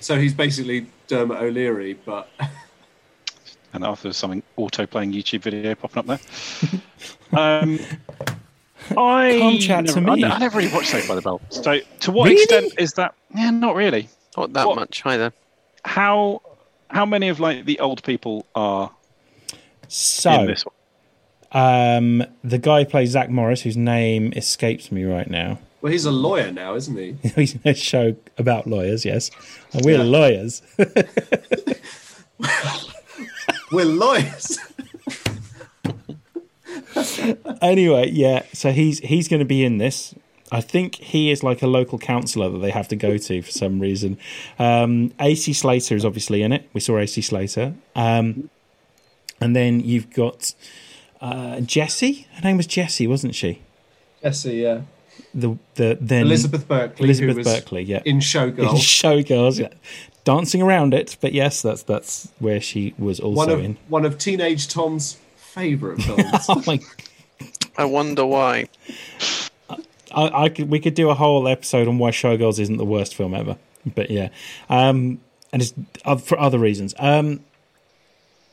So 0.00 0.18
he's 0.18 0.32
basically 0.32 0.86
Dermot 1.08 1.38
O'Leary, 1.42 1.94
but 2.04 2.30
and 3.72 3.84
after 3.84 4.12
something 4.12 4.42
auto 4.56 4.86
playing 4.86 5.12
YouTube 5.12 5.42
video 5.42 5.74
popping 5.74 5.98
up 5.98 6.06
there. 6.06 6.80
um, 7.38 7.78
I 8.96 9.36
Come 9.38 9.58
chat 9.58 9.86
to 9.88 10.00
me. 10.00 10.24
I, 10.24 10.30
I 10.30 10.38
never 10.38 10.58
really 10.58 10.72
watched 10.72 10.88
Saved 10.88 11.08
by 11.08 11.14
the 11.14 11.20
Bell. 11.22 11.40
So 11.50 11.80
to 12.00 12.12
what 12.12 12.24
Really? 12.28 12.42
extent 12.42 12.72
is 12.78 12.92
that? 12.94 13.14
Yeah, 13.34 13.50
not 13.50 13.74
really. 13.74 14.08
Not 14.36 14.52
that 14.54 14.66
What? 14.66 14.76
much 14.76 15.02
either. 15.04 15.32
How 15.84 16.40
how 16.90 17.04
many 17.06 17.28
of 17.28 17.38
like 17.40 17.64
the 17.64 17.78
old 17.80 18.02
people 18.02 18.46
are 18.54 18.90
in 19.52 19.58
So 19.88 20.46
this 20.46 20.64
one? 20.64 20.74
um, 21.52 22.24
the 22.44 22.58
guy 22.58 22.84
who 22.84 22.90
plays 22.90 23.10
Zach 23.10 23.30
Morris, 23.30 23.62
whose 23.62 23.76
name 23.76 24.32
escapes 24.36 24.90
me 24.92 25.04
right 25.04 25.28
now. 25.30 25.58
well, 25.80 25.92
he's 25.92 26.04
a 26.04 26.10
lawyer 26.10 26.50
now, 26.50 26.74
isn't 26.74 26.96
he? 26.96 27.16
He's 27.36 27.54
in 27.54 27.60
a 27.64 27.74
show 27.74 28.16
about 28.36 28.66
lawyers. 28.66 29.04
Yes, 29.04 29.30
And 29.72 29.84
we're 29.84 29.98
Yeah. 29.98 30.02
lawyers. 30.04 30.62
We're 33.72 33.84
lawyers. 33.84 34.58
anyway, 37.60 38.10
yeah. 38.10 38.42
So 38.52 38.72
he's 38.72 38.98
he's 39.00 39.28
going 39.28 39.40
to 39.40 39.46
be 39.46 39.64
in 39.64 39.78
this. 39.78 40.14
I 40.50 40.60
think 40.60 40.96
he 40.96 41.30
is 41.30 41.42
like 41.42 41.62
a 41.62 41.66
local 41.66 41.98
councillor 41.98 42.48
that 42.50 42.58
they 42.58 42.70
have 42.70 42.88
to 42.88 42.96
go 42.96 43.18
to 43.18 43.42
for 43.42 43.50
some 43.50 43.80
reason. 43.80 44.18
Um, 44.58 45.12
AC 45.20 45.52
Slater 45.52 45.94
is 45.94 46.04
obviously 46.04 46.42
in 46.42 46.52
it. 46.52 46.68
We 46.72 46.80
saw 46.80 46.98
AC 46.98 47.20
Slater, 47.22 47.74
um, 47.94 48.50
and 49.40 49.54
then 49.54 49.80
you've 49.80 50.10
got 50.10 50.54
uh, 51.20 51.60
Jessie. 51.60 52.26
Her 52.34 52.42
name 52.42 52.56
was 52.56 52.66
Jessie, 52.66 53.06
wasn't 53.06 53.34
she? 53.34 53.62
Jesse, 54.22 54.56
yeah. 54.56 54.82
The 55.34 55.58
the 55.74 55.98
then 56.00 56.22
Elizabeth 56.22 56.66
Berkley, 56.66 57.04
Elizabeth 57.04 57.34
who 57.34 57.38
was 57.38 57.46
Berkley, 57.46 57.82
yeah. 57.82 58.02
in 58.04 58.18
Showgirls, 58.18 58.58
in 58.58 58.76
Showgirls. 58.76 59.26
Showgirls, 59.26 59.58
yeah. 59.60 59.68
dancing 60.24 60.62
around 60.62 60.94
it. 60.94 61.16
But 61.20 61.32
yes, 61.32 61.60
that's 61.62 61.82
that's 61.82 62.30
where 62.38 62.60
she 62.60 62.94
was 62.98 63.20
also 63.20 63.36
one 63.36 63.50
of 63.50 63.62
in. 63.62 63.76
one 63.88 64.04
of 64.04 64.16
teenage 64.16 64.68
Tom's 64.68 65.18
favourite 65.36 66.02
films. 66.02 66.46
Oh 66.48 66.62
my 66.66 66.80
I 67.76 67.84
wonder 67.84 68.26
why. 68.26 68.68
I, 70.14 70.44
I 70.44 70.48
could, 70.48 70.68
we 70.70 70.80
could 70.80 70.94
do 70.94 71.10
a 71.10 71.14
whole 71.14 71.46
episode 71.48 71.88
on 71.88 71.98
why 71.98 72.10
Showgirls 72.10 72.58
isn't 72.58 72.76
the 72.76 72.84
worst 72.84 73.14
film 73.14 73.34
ever. 73.34 73.56
But 73.94 74.10
yeah, 74.10 74.28
um, 74.68 75.20
and 75.52 75.62
it's 75.62 75.72
oth- 76.04 76.26
for 76.26 76.38
other 76.38 76.58
reasons. 76.58 76.94
Um, 76.98 77.44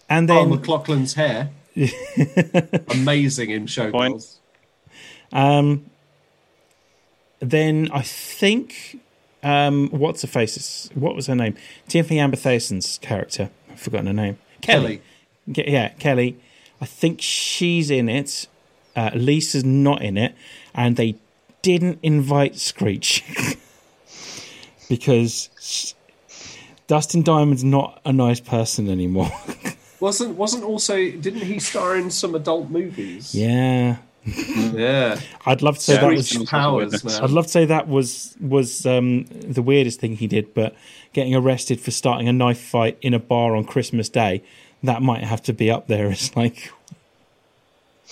and 0.10 0.28
Paul 0.28 0.46
then 0.48 0.60
McLaughlin's 0.60 1.14
hair, 1.16 1.50
amazing 2.90 3.50
in 3.50 3.66
Showgirls. 3.66 4.36
um, 5.34 5.86
then 7.40 7.90
I 7.92 8.02
think 8.02 9.00
um, 9.44 9.90
what's 9.90 10.22
her 10.22 10.28
face? 10.28 10.90
What 10.94 11.16
was 11.16 11.28
her 11.28 11.36
name? 11.36 11.56
Tiffani 11.90 12.18
Amber 12.18 12.38
Thiessen's 12.38 12.98
character. 13.00 13.50
I've 13.70 13.80
forgotten 13.80 14.08
her 14.08 14.14
name. 14.14 14.38
Kelly. 14.62 14.98
Ke- 15.52 15.68
Yeah, 15.68 15.90
Kelly. 15.90 16.38
I 16.82 16.86
think 16.86 17.22
she's 17.22 17.90
in 17.90 18.10
it. 18.10 18.48
Uh, 18.96 19.12
Lisa's 19.14 19.64
not 19.66 20.02
in 20.02 20.18
it, 20.18 20.34
and 20.74 20.96
they 20.96 21.16
didn't 21.66 21.98
invite 22.04 22.56
Screech 22.58 23.24
because 24.90 25.96
Dustin 26.86 27.24
Diamond's 27.24 27.64
not 27.64 28.00
a 28.06 28.14
nice 28.14 28.40
person 28.40 28.88
anymore. 28.88 29.32
Wasn't 30.00 30.36
wasn't 30.36 30.64
also 30.66 30.96
didn't 30.98 31.42
he 31.42 31.58
star 31.58 31.96
in 31.96 32.12
some 32.12 32.36
adult 32.36 32.70
movies? 32.70 33.34
yeah, 33.34 33.96
Yeah. 34.26 35.20
I'd 35.46 35.62
love 35.64 35.76
to 35.78 35.82
say 35.82 35.94
Yeah, 35.96 36.02
that 36.02 36.12
was. 36.16 36.38
was 36.38 36.50
powers, 36.50 37.04
man. 37.06 37.24
I'd 37.24 37.30
love 37.32 37.46
to 37.46 37.52
say 37.52 37.66
that 37.66 37.88
was 37.88 38.36
was 38.40 38.86
um, 38.86 39.24
the 39.24 39.62
weirdest 39.64 40.00
thing 40.02 40.18
he 40.18 40.28
did, 40.28 40.54
but 40.54 40.76
getting 41.14 41.34
arrested 41.34 41.80
for 41.80 41.90
starting 41.92 42.28
a 42.28 42.34
knife 42.34 42.60
fight 42.60 42.98
in 43.02 43.14
a 43.16 43.20
bar 43.20 43.56
on 43.56 43.64
Christmas 43.64 44.10
Day, 44.10 44.44
that 44.84 45.02
might 45.02 45.24
have 45.24 45.42
to 45.44 45.54
be 45.54 45.72
up 45.72 45.88
there 45.88 46.08
as 46.12 46.36
like 46.36 46.72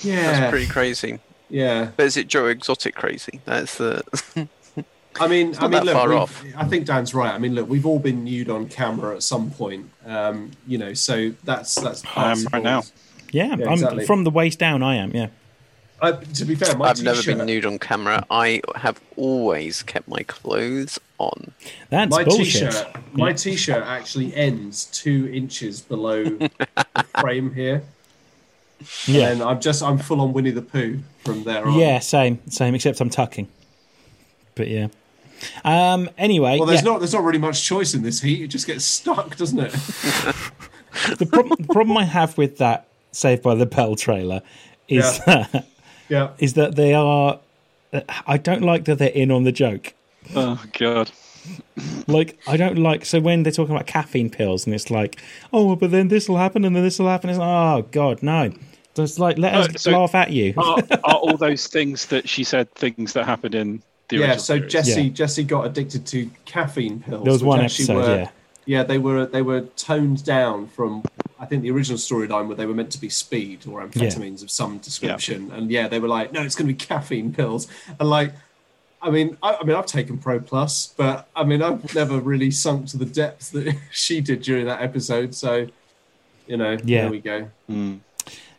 Yeah. 0.01 0.39
That's 0.39 0.49
pretty 0.49 0.67
crazy. 0.67 1.19
Yeah. 1.53 1.91
But 1.95 2.07
is 2.07 2.17
it 2.17 2.27
Joe 2.27 2.47
Exotic 2.47 2.95
crazy? 2.95 3.39
That's 3.45 3.77
the. 3.77 4.01
I 5.19 5.27
mean, 5.27 5.55
I 5.59 5.67
mean, 5.67 5.83
look, 5.83 5.93
far 5.93 6.11
off. 6.13 6.43
I 6.57 6.65
think 6.65 6.87
Dan's 6.87 7.13
right. 7.13 7.31
I 7.31 7.37
mean, 7.37 7.53
look, 7.53 7.69
we've 7.69 7.85
all 7.85 7.99
been 7.99 8.23
nude 8.23 8.49
on 8.49 8.67
camera 8.67 9.15
at 9.15 9.21
some 9.21 9.51
point. 9.51 9.87
Um, 10.07 10.49
you 10.65 10.79
know, 10.79 10.95
so 10.95 11.31
that's 11.43 11.75
that's 11.75 12.03
I 12.15 12.31
am 12.31 12.43
right 12.51 12.63
now. 12.63 12.81
yeah, 13.31 13.55
Yeah, 13.55 13.67
I'm 13.67 13.73
exactly. 13.73 14.05
from 14.07 14.23
the 14.23 14.31
waist 14.31 14.57
down. 14.57 14.81
I 14.81 14.95
am 14.95 15.11
yeah. 15.11 15.27
Uh, 16.01 16.13
to 16.33 16.43
be 16.45 16.55
fair, 16.55 16.75
my 16.75 16.89
I've 16.89 17.03
never 17.03 17.21
been 17.21 17.45
nude 17.45 17.67
on 17.67 17.77
camera. 17.77 18.25
I 18.31 18.61
have 18.75 18.99
always 19.15 19.83
kept 19.83 20.07
my 20.07 20.23
clothes 20.23 20.99
on. 21.19 21.53
That's 21.91 22.09
My 22.09 22.23
bullshit. 22.23 22.71
t-shirt, 22.71 22.87
my 23.13 23.31
t-shirt 23.31 23.83
actually 23.83 24.35
ends 24.35 24.85
two 24.85 25.29
inches 25.31 25.79
below 25.79 26.23
the 26.23 26.49
frame 27.21 27.53
here, 27.53 27.83
Yeah, 29.05 29.29
and 29.29 29.41
I'm 29.41 29.59
just 29.59 29.81
I'm 29.83 29.97
full 29.97 30.21
on 30.21 30.33
Winnie 30.33 30.51
the 30.51 30.61
Pooh 30.61 30.99
from 31.23 31.43
there 31.43 31.67
on. 31.67 31.77
yeah, 31.77 31.99
same, 31.99 32.39
same. 32.49 32.75
Except 32.75 32.99
I'm 33.01 33.09
tucking. 33.09 33.47
But 34.55 34.67
yeah, 34.67 34.87
Um. 35.63 36.09
Anyway, 36.17 36.57
Well, 36.57 36.67
there's 36.67 36.83
yeah, 36.83 36.91
not 36.91 36.99
there's 36.99 37.13
not 37.13 37.23
really 37.23 37.39
much 37.39 37.63
choice 37.63 37.93
in 37.93 38.03
this 38.03 38.21
heat. 38.21 38.41
It 38.41 38.47
just 38.47 38.67
gets 38.67 38.85
stuck, 38.85 39.35
doesn't 39.35 39.59
it? 39.59 39.71
the, 41.17 41.27
problem, 41.31 41.57
the 41.59 41.73
problem 41.73 41.97
I 41.97 42.05
have 42.05 42.37
with 42.37 42.57
that 42.57 42.87
Saved 43.11 43.43
by 43.43 43.55
the 43.55 43.65
Bell 43.65 43.95
trailer 43.95 44.41
is 44.87 45.19
that, 45.25 45.67
yeah. 46.09 46.31
is 46.39 46.53
that 46.53 46.75
they 46.75 46.93
are. 46.93 47.39
I 48.25 48.37
don't 48.37 48.63
like 48.63 48.85
that 48.85 48.97
they're 48.97 49.09
in 49.09 49.29
on 49.29 49.43
the 49.43 49.51
joke. 49.51 49.93
Oh 50.35 50.63
god. 50.77 51.11
Like 52.07 52.39
I 52.47 52.57
don't 52.57 52.77
like 52.77 53.05
so 53.05 53.19
when 53.19 53.43
they're 53.43 53.51
talking 53.51 53.75
about 53.75 53.87
caffeine 53.87 54.29
pills 54.29 54.65
and 54.65 54.73
it's 54.73 54.89
like, 54.89 55.21
oh, 55.51 55.75
but 55.75 55.91
then 55.91 56.07
this 56.07 56.27
will 56.27 56.37
happen 56.37 56.65
and 56.65 56.75
then 56.75 56.83
this 56.83 56.97
will 56.97 57.07
happen. 57.09 57.29
It's 57.29 57.39
like, 57.39 57.47
oh 57.47 57.87
god, 57.91 58.23
no. 58.23 58.51
Just 58.95 59.19
like 59.19 59.37
let 59.37 59.53
us 59.55 59.69
Uh, 59.69 59.77
so- 59.77 59.91
laugh 59.91 60.15
at 60.15 60.31
you. 60.31 60.53
Are, 60.57 60.77
are 61.03 61.15
all 61.15 61.37
those 61.37 61.67
things 61.67 62.05
that 62.07 62.27
she 62.29 62.43
said 62.43 62.71
things 62.75 63.13
that 63.13 63.25
happened 63.25 63.55
in 63.55 63.81
the 64.09 64.17
Yeah. 64.17 64.21
original 64.21 64.39
So 64.39 64.55
series? 64.57 64.71
Jesse 64.71 65.01
Yeah. 65.03 65.09
Jesse 65.09 65.43
got 65.43 65.65
addicted 65.65 66.05
to 66.07 66.29
caffeine 66.45 66.99
pills. 67.01 67.23
There 67.23 67.33
was 67.33 67.43
one 67.43 67.61
episode, 67.61 67.95
were- 67.95 68.15
yeah. 68.17 68.29
Yeah, 68.65 68.83
they 68.83 68.97
were 68.97 69.25
they 69.25 69.41
were 69.41 69.61
toned 69.75 70.23
down 70.23 70.67
from 70.67 71.03
I 71.37 71.45
think 71.45 71.63
the 71.63 71.71
original 71.71 71.97
storyline 71.97 72.47
where 72.47 72.55
they 72.55 72.65
were 72.65 72.73
meant 72.73 72.91
to 72.91 73.01
be 73.01 73.09
speed 73.09 73.67
or 73.67 73.85
amphetamines 73.85 74.41
of 74.41 74.49
some 74.49 74.77
description, 74.77 75.51
and 75.51 75.69
yeah, 75.69 75.89
they 75.89 75.99
were 75.99 76.07
like, 76.07 76.31
no, 76.31 76.41
it's 76.41 76.55
going 76.55 76.67
to 76.69 76.73
be 76.73 76.77
caffeine 76.77 77.33
pills, 77.33 77.67
and 77.99 78.09
like, 78.09 78.31
I 79.01 79.09
mean, 79.09 79.35
I, 79.43 79.55
I 79.59 79.63
mean, 79.65 79.75
I've 79.75 79.85
taken 79.85 80.17
Pro 80.17 80.39
Plus, 80.39 80.93
but 80.95 81.27
I 81.35 81.43
mean, 81.43 81.61
I've 81.61 81.93
never 81.93 82.19
really 82.21 82.49
sunk 82.51 82.87
to 82.89 82.97
the 82.97 83.03
depths 83.05 83.49
that 83.49 83.75
she 83.91 84.21
did 84.21 84.43
during 84.43 84.65
that 84.67 84.81
episode, 84.81 85.35
so 85.35 85.67
you 86.47 86.55
know, 86.55 86.77
Yeah. 86.85 87.01
there 87.01 87.11
we 87.11 87.19
go. 87.19 87.49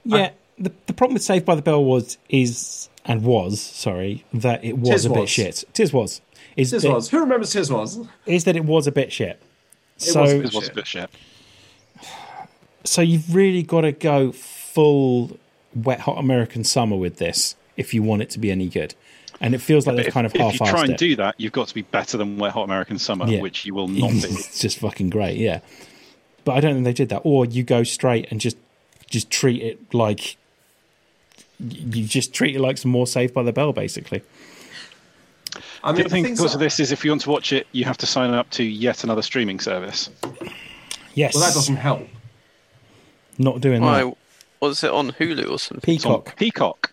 Yeah, 0.05 0.31
the, 0.59 0.73
the 0.87 0.93
problem 0.93 1.15
with 1.15 1.23
Saved 1.23 1.45
by 1.45 1.55
the 1.55 1.63
Bell 1.63 1.83
was 1.85 2.19
is 2.29 2.89
and 3.05 3.23
was 3.25 3.61
sorry 3.61 4.25
that 4.33 4.65
it 4.65 4.79
was 4.79 4.91
Tis 4.91 5.05
a 5.07 5.11
bit 5.11 5.21
was. 5.21 5.31
shit. 5.31 5.65
Tis 5.73 5.93
was 5.93 6.21
is 6.57 6.71
Tis 6.71 6.83
that, 6.83 6.91
was 6.93 7.11
who 7.11 7.21
remembers 7.21 7.53
Tiswas? 7.53 8.07
is 8.27 8.45
that 8.45 8.57
it 8.57 8.65
was 8.65 8.87
a 8.87 8.93
bit 8.93 9.13
shit. 9.13 9.41
so 9.97 10.23
was 10.23 10.33
a 10.33 10.39
This 10.39 10.55
was 10.55 10.69
a 10.69 10.73
bit 10.75 10.87
shit. 10.87 11.11
so 12.85 13.03
you've 13.03 13.35
really 13.35 13.63
got 13.63 13.83
to 13.83 13.93
go 13.93 14.33
full 14.33 15.39
wet 15.75 16.01
hot 16.01 16.19
American 16.19 16.65
summer 16.65 16.97
with 16.97 17.17
this 17.17 17.57
if 17.77 17.93
you 17.95 18.03
want 18.03 18.23
it 18.23 18.31
to 18.31 18.39
be 18.39 18.51
any 18.51 18.69
good. 18.69 18.95
And 19.41 19.55
it 19.55 19.59
feels 19.59 19.87
like 19.87 19.97
they've 19.97 20.07
If, 20.07 20.15
kind 20.15 20.27
of 20.27 20.35
if 20.35 20.41
you 20.61 20.67
try 20.67 20.83
and 20.83 20.91
it. 20.93 20.99
do 20.99 21.17
that, 21.17 21.35
you've 21.39 21.53
got 21.53 21.67
to 21.69 21.75
be 21.75 21.83
better 21.83 22.17
than 22.17 22.39
Wet 22.39 22.53
Hot 22.53 22.63
American 22.65 22.99
Summer, 22.99 23.27
Yeah. 23.27 23.41
which 23.41 23.67
you 23.67 23.75
will 23.75 23.89
not 23.89 24.11
be. 24.13 24.17
it's 24.29 24.61
just 24.61 24.79
fucking 24.79 25.11
great, 25.11 25.37
yeah. 25.39 25.59
But 26.45 26.53
I 26.53 26.61
don't 26.61 26.75
think 26.75 26.85
they 26.85 26.93
did 26.93 27.09
that. 27.09 27.23
Or 27.25 27.45
you 27.45 27.65
go 27.65 27.83
straight 27.83 28.29
and 28.31 28.41
just 28.41 28.57
just 29.11 29.31
treat 29.31 29.63
it 29.63 29.95
like 29.95 30.37
you 31.61 32.05
just 32.05 32.33
treat 32.35 32.57
it 32.57 32.61
like 32.61 32.79
some 32.79 32.91
more 32.91 33.07
Saved 33.07 33.33
by 33.33 33.43
the 33.43 33.53
Bell, 33.53 33.73
basically. 33.73 34.23
I 35.85 35.93
The 35.93 35.99
mean, 35.99 36.01
other 36.07 36.09
thing 36.11 36.23
because 36.25 36.39
that- 36.41 36.55
of 36.55 36.61
this 36.61 36.81
is 36.81 36.91
if 36.93 37.05
you 37.05 37.11
want 37.11 37.23
to 37.23 37.31
watch 37.31 37.53
it, 37.53 37.67
you 37.73 37.85
have 37.85 37.99
to 37.99 38.07
sign 38.07 38.33
up 38.35 38.51
to 38.51 38.65
yet 38.65 39.05
another 39.05 39.23
streaming 39.23 39.61
service. 39.61 40.11
Yes, 41.15 41.35
well, 41.35 41.45
that 41.45 41.55
doesn't 41.55 41.77
help. 41.77 42.09
not 43.39 43.61
doing 43.61 43.83
Why 43.83 44.03
that. 44.05 44.17
was 44.61 44.83
it 44.83 44.91
on 44.91 45.13
Hulu 45.13 45.49
or 45.51 45.59
something? 45.59 45.81
Peacock. 45.81 46.37
Peacock, 46.37 46.93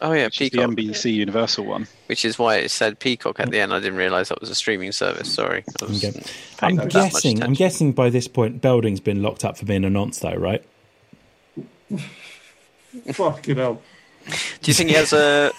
Oh 0.00 0.12
yeah, 0.12 0.28
Peacock. 0.28 0.52
the 0.76 0.82
NBC 0.82 1.12
Universal 1.14 1.66
one. 1.66 1.86
Which 2.06 2.24
is 2.24 2.36
why 2.38 2.56
it 2.56 2.70
said 2.70 2.98
Peacock 2.98 3.38
at 3.38 3.50
the 3.50 3.60
end. 3.60 3.72
I 3.72 3.78
didn't 3.78 3.96
realise 3.98 4.28
that 4.30 4.40
was 4.40 4.50
a 4.50 4.54
streaming 4.56 4.90
service. 4.92 5.32
Sorry. 5.32 5.62
okay. 5.82 6.12
I'm 6.62 6.76
guessing. 6.88 7.42
I'm 7.42 7.52
guessing 7.52 7.92
by 7.92 8.10
this 8.10 8.26
point, 8.26 8.60
Belding's 8.60 9.00
been 9.00 9.22
locked 9.22 9.44
up 9.44 9.56
for 9.58 9.66
being 9.66 9.84
a 9.84 9.90
nonce, 9.90 10.18
though, 10.18 10.34
right? 10.34 10.64
Fucking 13.12 13.56
hell. 13.56 13.82
Do 14.26 14.70
you 14.70 14.74
think 14.74 14.90
he 14.90 14.96
has 14.96 15.12
a, 15.12 15.52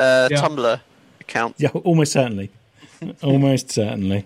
a 0.00 0.28
Yeah. 0.30 0.40
Tumblr 0.40 0.80
account? 1.20 1.56
Yeah, 1.58 1.70
almost 1.70 2.12
certainly. 2.12 2.50
almost 3.22 3.70
certainly. 3.70 4.24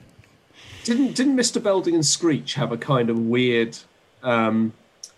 Didn't 0.85 1.15
didn't 1.15 1.37
Mr. 1.37 1.63
Belding 1.63 1.95
and 1.95 2.07
Screech 2.07 2.55
have 2.55 2.73
a 2.73 2.77
kind 2.79 3.11
of 3.11 3.19
weird? 3.19 3.77
Um, 4.23 4.73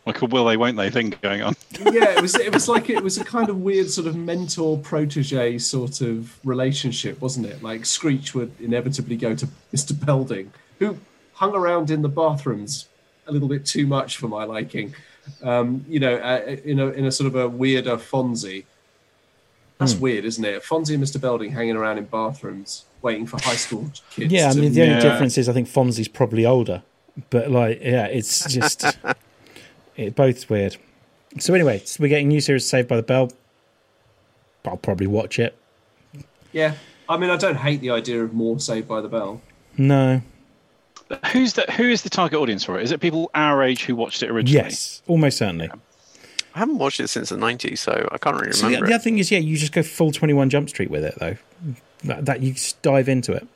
Like 0.06 0.22
a 0.22 0.26
will 0.26 0.46
they, 0.46 0.56
won't 0.56 0.76
they 0.76 0.90
thing 0.90 1.14
going 1.20 1.42
on. 1.42 1.54
yeah, 1.92 2.16
it 2.16 2.22
was 2.22 2.34
it 2.36 2.54
was 2.54 2.68
like 2.68 2.88
it 2.88 3.02
was 3.02 3.18
a 3.18 3.24
kind 3.24 3.48
of 3.50 3.58
weird 3.60 3.90
sort 3.90 4.06
of 4.06 4.16
mentor 4.16 4.78
protege 4.78 5.58
sort 5.58 6.00
of 6.00 6.38
relationship, 6.44 7.20
wasn't 7.20 7.46
it? 7.46 7.62
Like 7.62 7.84
Screech 7.84 8.34
would 8.34 8.52
inevitably 8.60 9.16
go 9.16 9.34
to 9.34 9.46
Mr. 9.74 9.92
Belding, 10.06 10.52
who 10.78 10.96
hung 11.34 11.54
around 11.54 11.90
in 11.90 12.02
the 12.02 12.08
bathrooms 12.08 12.88
a 13.26 13.32
little 13.32 13.48
bit 13.48 13.66
too 13.66 13.86
much 13.86 14.16
for 14.16 14.28
my 14.28 14.44
liking. 14.44 14.94
Um, 15.42 15.84
you 15.88 16.00
know, 16.00 16.14
uh, 16.16 16.56
in 16.64 16.78
a 16.80 16.86
in 16.88 17.04
a 17.06 17.12
sort 17.12 17.26
of 17.28 17.36
a 17.36 17.48
weirder 17.48 17.96
Fonzie. 17.96 18.64
That's 19.78 19.92
Hmm. 19.92 20.00
weird, 20.00 20.24
isn't 20.24 20.44
it? 20.44 20.62
Fonzie 20.64 20.94
and 20.94 21.02
Mr. 21.04 21.20
Belding 21.20 21.52
hanging 21.52 21.76
around 21.76 21.98
in 21.98 22.04
bathrooms, 22.06 22.84
waiting 23.00 23.26
for 23.26 23.40
high 23.40 23.54
school 23.54 23.90
kids. 24.10 24.32
Yeah, 24.32 24.50
I 24.50 24.52
to- 24.52 24.58
mean, 24.58 24.72
the 24.72 24.82
only 24.82 24.94
Yeah. 24.94 25.00
difference 25.00 25.38
is 25.38 25.48
I 25.48 25.52
think 25.52 25.68
Fonzie's 25.68 26.08
probably 26.08 26.44
older, 26.44 26.82
but 27.30 27.50
like, 27.50 27.80
yeah, 27.82 28.06
it's 28.06 28.52
just 28.52 28.84
it 29.96 30.14
both's 30.16 30.48
weird. 30.48 30.76
So 31.38 31.54
anyway, 31.54 31.80
so 31.84 32.02
we're 32.02 32.08
getting 32.08 32.28
new 32.28 32.40
series 32.40 32.66
Saved 32.66 32.88
by 32.88 32.96
the 32.96 33.02
Bell. 33.02 33.30
I'll 34.64 34.76
probably 34.76 35.06
watch 35.06 35.38
it. 35.38 35.54
yeah. 36.52 36.74
I 37.08 37.16
mean, 37.16 37.30
I 37.30 37.36
don't 37.36 37.56
hate 37.56 37.80
the 37.80 37.88
idea 37.90 38.22
of 38.22 38.34
more 38.34 38.58
Saved 38.60 38.86
by 38.88 39.00
the 39.00 39.08
Bell. 39.08 39.40
No, 39.78 40.20
Who's 41.32 41.54
the 41.54 41.62
who 41.72 41.84
is 41.84 42.02
the 42.02 42.10
target 42.10 42.38
audience 42.38 42.64
for 42.64 42.78
it? 42.78 42.82
Is 42.84 42.92
it 42.92 43.00
people 43.00 43.30
our 43.34 43.62
age 43.62 43.84
who 43.84 43.94
watched 43.96 44.22
it 44.22 44.30
originally? 44.30 44.64
yes, 44.68 45.02
almost 45.06 45.38
certainly. 45.38 45.70
I 46.54 46.58
haven't 46.58 46.78
watched 46.78 46.98
it 47.00 47.08
since 47.08 47.28
the 47.28 47.36
90s, 47.36 47.78
so 47.78 48.08
I 48.10 48.18
can't 48.18 48.36
really 48.40 48.52
So 48.52 48.62
the, 48.62 48.66
remember. 48.68 48.86
the 48.86 48.92
it. 48.92 48.94
other 48.96 49.04
thing 49.04 49.18
is, 49.18 49.30
yeah, 49.30 49.38
you 49.38 49.56
just 49.56 49.72
go 49.72 49.82
full 49.82 50.10
Twenty 50.12 50.34
One 50.34 50.50
Jump 50.50 50.68
Street 50.68 50.90
with 50.90 51.04
it, 51.04 51.14
though. 51.18 51.36
That, 52.04 52.24
that 52.26 52.42
you 52.42 52.52
just 52.54 52.80
dive 52.82 53.08
into 53.08 53.32
it. 53.32 53.46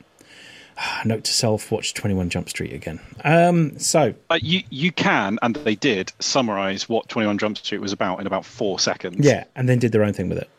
Note 1.05 1.23
to 1.25 1.33
self: 1.33 1.71
watch 1.71 1.93
Twenty 1.93 2.15
One 2.15 2.29
Jump 2.29 2.49
Street 2.49 2.73
again. 2.73 2.99
Um, 3.23 3.77
so 3.77 4.13
Uh, 4.31 4.39
you 4.41 4.63
you 4.71 4.91
can 4.91 5.37
and 5.41 5.55
they 5.57 5.75
did 5.75 6.11
summarize 6.19 6.89
what 6.89 7.07
Twenty 7.09 7.27
One 7.27 7.37
Jump 7.37 7.57
Street 7.57 7.79
was 7.81 7.91
about 7.93 8.19
in 8.19 8.25
about 8.27 8.45
four 8.45 8.79
seconds. 8.79 9.17
yeah, 9.19 9.43
and 9.55 9.69
then 9.69 9.77
did 9.79 9.91
their 9.91 10.03
own 10.03 10.13
thing 10.13 10.29
with 10.29 10.39
it. 10.39 10.49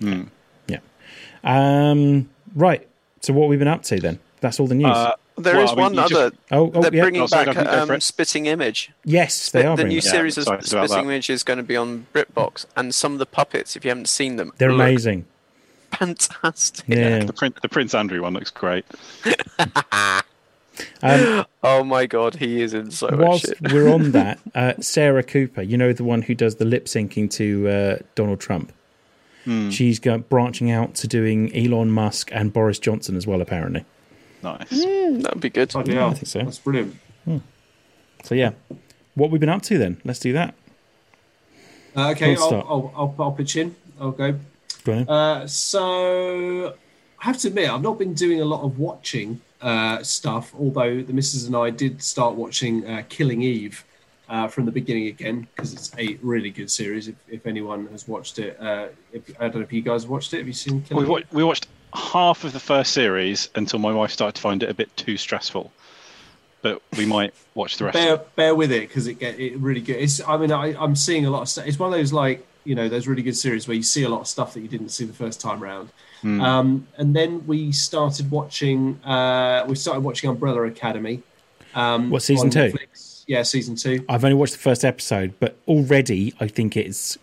Hmm. 0.00 0.22
Yeah. 0.66 0.78
Um, 1.44 2.28
right. 2.54 2.86
So 3.20 3.32
what 3.32 3.48
we've 3.48 3.58
we 3.58 3.64
been 3.64 3.68
up 3.68 3.82
to 3.84 4.00
then? 4.00 4.18
That's 4.40 4.58
all 4.58 4.66
the 4.66 4.74
news. 4.74 4.88
Uh, 4.88 5.14
There 5.42 5.54
well, 5.56 5.64
is 5.64 5.70
I 5.70 5.74
mean, 5.74 5.82
one 5.82 5.94
you 5.94 6.00
just- 6.02 6.14
other. 6.14 6.36
oh, 6.52 6.70
oh, 6.74 6.82
They're 6.82 6.94
yeah. 6.94 7.02
bringing 7.02 7.22
Oh, 7.22 7.26
sorry, 7.26 7.46
back 7.46 7.54
go 7.56 7.62
for 7.64 7.68
it, 7.68 7.72
go 7.80 7.86
for 7.86 7.94
um. 7.94 8.00
Spitting 8.00 8.46
Image. 8.46 8.90
yes, 9.04 9.50
they 9.50 9.62
the 9.62 9.68
are. 9.68 9.76
the 9.76 9.84
new 9.84 9.98
it. 9.98 10.04
Yeah, 10.04 10.10
series 10.10 10.36
of 10.38 10.42
excited 10.42 10.66
Spitting 10.66 10.88
that. 10.88 11.04
Image 11.04 11.30
is 11.30 11.42
going 11.42 11.56
to 11.58 11.62
be 11.62 11.76
on 11.76 12.06
BritBox, 12.14 12.66
and 12.76 12.94
some 12.94 13.12
of 13.14 13.18
the 13.18 13.26
puppets, 13.26 13.76
if 13.76 13.84
you 13.84 13.90
haven't 13.90 14.08
seen 14.08 14.36
them, 14.36 14.52
They're 14.58 14.70
look 14.72 14.80
amazing. 14.80 15.26
fantastic. 15.92 16.84
Yeah. 16.88 17.24
The, 17.24 17.32
Prin- 17.32 17.54
the 17.62 17.68
Prince 17.68 17.94
Andrew 17.94 18.22
one 18.22 18.34
looks 18.34 18.50
great. 18.50 18.84
Um, 21.02 21.44
Oh 21.62 21.84
my 21.84 22.06
god, 22.06 22.36
he 22.36 22.62
is 22.62 22.72
in 22.72 22.90
so 22.90 23.08
much 23.08 23.18
whilst 23.18 23.46
shit. 23.46 23.72
we're 23.72 23.92
on 23.92 24.10
that, 24.12 24.38
uh, 24.54 24.72
Sarah 24.80 25.22
Cooper, 25.22 25.60
you 25.60 25.76
know 25.76 25.92
the 25.92 26.04
one 26.04 26.22
who 26.22 26.34
does 26.34 26.54
the 26.56 26.64
lip 26.64 26.86
syncing 26.86 27.30
to 27.32 27.68
uh, 27.68 27.96
Donald 28.14 28.40
Trump. 28.40 28.72
Hmm. 29.44 29.68
She's 29.68 29.98
go, 29.98 30.18
branching 30.18 30.70
out 30.70 30.94
to 30.96 31.06
doing 31.08 31.54
Elon 31.54 31.90
Musk 31.90 32.30
and 32.32 32.50
Boris 32.50 32.78
Johnson 32.78 33.14
as 33.16 33.26
well, 33.26 33.42
apparently. 33.42 33.84
Nice. 34.42 34.70
that 34.70 35.30
would 35.34 35.40
be 35.40 35.50
good. 35.50 35.70
Bloody 35.70 35.94
Yeah. 35.94 36.06
I 36.06 36.14
think 36.14 36.26
so. 36.26 36.38
That's 36.40 36.58
brilliant. 36.58 36.96
So 38.24 38.34
yeah, 38.34 38.52
what 39.14 39.30
we've 39.30 39.40
been 39.40 39.48
up 39.48 39.62
to 39.62 39.78
then? 39.78 40.00
Let's 40.04 40.18
do 40.18 40.32
that. 40.34 40.54
Uh, 41.96 42.10
okay, 42.10 42.36
I'll, 42.36 42.46
start. 42.46 42.66
I'll, 42.68 42.92
I'll, 42.94 43.14
I'll 43.18 43.32
pitch 43.32 43.56
in. 43.56 43.74
I'll 44.00 44.12
go. 44.12 44.38
Go 44.84 44.92
on. 44.92 45.08
Uh, 45.08 45.46
so 45.46 46.74
I 47.18 47.24
have 47.24 47.38
to 47.38 47.48
admit, 47.48 47.70
I've 47.70 47.82
not 47.82 47.98
been 47.98 48.14
doing 48.14 48.40
a 48.40 48.44
lot 48.44 48.62
of 48.62 48.78
watching 48.78 49.40
uh, 49.60 50.02
stuff. 50.02 50.54
Although 50.58 51.02
the 51.02 51.12
missus 51.12 51.46
and 51.46 51.56
I 51.56 51.70
did 51.70 52.02
start 52.02 52.34
watching 52.34 52.86
uh, 52.86 53.02
Killing 53.08 53.42
Eve 53.42 53.84
uh, 54.28 54.48
from 54.48 54.66
the 54.66 54.72
beginning 54.72 55.06
again 55.08 55.48
because 55.54 55.72
it's 55.72 55.90
a 55.98 56.18
really 56.22 56.50
good 56.50 56.70
series. 56.70 57.08
If, 57.08 57.16
if 57.28 57.46
anyone 57.46 57.86
has 57.88 58.06
watched 58.06 58.38
it, 58.38 58.60
uh, 58.60 58.88
if, 59.12 59.28
I 59.40 59.44
don't 59.44 59.56
know 59.56 59.60
if 59.62 59.72
you 59.72 59.82
guys 59.82 60.06
watched 60.06 60.32
it. 60.34 60.38
Have 60.38 60.46
you 60.46 60.52
seen 60.52 60.82
Killing 60.82 61.08
We, 61.08 61.20
Eve? 61.20 61.26
we 61.32 61.44
watched 61.44 61.66
half 61.94 62.44
of 62.44 62.52
the 62.52 62.60
first 62.60 62.92
series 62.92 63.48
until 63.54 63.78
my 63.78 63.92
wife 63.92 64.10
started 64.10 64.36
to 64.36 64.42
find 64.42 64.62
it 64.62 64.70
a 64.70 64.74
bit 64.74 64.94
too 64.96 65.16
stressful. 65.16 65.72
But 66.62 66.82
we 66.98 67.06
might 67.06 67.32
watch 67.54 67.78
the 67.78 67.86
rest. 67.86 67.94
bear 67.94 68.14
of 68.14 68.20
it. 68.20 68.36
bear 68.36 68.54
with 68.54 68.70
it 68.70 68.88
because 68.88 69.06
it 69.06 69.14
get 69.14 69.40
it 69.40 69.56
really 69.58 69.80
good. 69.80 69.96
It's 69.96 70.20
I 70.26 70.36
mean 70.36 70.52
I, 70.52 70.74
I'm 70.78 70.94
seeing 70.94 71.24
a 71.24 71.30
lot 71.30 71.42
of 71.42 71.48
stuff. 71.48 71.66
It's 71.66 71.78
one 71.78 71.92
of 71.92 71.98
those 71.98 72.12
like 72.12 72.46
you 72.64 72.74
know 72.74 72.88
those 72.88 73.06
really 73.06 73.22
good 73.22 73.36
series 73.36 73.66
where 73.66 73.76
you 73.76 73.82
see 73.82 74.02
a 74.02 74.08
lot 74.08 74.20
of 74.20 74.26
stuff 74.26 74.52
that 74.54 74.60
you 74.60 74.68
didn't 74.68 74.90
see 74.90 75.06
the 75.06 75.14
first 75.14 75.40
time 75.40 75.60
round. 75.60 75.88
Hmm. 76.20 76.40
Um, 76.40 76.86
and 76.98 77.16
then 77.16 77.46
we 77.46 77.72
started 77.72 78.30
watching. 78.30 79.02
Uh, 79.04 79.64
we 79.66 79.74
started 79.74 80.00
watching 80.00 80.28
Umbrella 80.28 80.64
Academy. 80.64 81.22
Um, 81.74 82.10
What, 82.10 82.22
season 82.22 82.50
two? 82.50 82.72
Netflix. 82.72 83.24
Yeah, 83.26 83.42
season 83.42 83.76
two. 83.76 84.04
I've 84.08 84.24
only 84.24 84.34
watched 84.36 84.52
the 84.52 84.58
first 84.58 84.84
episode, 84.84 85.32
but 85.40 85.56
already 85.66 86.34
I 86.40 86.48
think 86.48 86.76
it's 86.76 87.16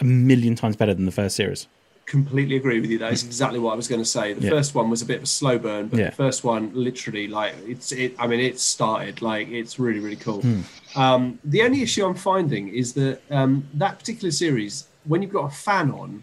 a 0.00 0.04
million 0.04 0.56
times 0.56 0.74
better 0.74 0.94
than 0.94 1.04
the 1.04 1.12
first 1.12 1.36
series. 1.36 1.68
Completely 2.06 2.56
agree 2.56 2.80
with 2.80 2.90
you. 2.90 2.98
That 2.98 3.12
is 3.12 3.24
exactly 3.24 3.58
what 3.58 3.72
I 3.72 3.76
was 3.76 3.88
going 3.88 4.00
to 4.00 4.04
say. 4.08 4.32
The 4.34 4.42
Yeah. 4.42 4.50
first 4.50 4.74
one 4.74 4.90
was 4.90 5.02
a 5.02 5.06
bit 5.06 5.18
of 5.18 5.22
a 5.22 5.26
slow 5.26 5.58
burn, 5.58 5.88
but 5.88 5.98
Yeah. 5.98 6.10
the 6.10 6.16
first 6.16 6.44
one 6.44 6.70
literally 6.74 7.28
like 7.28 7.54
it's 7.66 7.92
it. 7.92 8.14
I 8.18 8.26
mean, 8.26 8.40
it 8.40 8.58
started 8.60 9.22
like 9.22 9.48
it's 9.48 9.78
really 9.78 10.00
really 10.00 10.16
cool. 10.16 10.42
Hmm. 10.42 10.60
Um, 10.94 11.38
the 11.44 11.62
only 11.62 11.80
issue 11.82 12.04
I'm 12.04 12.14
finding 12.14 12.68
is 12.68 12.92
that 12.94 13.20
um, 13.30 13.66
that 13.74 13.98
particular 13.98 14.30
series, 14.30 14.88
when 15.04 15.22
you've 15.22 15.32
got 15.32 15.46
a 15.46 15.54
fan 15.54 15.90
on, 15.90 16.22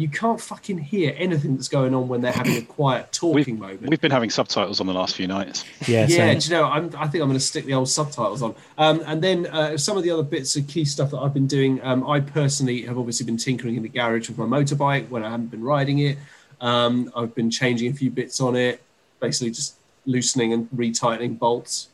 you 0.00 0.08
can't 0.08 0.40
fucking 0.40 0.78
hear 0.78 1.14
anything 1.16 1.54
that's 1.54 1.68
going 1.68 1.94
on 1.94 2.08
when 2.08 2.20
they're 2.20 2.32
having 2.32 2.56
a 2.56 2.62
quiet 2.62 3.12
talking 3.12 3.58
moment. 3.58 3.88
We've 3.88 4.00
been 4.00 4.10
having 4.10 4.30
subtitles 4.30 4.80
on 4.80 4.86
the 4.86 4.92
last 4.92 5.16
few 5.16 5.26
nights. 5.26 5.64
Yeah, 5.86 6.06
yeah, 6.08 6.16
same. 6.16 6.38
do 6.38 6.48
you 6.48 6.54
know? 6.56 6.64
I'm, 6.64 6.86
I 6.96 7.06
think 7.06 7.22
I'm 7.22 7.28
going 7.28 7.34
to 7.34 7.40
stick 7.40 7.64
the 7.64 7.74
old 7.74 7.88
subtitles 7.88 8.42
on. 8.42 8.54
Um, 8.78 9.02
and 9.06 9.22
then 9.22 9.46
uh, 9.46 9.76
some 9.76 9.96
of 9.96 10.02
the 10.02 10.10
other 10.10 10.22
bits 10.22 10.56
of 10.56 10.66
key 10.66 10.84
stuff 10.84 11.10
that 11.10 11.18
I've 11.18 11.34
been 11.34 11.46
doing. 11.46 11.80
Um, 11.82 12.08
I 12.08 12.20
personally 12.20 12.82
have 12.82 12.98
obviously 12.98 13.26
been 13.26 13.36
tinkering 13.36 13.76
in 13.76 13.82
the 13.82 13.88
garage 13.88 14.28
with 14.28 14.38
my 14.38 14.44
motorbike 14.44 15.08
when 15.08 15.24
I 15.24 15.30
haven't 15.30 15.50
been 15.50 15.62
riding 15.62 15.98
it. 16.00 16.18
Um, 16.60 17.10
I've 17.16 17.34
been 17.34 17.50
changing 17.50 17.90
a 17.90 17.94
few 17.94 18.10
bits 18.10 18.40
on 18.40 18.56
it, 18.56 18.82
basically 19.20 19.50
just 19.50 19.76
loosening 20.06 20.52
and 20.52 20.68
retightening 20.70 21.38
bolts 21.38 21.88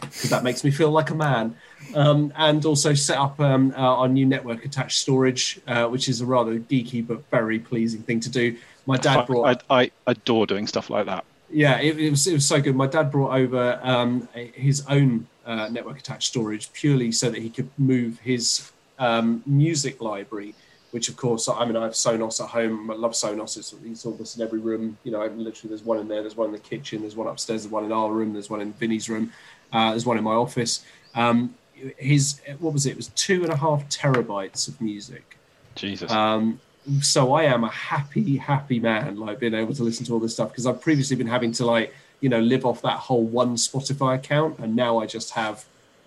because 0.00 0.30
that 0.30 0.42
makes 0.42 0.64
me 0.64 0.70
feel 0.70 0.90
like 0.90 1.10
a 1.10 1.14
man. 1.14 1.56
Um, 1.94 2.32
and 2.36 2.64
also 2.64 2.94
set 2.94 3.18
up 3.18 3.40
um, 3.40 3.74
uh, 3.76 3.80
our 3.80 4.08
new 4.08 4.24
network 4.24 4.64
attached 4.64 4.98
storage, 4.98 5.60
uh, 5.66 5.86
which 5.86 6.08
is 6.08 6.20
a 6.20 6.26
rather 6.26 6.58
geeky 6.58 7.04
but 7.04 7.28
very 7.30 7.58
pleasing 7.58 8.02
thing 8.02 8.20
to 8.20 8.30
do. 8.30 8.56
My 8.86 8.96
dad 8.96 9.26
brought 9.26 9.64
I, 9.68 9.82
I 9.82 9.90
adore 10.06 10.46
doing 10.46 10.66
stuff 10.66 10.88
like 10.88 11.06
that. 11.06 11.24
yeah, 11.50 11.80
it, 11.80 11.98
it 11.98 12.10
was 12.10 12.26
it 12.26 12.34
was 12.34 12.46
so 12.46 12.60
good. 12.60 12.76
My 12.76 12.86
dad 12.86 13.10
brought 13.10 13.34
over 13.34 13.80
um, 13.82 14.28
his 14.54 14.84
own 14.88 15.26
uh, 15.44 15.68
network 15.68 15.98
attached 15.98 16.28
storage 16.28 16.72
purely 16.72 17.10
so 17.10 17.30
that 17.30 17.42
he 17.42 17.50
could 17.50 17.68
move 17.76 18.20
his 18.20 18.70
um, 18.98 19.42
music 19.46 20.00
library. 20.00 20.54
Which, 20.92 21.08
of 21.08 21.16
course, 21.16 21.48
I 21.48 21.64
mean, 21.64 21.76
I 21.76 21.84
have 21.84 21.92
Sonos 21.92 22.42
at 22.42 22.50
home. 22.50 22.90
I 22.90 22.94
love 22.94 23.12
Sonos. 23.12 23.56
It's, 23.56 23.72
it's 23.84 24.04
almost 24.04 24.36
in 24.36 24.42
every 24.42 24.58
room. 24.58 24.98
You 25.04 25.12
know, 25.12 25.24
literally, 25.24 25.68
there's 25.68 25.84
one 25.84 25.98
in 25.98 26.08
there. 26.08 26.20
There's 26.20 26.36
one 26.36 26.48
in 26.48 26.52
the 26.52 26.58
kitchen. 26.58 27.02
There's 27.02 27.14
one 27.14 27.28
upstairs. 27.28 27.62
There's 27.62 27.70
one 27.70 27.84
in 27.84 27.92
our 27.92 28.10
room. 28.10 28.32
There's 28.32 28.50
one 28.50 28.60
in 28.60 28.72
Vinny's 28.72 29.08
room. 29.08 29.32
Uh, 29.72 29.90
there's 29.90 30.04
one 30.04 30.18
in 30.18 30.24
my 30.24 30.32
office. 30.32 30.84
Um, 31.14 31.54
his 31.98 32.40
what 32.58 32.72
was 32.72 32.86
it? 32.86 32.90
It 32.90 32.96
was 32.96 33.08
two 33.08 33.42
and 33.42 33.52
a 33.52 33.56
half 33.56 33.88
terabytes 33.88 34.68
of 34.68 34.80
music. 34.80 35.36
Jesus. 35.74 36.10
Um, 36.10 36.60
so 37.02 37.32
I 37.34 37.44
am 37.44 37.64
a 37.64 37.70
happy, 37.70 38.36
happy 38.36 38.80
man, 38.80 39.16
like 39.16 39.38
being 39.38 39.54
able 39.54 39.74
to 39.74 39.82
listen 39.82 40.06
to 40.06 40.14
all 40.14 40.18
this 40.18 40.34
stuff 40.34 40.50
because 40.50 40.66
I've 40.66 40.80
previously 40.80 41.16
been 41.16 41.26
having 41.26 41.52
to 41.52 41.66
like, 41.66 41.94
you 42.20 42.28
know, 42.28 42.40
live 42.40 42.64
off 42.64 42.82
that 42.82 42.98
whole 42.98 43.24
one 43.24 43.56
Spotify 43.56 44.16
account, 44.16 44.58
and 44.58 44.74
now 44.74 44.98
I 44.98 45.06
just 45.06 45.30
have 45.32 45.64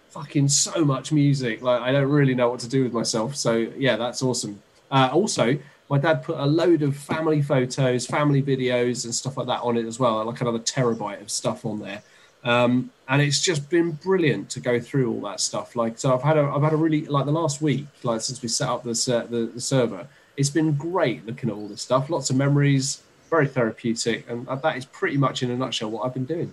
fucking 0.09 0.47
so 0.47 0.85
much 0.85 1.11
music. 1.11 1.61
Like 1.61 1.81
I 1.81 1.91
don't 1.91 2.09
really 2.09 2.35
know 2.35 2.49
what 2.49 2.59
to 2.61 2.69
do 2.69 2.83
with 2.83 2.93
myself. 2.93 3.35
So 3.35 3.55
yeah, 3.77 3.95
that's 3.95 4.21
awesome. 4.21 4.61
Uh, 4.91 5.09
also, 5.11 5.57
my 5.89 5.97
dad 5.97 6.23
put 6.23 6.37
a 6.37 6.45
load 6.45 6.81
of 6.81 6.95
family 6.95 7.41
photos, 7.41 8.05
family 8.05 8.41
videos, 8.41 9.05
and 9.05 9.13
stuff 9.13 9.37
like 9.37 9.47
that 9.47 9.61
on 9.61 9.77
it 9.77 9.85
as 9.85 9.99
well, 9.99 10.23
like 10.25 10.41
another 10.41 10.59
terabyte 10.59 11.21
of 11.21 11.31
stuff 11.31 11.65
on 11.65 11.79
there. 11.79 12.03
Um, 12.43 12.91
and 13.07 13.21
it's 13.21 13.41
just 13.41 13.69
been 13.69 13.91
brilliant 13.91 14.49
to 14.51 14.59
go 14.59 14.79
through 14.79 15.11
all 15.13 15.21
that 15.21 15.39
stuff. 15.39 15.75
Like, 15.75 15.97
so 15.97 16.13
I've 16.13 16.23
had 16.23 16.37
a, 16.37 16.41
I've 16.43 16.61
had 16.61 16.73
a 16.73 16.77
really 16.77 17.05
like 17.05 17.25
the 17.25 17.31
last 17.31 17.61
week, 17.61 17.85
like 18.03 18.21
since 18.21 18.41
we 18.41 18.49
set 18.49 18.67
up 18.69 18.83
the 18.83 18.95
ser- 18.95 19.27
the, 19.27 19.45
the 19.45 19.61
server, 19.61 20.07
it's 20.35 20.49
been 20.49 20.73
great 20.73 21.25
looking 21.25 21.49
at 21.49 21.55
all 21.55 21.67
this 21.67 21.81
stuff. 21.81 22.09
Lots 22.09 22.29
of 22.29 22.35
memories, 22.35 23.01
very 23.29 23.47
therapeutic, 23.47 24.29
and 24.29 24.45
that 24.47 24.75
is 24.77 24.85
pretty 24.85 25.15
much 25.17 25.41
in 25.43 25.51
a 25.51 25.55
nutshell 25.57 25.89
what 25.91 26.05
I've 26.05 26.13
been 26.13 26.25
doing. 26.25 26.51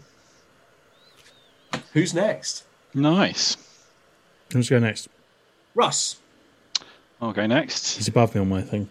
Who's 1.93 2.15
next? 2.15 2.65
nice. 2.95 3.57
Let's 4.53 4.69
go 4.69 4.81
next. 4.81 5.09
Russ. 5.77 6.17
I'll 7.23 7.33
go 7.33 7.47
next. 7.47 7.97
He's 7.97 8.09
above 8.09 8.35
me 8.35 8.41
on 8.41 8.49
my 8.49 8.63
thing. 8.63 8.89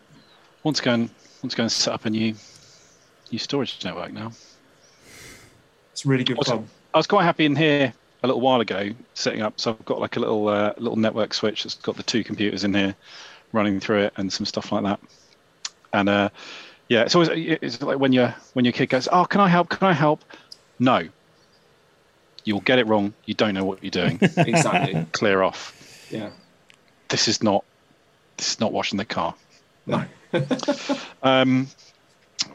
Want 0.63 0.77
to 0.77 0.83
go 0.83 0.93
and 0.93 1.09
want 1.43 1.51
to 1.51 1.57
go 1.57 1.63
and 1.63 1.71
set 1.71 1.93
up 1.93 2.05
a 2.05 2.09
new 2.09 2.33
new 3.31 3.39
storage 3.39 3.83
network 3.83 4.11
now. 4.13 4.31
It's 5.91 6.05
a 6.05 6.07
really 6.07 6.23
good 6.23 6.37
Also- 6.37 6.57
fun. 6.57 6.69
I 6.93 6.97
was 6.97 7.07
quite 7.07 7.23
happy 7.23 7.45
in 7.45 7.55
here 7.55 7.93
a 8.23 8.27
little 8.27 8.41
while 8.41 8.61
ago 8.61 8.89
setting 9.13 9.41
up. 9.41 9.59
So 9.59 9.71
I've 9.71 9.85
got 9.85 9.99
like 9.99 10.17
a 10.17 10.19
little 10.19 10.47
uh, 10.47 10.73
little 10.77 10.97
network 10.97 11.33
switch 11.33 11.63
that's 11.63 11.75
got 11.75 11.95
the 11.95 12.03
two 12.03 12.23
computers 12.23 12.63
in 12.63 12.73
here 12.73 12.95
running 13.51 13.79
through 13.79 14.03
it 14.03 14.13
and 14.17 14.31
some 14.31 14.45
stuff 14.45 14.71
like 14.71 14.83
that. 14.83 14.99
And 15.93 16.09
uh, 16.09 16.29
yeah, 16.87 17.01
it's 17.03 17.15
always 17.15 17.29
it's 17.33 17.81
like 17.81 17.99
when 17.99 18.13
your 18.13 18.33
when 18.53 18.65
your 18.65 18.71
kid 18.71 18.87
goes, 18.87 19.07
"Oh, 19.11 19.25
can 19.25 19.41
I 19.41 19.47
help? 19.47 19.69
Can 19.69 19.87
I 19.87 19.93
help?" 19.93 20.23
No, 20.79 21.07
you'll 22.43 22.61
get 22.61 22.79
it 22.79 22.87
wrong. 22.87 23.13
You 23.25 23.33
don't 23.33 23.53
know 23.53 23.65
what 23.65 23.83
you're 23.83 23.91
doing. 23.91 24.19
Exactly. 24.37 25.05
Clear 25.11 25.41
off. 25.43 26.07
yeah. 26.11 26.29
This 27.09 27.27
is 27.27 27.41
not 27.43 27.63
this 28.37 28.53
is 28.53 28.59
not 28.59 28.71
washing 28.71 28.97
the 28.97 29.05
car. 29.05 29.35
No. 29.85 30.03
Um, 31.23 31.67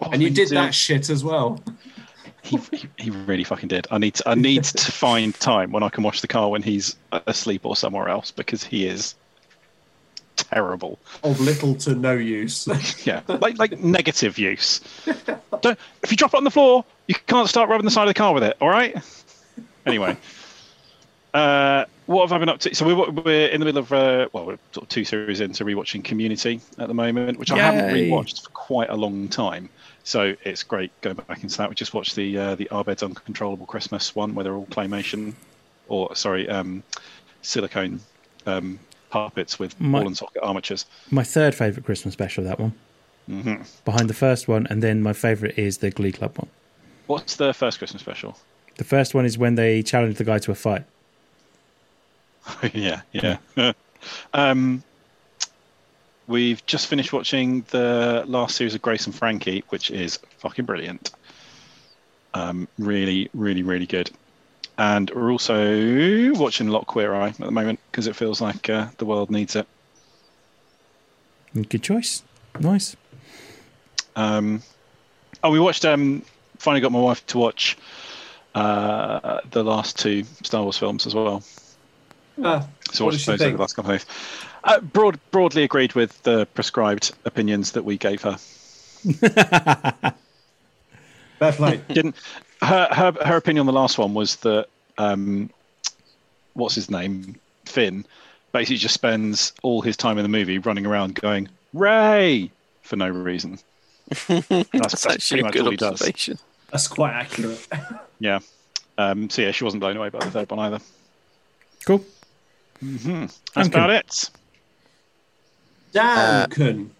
And 0.00 0.22
you 0.22 0.28
have 0.28 0.32
I 0.32 0.34
did 0.34 0.48
that 0.50 0.74
shit 0.74 1.10
as 1.10 1.22
well. 1.24 1.62
He, 2.44 2.58
he, 2.72 2.88
he 2.98 3.10
really 3.10 3.44
fucking 3.44 3.68
did. 3.68 3.86
I 3.90 3.98
need 3.98 4.14
to, 4.16 4.28
I 4.28 4.34
need 4.34 4.64
to 4.64 4.92
find 4.92 5.34
time 5.34 5.72
when 5.72 5.82
I 5.82 5.88
can 5.88 6.04
wash 6.04 6.20
the 6.20 6.28
car 6.28 6.50
when 6.50 6.62
he's 6.62 6.96
asleep 7.26 7.64
or 7.64 7.74
somewhere 7.74 8.08
else 8.08 8.30
because 8.30 8.62
he 8.62 8.86
is 8.86 9.14
terrible. 10.36 10.98
Of 11.22 11.40
little 11.40 11.74
to 11.76 11.94
no 11.94 12.12
use. 12.12 12.68
Yeah, 13.06 13.22
like 13.28 13.58
like 13.58 13.78
negative 13.80 14.38
use. 14.38 14.80
Don't, 15.60 15.78
if 16.02 16.10
you 16.10 16.16
drop 16.16 16.34
it 16.34 16.36
on 16.36 16.44
the 16.44 16.50
floor, 16.50 16.84
you 17.06 17.14
can't 17.26 17.48
start 17.48 17.68
rubbing 17.68 17.84
the 17.84 17.90
side 17.90 18.02
of 18.02 18.08
the 18.08 18.14
car 18.14 18.32
with 18.32 18.42
it. 18.42 18.56
All 18.60 18.68
right. 18.68 18.96
Anyway, 19.86 20.16
uh, 21.34 21.84
what 22.06 22.22
have 22.28 22.32
I 22.32 22.38
been 22.38 22.48
up 22.48 22.60
to? 22.60 22.74
So 22.74 22.86
we're 22.86 23.10
we're 23.10 23.48
in 23.48 23.60
the 23.60 23.66
middle 23.66 23.80
of 23.80 23.92
uh, 23.92 24.28
well, 24.32 24.46
we're 24.46 24.58
sort 24.72 24.84
of 24.84 24.88
two 24.88 25.04
series 25.04 25.40
into 25.40 25.64
rewatching 25.64 26.04
Community 26.04 26.60
at 26.78 26.88
the 26.88 26.94
moment, 26.94 27.38
which 27.38 27.50
I 27.50 27.58
haven't 27.58 27.94
rewatched 27.94 28.44
for 28.44 28.50
quite 28.50 28.90
a 28.90 28.96
long 28.96 29.28
time. 29.28 29.68
So 30.04 30.34
it's 30.44 30.62
great 30.62 30.92
going 31.00 31.16
back 31.16 31.42
into 31.42 31.56
that. 31.58 31.68
We 31.68 31.74
just 31.74 31.94
watched 31.94 32.14
the 32.14 32.36
uh, 32.38 32.54
the 32.54 32.68
Abed's 32.72 33.02
Uncontrollable 33.02 33.66
Christmas 33.66 34.14
one, 34.14 34.34
where 34.34 34.44
they're 34.44 34.54
all 34.54 34.66
claymation, 34.66 35.34
or 35.88 36.14
sorry, 36.14 36.48
um, 36.48 36.82
silicone 37.42 38.00
um, 38.46 38.78
puppets 39.10 39.58
with 39.58 39.78
My- 39.80 40.00
ball 40.00 40.08
and 40.08 40.16
socket 40.16 40.42
armatures. 40.42 40.84
My 41.10 41.24
third 41.24 41.54
favourite 41.54 41.86
Christmas 41.86 42.12
special, 42.12 42.44
that 42.44 42.60
one. 42.60 42.74
hmm 43.26 43.54
Behind 43.86 44.08
the 44.10 44.14
first 44.14 44.46
one, 44.46 44.66
and 44.68 44.82
then 44.82 45.02
my 45.02 45.14
favourite 45.14 45.58
is 45.58 45.78
the 45.78 45.90
Glee 45.90 46.12
Club 46.12 46.36
one. 46.36 46.50
What's 47.06 47.36
the 47.36 47.54
first 47.54 47.78
Christmas 47.78 48.02
special? 48.02 48.36
The 48.76 48.84
first 48.84 49.14
one 49.14 49.24
is 49.24 49.38
when 49.38 49.54
they 49.54 49.82
challenge 49.82 50.16
the 50.16 50.24
guy 50.24 50.38
to 50.38 50.50
a 50.50 50.54
fight. 50.54 50.84
yeah, 52.74 53.02
yeah. 53.12 53.38
um, 54.34 54.82
we've 56.26 56.64
just 56.66 56.86
finished 56.86 57.12
watching 57.12 57.64
the 57.70 58.24
last 58.26 58.56
series 58.56 58.74
of 58.74 58.82
Grace 58.82 59.06
and 59.06 59.14
Frankie, 59.14 59.64
which 59.68 59.90
is 59.90 60.18
fucking 60.38 60.64
brilliant. 60.64 61.10
Um, 62.32 62.68
really, 62.78 63.30
really, 63.34 63.62
really 63.62 63.86
good. 63.86 64.10
And 64.76 65.10
we're 65.10 65.30
also 65.30 66.32
watching 66.34 66.68
a 66.68 66.72
lot 66.72 66.86
Queer 66.86 67.14
Eye 67.14 67.28
at 67.28 67.38
the 67.38 67.50
moment 67.50 67.78
because 67.90 68.06
it 68.06 68.16
feels 68.16 68.40
like 68.40 68.68
uh, 68.68 68.88
the 68.98 69.04
world 69.04 69.30
needs 69.30 69.54
it. 69.54 69.66
Good 71.54 71.82
choice. 71.82 72.24
Nice. 72.58 72.96
Um, 74.16 74.62
oh, 75.44 75.50
we 75.50 75.60
watched. 75.60 75.84
Um, 75.84 76.24
finally, 76.58 76.80
got 76.80 76.90
my 76.90 77.00
wife 77.00 77.24
to 77.28 77.38
watch 77.38 77.78
uh, 78.56 79.40
the 79.50 79.62
last 79.62 79.98
two 79.98 80.24
Star 80.42 80.62
Wars 80.62 80.76
films 80.76 81.06
as 81.06 81.14
well. 81.14 81.44
Ah, 82.42 82.66
So 82.92 83.04
What 83.04 83.12
watched 83.12 83.14
does 83.18 83.20
she 83.24 83.30
those 83.32 83.40
over 83.40 83.44
think? 83.44 83.56
the 83.56 83.60
last 83.62 83.74
couple 83.76 83.90
of 83.92 83.98
days. 84.00 84.06
Uh, 84.64 84.80
broad, 84.80 85.18
broadly 85.30 85.62
agreed 85.62 85.92
with 85.94 86.22
the 86.22 86.46
prescribed 86.54 87.12
opinions 87.24 87.72
that 87.72 87.84
we 87.84 87.96
gave 87.98 88.22
her. 88.22 88.36
fair 91.38 91.52
play. 91.52 91.80
Didn't 91.88 92.16
her 92.62 92.88
her 92.90 93.12
her 93.24 93.36
opinion 93.36 93.60
on 93.60 93.66
the 93.66 93.72
last 93.78 93.98
one 93.98 94.14
was 94.14 94.36
that 94.36 94.66
um, 94.98 95.50
what's 96.54 96.74
his 96.74 96.90
name 96.90 97.36
Finn 97.66 98.06
basically 98.52 98.76
just 98.76 98.94
spends 98.94 99.52
all 99.62 99.82
his 99.82 99.96
time 99.96 100.16
in 100.16 100.22
the 100.22 100.28
movie 100.28 100.58
running 100.58 100.86
around 100.86 101.14
going 101.16 101.48
Rey 101.72 102.50
for 102.82 102.96
no 102.96 103.08
reason. 103.08 103.58
That's, 104.08 104.28
That's, 104.28 104.68
that's 104.70 105.06
actually 105.06 105.40
pretty 105.40 105.40
a 105.40 105.44
much 105.44 105.56
all 105.56 105.64
good 105.64 105.70
he 105.72 105.76
does. 105.76 105.92
observation. 105.92 106.38
That's 106.70 106.88
quite 106.88 107.12
accurate. 107.14 107.66
Yeah. 108.20 108.38
Um, 108.96 109.28
so 109.28 109.42
yeah, 109.42 109.50
she 109.50 109.64
wasn't 109.64 109.80
blown 109.80 109.96
away 109.96 110.08
by 110.08 110.20
the 110.20 110.30
third 110.30 110.48
one 110.50 110.60
either. 110.60 110.78
Cool. 111.84 112.02
That's 112.84 113.40
Duncan. 113.54 113.72
about 113.72 113.90
it. 113.90 114.30
Duncan. 115.92 116.90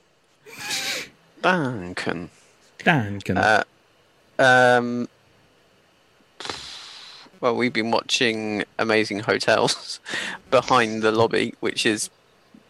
Duncan. 1.43 2.31
Duncan. 2.79 3.37
Uh, 3.39 3.65
um, 4.39 5.09
well, 7.41 7.57
we've 7.57 7.73
been 7.73 7.91
watching 7.91 8.65
Amazing 8.79 9.21
Hotels 9.21 10.01
behind 10.51 11.03
the 11.03 11.13
lobby, 11.13 11.55
which 11.61 11.83
has 11.83 12.09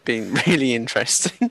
been 0.04 0.34
really 0.46 0.74
interesting. 0.74 1.50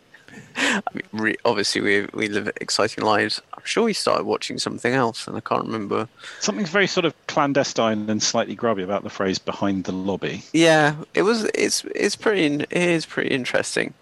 I 0.58 0.82
mean, 0.93 1.04
re- 1.12 1.38
obviously, 1.45 1.82
we 1.82 2.08
we 2.14 2.28
live 2.28 2.51
exciting 2.62 3.04
lives. 3.04 3.41
I'm 3.54 3.64
sure 3.66 3.84
we 3.84 3.93
started 3.93 4.26
watching 4.26 4.58
something 4.60 4.93
else, 4.93 5.28
and 5.28 5.36
I 5.38 5.39
can't 5.39 5.66
remember. 5.66 6.08
Something's 6.39 6.70
very 6.70 6.88
sort 6.88 7.06
of 7.06 7.14
clandestine 7.28 8.10
and 8.10 8.22
slightly 8.22 8.56
grubby 8.56 8.84
about 8.84 9.04
the 9.04 9.10
phrase 9.10 9.39
"behind 9.39 9.86
the 9.86 9.91
lobby." 9.91 10.43
Yeah, 10.54 10.95
it 11.14 11.24
was. 11.24 11.45
It's 11.56 11.84
it's 11.95 12.16
pretty. 12.16 12.45
in- 12.45 12.62
It 12.62 12.72
is 12.72 13.06
pretty 13.06 13.30
interesting. 13.34 13.93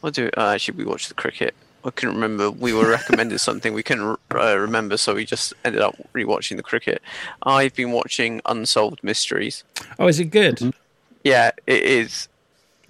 What 0.00 0.14
do 0.14 0.30
uh, 0.36 0.50
actually 0.54 0.78
we 0.78 0.84
watched 0.84 1.08
the 1.08 1.14
cricket? 1.14 1.54
I 1.84 1.90
couldn't 1.90 2.14
remember. 2.14 2.50
We 2.50 2.72
were 2.72 2.88
recommended 2.88 3.38
something 3.48 3.74
we 3.74 3.82
couldn't 3.82 4.18
uh, 4.34 4.56
remember, 4.56 4.96
so 4.96 5.14
we 5.14 5.24
just 5.24 5.52
ended 5.64 5.80
up 5.82 5.96
rewatching 6.14 6.56
the 6.56 6.62
cricket. 6.62 7.02
I've 7.42 7.74
been 7.74 7.90
watching 7.90 8.40
Unsolved 8.46 9.02
Mysteries. 9.02 9.64
oh, 9.98 10.06
is 10.06 10.20
it 10.20 10.26
good? 10.26 10.72
Yeah, 11.24 11.50
it 11.66 11.82
is 11.82 12.28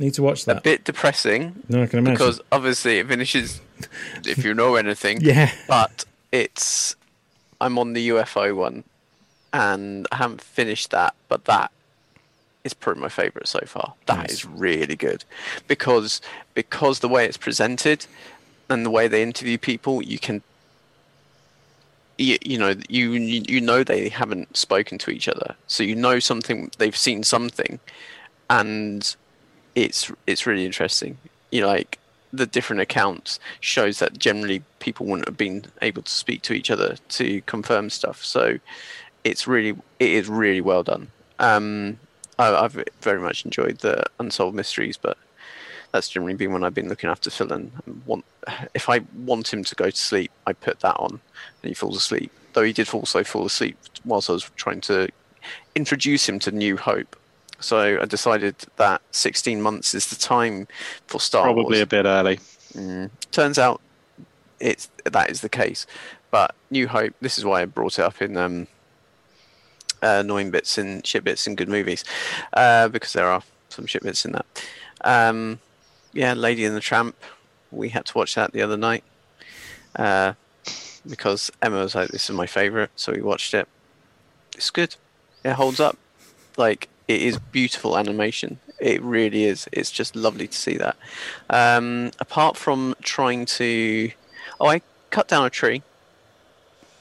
Need 0.03 0.15
to 0.15 0.23
watch 0.23 0.45
that. 0.47 0.59
a 0.59 0.61
bit 0.61 0.85
depressing 0.85 1.63
No, 1.69 1.83
I 1.85 1.87
can 1.87 2.01
imagine. 2.01 2.15
because 2.15 2.41
obviously 2.51 2.99
it 2.99 3.07
finishes 3.07 3.61
if 4.27 4.45
you 4.45 4.53
know 4.53 4.75
anything. 4.75 5.21
Yeah. 5.23 5.51
But 5.69 6.05
it's 6.33 6.97
I'm 7.61 7.79
on 7.79 7.93
the 7.93 8.09
UFO 8.09 8.57
one, 8.57 8.83
and 9.53 10.07
I 10.11 10.17
haven't 10.17 10.41
finished 10.41 10.91
that, 10.91 11.15
but 11.29 11.45
that 11.45 11.71
is 12.65 12.75
probably 12.75 13.03
my 13.03 13.09
favourite 13.09 13.47
so 13.47 13.61
far. 13.67 13.95
That 14.07 14.31
is 14.31 14.45
Nice. 14.45 14.55
really 14.59 14.97
good 14.97 15.25
because 15.69 16.21
because 16.55 16.99
the 17.01 17.09
way 17.09 17.25
it's 17.27 17.37
presented 17.37 18.07
and 18.69 18.85
the 18.85 18.91
way 18.91 19.07
they 19.09 19.23
interview 19.23 19.57
people, 19.59 20.03
you 20.03 20.19
can. 20.19 20.43
You, 22.19 22.37
you 22.45 22.59
know 22.59 22.75
you 22.89 23.13
you 23.13 23.61
know 23.61 23.83
they 23.85 24.09
haven't 24.11 24.57
spoken 24.57 24.99
to 24.99 25.11
each 25.11 25.29
other, 25.29 25.55
so 25.67 25.83
you 25.83 25.95
know 25.97 26.19
something 26.19 26.71
they've 26.79 26.97
seen 26.97 27.23
something, 27.25 27.81
and 28.51 29.17
it's 29.75 30.11
it's 30.27 30.47
really 30.47 30.65
interesting. 30.65 31.19
You 31.51 31.63
know, 31.63 31.69
like 31.69 31.99
the 32.33 32.47
different 32.47 32.81
accounts 32.81 33.39
shows 33.61 33.99
that 33.99 34.19
generally 34.19 34.63
people 34.79 35.07
wouldn't 35.07 35.29
have 35.29 35.37
been 35.37 35.67
able 35.83 36.03
to 36.03 36.11
speak 36.11 36.43
to 36.43 36.55
each 36.55 36.71
other 36.71 36.97
to 37.11 37.43
confirm 37.43 37.91
stuff. 37.91 38.25
So 38.25 38.59
it's 39.25 39.47
really 39.47 39.71
it 40.01 40.11
is 40.11 40.29
really 40.29 40.61
well 40.61 40.83
done. 40.83 41.09
Um, 41.39 41.99
I, 42.39 42.55
I've 42.55 42.83
very 43.01 43.21
much 43.21 43.45
enjoyed 43.45 43.79
the 43.79 44.05
unsolved 44.19 44.57
mysteries, 44.57 44.97
but 44.97 45.19
that's 45.93 46.09
generally 46.09 46.35
been 46.35 46.53
when 46.53 46.65
I've 46.65 46.75
been 46.75 46.89
looking 46.89 47.11
after 47.11 47.31
Phil 47.31 47.53
and 47.53 47.71
want 48.07 48.25
if 48.75 48.89
I 48.89 49.01
want 49.25 49.53
him 49.53 49.63
to 49.65 49.75
go 49.75 49.91
to 49.91 49.97
sleep, 49.97 50.31
I 50.47 50.53
put 50.53 50.81
that 50.81 50.97
on 50.97 51.11
and 51.11 51.69
he 51.69 51.75
falls 51.75 51.97
asleep. 51.97 52.33
Though 52.55 52.63
he 52.63 52.73
did 52.73 52.89
also 52.91 53.23
fall 53.25 53.47
asleep 53.47 53.77
whilst 54.05 54.31
I 54.31 54.35
was 54.35 54.51
trying 54.57 54.81
to 54.83 55.09
introduce 55.75 56.29
him 56.29 56.39
to 56.41 56.51
New 56.51 56.77
Hope. 56.77 57.17
So 57.63 58.01
I 58.01 58.05
decided 58.05 58.57
that 58.77 59.01
16 59.13 59.63
months 59.63 59.95
is 59.95 60.09
the 60.09 60.17
time 60.17 60.69
for 61.07 61.21
Star 61.21 61.45
Probably 61.45 61.79
Wars. 61.79 61.81
a 61.81 61.87
bit 61.87 62.05
early. 62.05 62.41
Turns 63.31 63.59
out 63.59 63.81
it's 64.61 64.89
that 65.05 65.31
is 65.31 65.41
the 65.41 65.49
case. 65.49 65.87
But 66.31 66.55
New 66.71 66.89
Hope, 66.89 67.15
this 67.21 67.37
is 67.39 67.45
why 67.45 67.63
I 67.63 67.65
brought 67.67 67.99
it 67.99 68.03
up 68.05 68.23
in 68.23 68.37
um, 68.37 68.67
uh, 70.03 70.21
annoying 70.21 70.51
bits 70.51 70.79
and 70.79 71.07
shit 71.07 71.25
bits 71.25 71.47
and 71.47 71.57
good 71.57 71.69
movies, 71.69 72.05
uh, 72.55 72.89
because 72.89 73.13
there 73.13 73.27
are 73.29 73.43
some 73.69 73.87
shit 73.87 74.03
bits 74.03 74.25
in 74.25 74.33
that. 74.33 74.47
Um, 75.03 75.61
yeah, 76.15 76.33
Lady 76.33 76.65
and 76.65 76.75
the 76.75 76.81
Tramp, 76.81 77.17
we 77.71 77.91
had 77.91 78.07
to 78.07 78.17
watch 78.17 78.35
that 78.35 78.53
the 78.53 78.63
other 78.63 78.77
night 78.79 79.05
uh, 79.97 80.33
because 81.07 81.51
Emma 81.61 81.79
was 81.83 81.95
like, 81.95 82.09
"This 82.09 82.31
is 82.31 82.37
my 82.37 82.47
favorite," 82.47 82.91
so 82.97 83.13
we 83.13 83.21
watched 83.21 83.53
it. 83.53 83.69
It's 84.57 84.71
good. 84.71 84.97
It 85.45 85.53
holds 85.53 85.81
up. 85.81 85.99
Like 86.57 86.89
it 87.13 87.23
is 87.23 87.39
beautiful 87.39 87.99
animation. 87.99 88.59
It 88.79 89.03
really 89.03 89.45
is. 89.45 89.69
It's 89.71 89.91
just 89.91 90.17
lovely 90.17 90.49
to 90.49 90.57
see 90.57 90.77
that. 90.79 90.97
Um, 91.51 92.11
apart 92.19 92.57
from 92.57 92.95
trying 93.03 93.45
to, 93.47 94.11
oh, 94.61 94.69
I 94.69 94.81
cut 95.11 95.29
down 95.29 95.45
a 95.45 95.51
tree, 95.51 95.83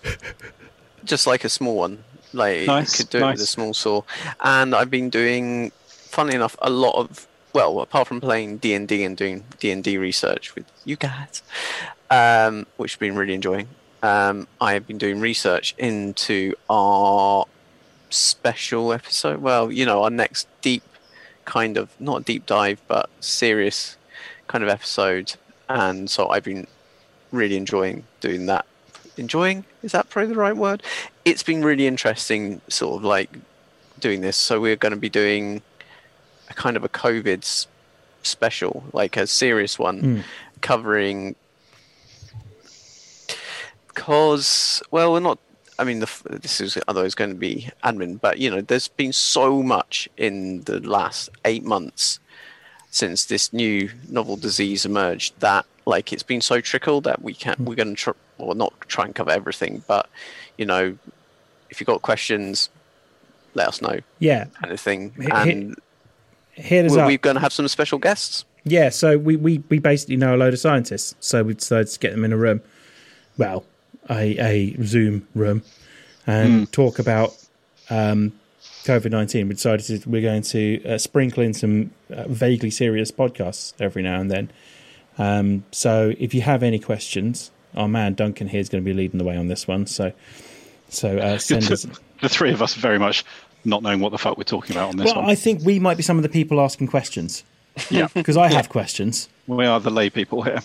just 1.04 1.26
like 1.26 1.44
a 1.44 1.50
small 1.50 1.76
one. 1.76 2.04
Like 2.34 2.68
Nice, 2.68 2.98
you 3.00 3.04
could 3.04 3.12
do 3.12 3.18
it 3.26 3.32
with 3.32 3.42
a 3.42 3.46
small 3.46 3.74
saw, 3.74 4.04
and 4.42 4.74
I've 4.74 4.90
been 4.90 5.10
doing, 5.10 5.72
funnily 5.86 6.36
enough, 6.36 6.56
a 6.62 6.70
lot 6.70 6.96
of 6.96 7.28
well, 7.54 7.82
apart 7.82 8.08
from 8.08 8.22
playing 8.22 8.58
D 8.58 8.74
and 8.74 8.88
D 8.88 9.04
and 9.04 9.18
doing 9.18 9.44
D 9.60 9.72
and 9.72 9.84
D 9.84 9.98
research 9.98 10.56
with 10.56 10.66
you 10.86 10.96
guys, 10.96 11.44
um, 12.10 12.66
which 12.78 12.96
I've 12.96 13.00
been 13.00 13.16
really 13.16 13.34
enjoying. 13.34 13.68
Um, 14.04 14.48
I 14.60 14.74
have 14.74 14.88
been 14.88 14.98
doing 14.98 15.20
research 15.20 15.76
into 15.78 16.56
our 16.70 17.46
special 18.14 18.94
episode. 18.94 19.42
Well, 19.42 19.72
you 19.72 19.86
know, 19.86 20.04
our 20.04 20.10
next 20.10 20.48
deep 20.62 20.84
kind 21.46 21.78
of 21.78 21.90
not 22.00 22.26
deep 22.26 22.46
dive, 22.46 22.82
but 22.88 23.10
serious 23.20 23.98
kind 24.48 24.64
of 24.64 24.70
episode. 24.70 25.34
And 25.70 26.10
so 26.10 26.30
I've 26.30 26.44
been 26.44 26.68
really 27.32 27.58
enjoying 27.58 28.04
doing 28.20 28.46
that. 28.48 28.66
Enjoying 29.18 29.66
is 29.84 29.92
that 29.92 30.10
probably 30.10 30.34
the 30.34 30.40
right 30.40 30.56
word? 30.56 30.84
It's 31.26 31.44
been 31.44 31.64
really 31.64 31.88
interesting, 31.88 32.62
sort 32.68 32.98
of 32.98 33.04
like 33.04 33.30
doing 34.00 34.22
this. 34.22 34.38
So 34.38 34.60
we're 34.60 34.76
going 34.76 34.94
to 34.94 35.00
be 35.00 35.10
doing 35.10 35.62
a 36.50 36.54
kind 36.54 36.78
of 36.78 36.84
a 36.84 36.90
COVID 36.90 37.68
special, 38.24 38.84
like 38.94 39.18
a 39.18 39.28
serious 39.28 39.80
one, 39.80 40.00
hmm. 40.00 40.20
covering 40.62 41.36
because 43.88 44.82
well 44.90 45.12
we're 45.12 45.20
not 45.20 45.38
i 45.82 45.84
mean 45.84 46.00
the, 46.00 46.10
this 46.30 46.62
is 46.62 46.78
otherwise 46.88 47.16
going 47.16 47.30
to 47.30 47.36
be 47.36 47.70
admin 47.84 48.20
but 48.20 48.38
you 48.38 48.50
know 48.50 48.62
there's 48.62 48.88
been 48.88 49.14
so 49.14 49.62
much 49.62 50.08
in 50.18 50.62
the 50.62 50.80
last 50.80 51.30
eight 51.46 51.64
months 51.64 52.20
since 52.90 53.26
this 53.26 53.52
new 53.54 53.90
novel 54.10 54.36
disease 54.36 54.86
emerged 54.86 55.38
that 55.40 55.66
like 55.86 56.14
it's 56.14 56.24
been 56.24 56.42
so 56.42 56.62
trickle 56.62 57.02
that 57.02 57.22
we 57.22 57.34
can't 57.34 57.60
we're 57.60 57.76
going 57.76 57.96
to 57.96 57.96
try 57.96 58.14
well 58.38 58.56
not 58.56 58.74
try 58.88 59.06
and 59.06 59.16
cover 59.16 59.32
everything 59.32 59.84
but 59.88 60.10
you 60.58 60.66
know 60.66 60.98
if 61.70 61.80
you've 61.80 61.88
got 61.88 62.02
questions 62.02 62.70
let 63.54 63.68
us 63.68 63.82
know. 63.82 64.00
Yeah. 64.20 64.46
kind 64.62 64.74
of 64.74 64.80
thing. 64.80 65.14
And 65.32 65.76
us 66.58 66.92
we're, 66.92 67.06
we're 67.06 67.18
going 67.18 67.36
to 67.36 67.40
have 67.40 67.54
some 67.54 67.68
special 67.68 67.98
guests. 67.98 68.46
Yeah, 68.64 68.90
so 68.90 69.18
we, 69.18 69.36
we, 69.36 69.64
we 69.70 69.80
basically 69.80 70.18
know 70.18 70.36
a 70.36 70.38
load 70.38 70.54
of 70.54 70.60
scientists, 70.60 71.16
so 71.20 71.44
we 71.44 71.56
decided 71.56 71.88
to 71.88 72.00
get 72.00 72.12
them 72.12 72.24
in 72.24 72.32
a 72.32 72.38
room, 72.38 72.62
well, 73.38 73.66
a, 74.12 74.38
a 74.38 74.84
Zoom 74.84 75.28
room, 75.34 75.64
and 76.28 76.72
talk 76.72 77.00
about 77.00 77.36
um, 77.90 78.34
COVID 78.84 79.12
19. 79.12 79.48
We 79.48 79.54
decided 79.56 80.02
to, 80.02 80.10
we're 80.10 80.22
going 80.22 80.44
to 80.44 80.84
uh, 80.86 80.98
sprinkle 80.98 81.44
in 81.44 81.54
some 81.54 81.92
uh, 82.10 82.28
vaguely 82.28 82.72
serious 82.72 83.12
podcasts 83.12 83.74
every 83.80 84.04
now 84.04 84.20
and 84.20 84.30
then. 84.30 84.52
Um, 85.18 85.66
so 85.72 86.14
if 86.20 86.34
you 86.34 86.42
have 86.42 86.64
any 86.64 86.80
questions, 86.80 87.52
our 87.76 87.88
man 87.88 88.14
Duncan 88.14 88.48
here 88.48 88.60
is 88.60 88.70
going 88.70 88.84
to 88.84 88.86
be 88.86 88.94
leading 88.94 89.18
the 89.18 89.24
way 89.24 89.38
on 89.38 89.48
this 89.48 89.68
one. 89.68 89.88
So 89.88 90.12
so 90.90 91.18
uh, 91.18 91.38
send 91.38 91.72
us. 91.72 91.88
the 92.22 92.30
three 92.30 92.52
of 92.52 92.62
us 92.62 92.74
very 92.76 93.00
much 93.00 93.24
not 93.64 93.84
knowing 93.84 94.00
what 94.00 94.12
the 94.12 94.18
fuck 94.18 94.38
we're 94.38 94.44
talking 94.44 94.76
about 94.76 94.90
on 94.90 94.98
this 94.98 95.06
Well, 95.06 95.18
one. 95.22 95.30
I 95.30 95.36
think 95.36 95.64
we 95.64 95.80
might 95.80 95.98
be 95.98 96.04
some 96.04 96.18
of 96.18 96.24
the 96.24 96.30
people 96.30 96.60
asking 96.60 96.88
questions 96.88 97.44
yeah, 97.90 98.08
because 98.14 98.38
I 98.38 98.52
have 98.52 98.70
questions. 98.70 99.30
we 99.48 99.66
are 99.66 99.80
the 99.80 99.92
lay 99.92 100.10
people 100.10 100.42
here. 100.42 100.60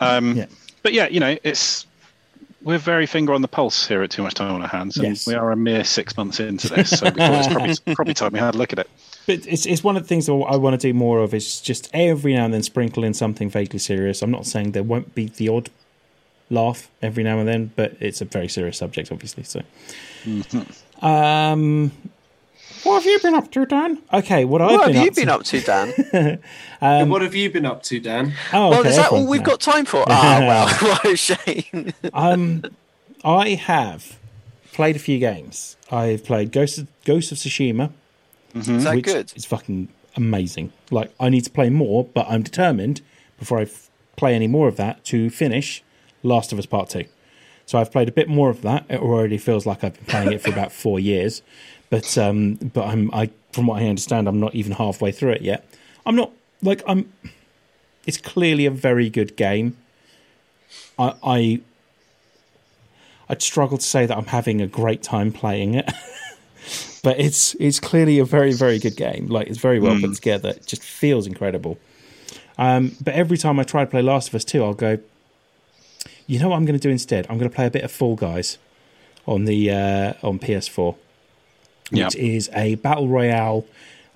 Um, 0.00 0.36
Yeah. 0.36 0.46
But 0.82 0.92
yeah, 0.92 1.06
you 1.08 1.20
know, 1.20 1.36
it's 1.44 1.86
we're 2.64 2.78
very 2.78 3.06
finger 3.06 3.32
on 3.34 3.42
the 3.42 3.48
pulse 3.48 3.86
here 3.86 4.02
at 4.02 4.10
Too 4.10 4.22
Much 4.22 4.34
Time 4.34 4.52
on 4.54 4.62
Our 4.62 4.68
Hands, 4.68 4.96
and 4.96 5.06
Yes. 5.08 5.26
we 5.26 5.34
are 5.34 5.50
a 5.52 5.56
mere 5.56 5.84
six 5.84 6.16
months 6.16 6.40
into 6.40 6.68
this, 6.68 6.90
so 6.98 7.06
we 7.06 7.10
thought 7.12 7.68
it's 7.68 7.78
probably, 7.80 7.94
probably 7.94 8.14
time 8.14 8.32
we 8.32 8.38
had 8.38 8.54
a 8.54 8.58
look 8.58 8.72
at 8.72 8.78
it. 8.78 8.88
But 9.26 9.46
it's 9.46 9.66
it's 9.66 9.84
one 9.84 9.96
of 9.96 10.02
the 10.02 10.08
things 10.08 10.26
that 10.26 10.32
I 10.32 10.56
want 10.56 10.80
to 10.80 10.88
do 10.88 10.92
more 10.94 11.20
of 11.20 11.32
is 11.34 11.60
just 11.60 11.88
every 11.94 12.34
now 12.34 12.44
and 12.44 12.52
then 12.54 12.62
sprinkle 12.62 13.04
in 13.04 13.14
something 13.14 13.48
vaguely 13.48 13.78
serious. 13.78 14.20
I'm 14.22 14.30
not 14.32 14.46
saying 14.46 14.72
there 14.72 14.82
won't 14.82 15.14
be 15.14 15.26
the 15.26 15.48
odd 15.48 15.70
laugh 16.50 16.90
every 17.00 17.22
now 17.22 17.38
and 17.38 17.46
then, 17.48 17.72
but 17.76 17.96
it's 18.00 18.20
a 18.20 18.24
very 18.24 18.48
serious 18.48 18.78
subject, 18.78 19.12
obviously. 19.12 19.44
So, 19.44 19.62
um, 21.00 21.92
what 22.84 23.02
have 23.02 23.06
you 23.06 23.18
been 23.20 23.34
up 23.34 23.50
to, 23.52 23.64
Dan? 23.66 23.98
Okay, 24.12 24.44
what, 24.44 24.60
I've 24.62 24.70
what 24.72 24.86
been 24.86 24.94
have 24.94 25.04
you 25.04 25.10
up 25.10 25.14
been 25.16 25.26
to. 25.26 25.34
up 25.34 25.44
to 25.44 25.60
dan 25.60 26.38
And 26.80 27.10
what 27.10 27.22
have 27.22 27.34
you 27.34 27.50
been 27.50 27.66
up 27.66 27.82
to, 27.84 28.00
Dan? 28.00 28.34
Oh, 28.52 28.70
well 28.70 28.86
is 28.86 28.96
that 28.96 29.12
all 29.12 29.26
we've 29.26 29.40
now. 29.40 29.46
got 29.46 29.60
time 29.60 29.84
for 29.84 30.04
ah 30.08 30.38
well 30.40 30.68
what 30.88 31.04
a 31.06 31.16
shame 31.16 31.92
Um, 32.12 32.62
I 33.24 33.50
have 33.50 34.18
played 34.72 34.96
a 34.96 34.98
few 34.98 35.18
games. 35.18 35.76
I've 35.90 36.24
played 36.24 36.50
Ghost 36.52 36.78
of, 36.78 36.88
Ghost 37.04 37.30
of 37.32 37.38
Tsushima, 37.38 37.92
is 38.54 38.66
that 38.84 38.96
which 38.96 39.04
good 39.04 39.32
is 39.36 39.44
fucking 39.44 39.88
amazing. 40.16 40.72
Like, 40.90 41.12
I 41.20 41.28
need 41.28 41.42
to 41.42 41.50
play 41.50 41.70
more, 41.70 42.04
but 42.04 42.26
I'm 42.28 42.42
determined 42.42 43.00
before 43.38 43.58
I 43.58 43.62
f- 43.62 43.88
play 44.16 44.34
any 44.34 44.46
more 44.46 44.68
of 44.68 44.76
that 44.76 45.04
to 45.06 45.30
finish 45.30 45.82
Last 46.22 46.52
of 46.52 46.58
Us 46.58 46.66
Part 46.66 46.88
Two. 46.90 47.04
So 47.72 47.78
I've 47.78 47.90
played 47.90 48.06
a 48.06 48.12
bit 48.12 48.28
more 48.28 48.50
of 48.50 48.60
that. 48.60 48.84
It 48.90 49.00
already 49.00 49.38
feels 49.38 49.64
like 49.64 49.82
I've 49.82 49.94
been 49.94 50.04
playing 50.04 50.32
it 50.32 50.42
for 50.42 50.50
about 50.50 50.72
four 50.82 51.00
years, 51.00 51.40
but 51.88 52.18
um, 52.18 52.56
but 52.56 52.86
I'm 52.86 53.10
I 53.14 53.30
from 53.52 53.66
what 53.66 53.80
I 53.80 53.86
understand, 53.86 54.28
I'm 54.28 54.38
not 54.38 54.54
even 54.54 54.72
halfway 54.72 55.10
through 55.10 55.30
it 55.30 55.40
yet. 55.40 55.66
I'm 56.04 56.14
not 56.14 56.32
like 56.62 56.82
I'm. 56.86 57.10
It's 58.06 58.18
clearly 58.18 58.66
a 58.66 58.70
very 58.70 59.08
good 59.08 59.38
game. 59.38 59.78
I 60.98 61.14
I 61.24 61.60
I'd 63.30 63.40
struggle 63.40 63.78
to 63.78 63.86
say 63.86 64.04
that 64.04 64.18
I'm 64.18 64.26
having 64.26 64.60
a 64.60 64.66
great 64.66 65.02
time 65.02 65.32
playing 65.32 65.72
it. 65.72 65.90
but 67.02 67.18
it's 67.18 67.54
it's 67.54 67.80
clearly 67.80 68.18
a 68.18 68.26
very 68.26 68.52
very 68.52 68.80
good 68.80 68.98
game. 68.98 69.28
Like 69.28 69.46
it's 69.46 69.56
very 69.56 69.80
well 69.80 69.98
put 69.98 70.14
together. 70.14 70.50
It 70.50 70.66
just 70.66 70.82
feels 70.82 71.26
incredible. 71.26 71.78
Um, 72.58 72.94
but 73.02 73.14
every 73.14 73.38
time 73.38 73.58
I 73.58 73.62
try 73.62 73.82
to 73.82 73.90
play 73.90 74.02
Last 74.02 74.28
of 74.28 74.34
Us 74.34 74.44
Two, 74.44 74.62
I'll 74.62 74.74
go. 74.74 74.98
You 76.32 76.38
know 76.38 76.48
what 76.48 76.56
I'm 76.56 76.64
going 76.64 76.78
to 76.78 76.88
do 76.88 76.88
instead? 76.88 77.26
I'm 77.28 77.36
going 77.36 77.50
to 77.50 77.54
play 77.54 77.66
a 77.66 77.70
bit 77.70 77.84
of 77.84 77.92
Fall 77.92 78.16
Guys 78.16 78.56
on 79.26 79.44
the 79.44 79.70
uh, 79.70 80.14
on 80.22 80.38
PS4, 80.38 80.96
Yeah. 81.90 82.06
which 82.06 82.16
is 82.16 82.48
a 82.54 82.76
battle 82.76 83.06
royale, 83.08 83.66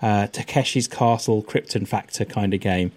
uh, 0.00 0.26
Takeshi's 0.28 0.88
Castle, 0.88 1.42
Krypton 1.42 1.86
Factor 1.86 2.24
kind 2.24 2.54
of 2.54 2.60
game. 2.60 2.92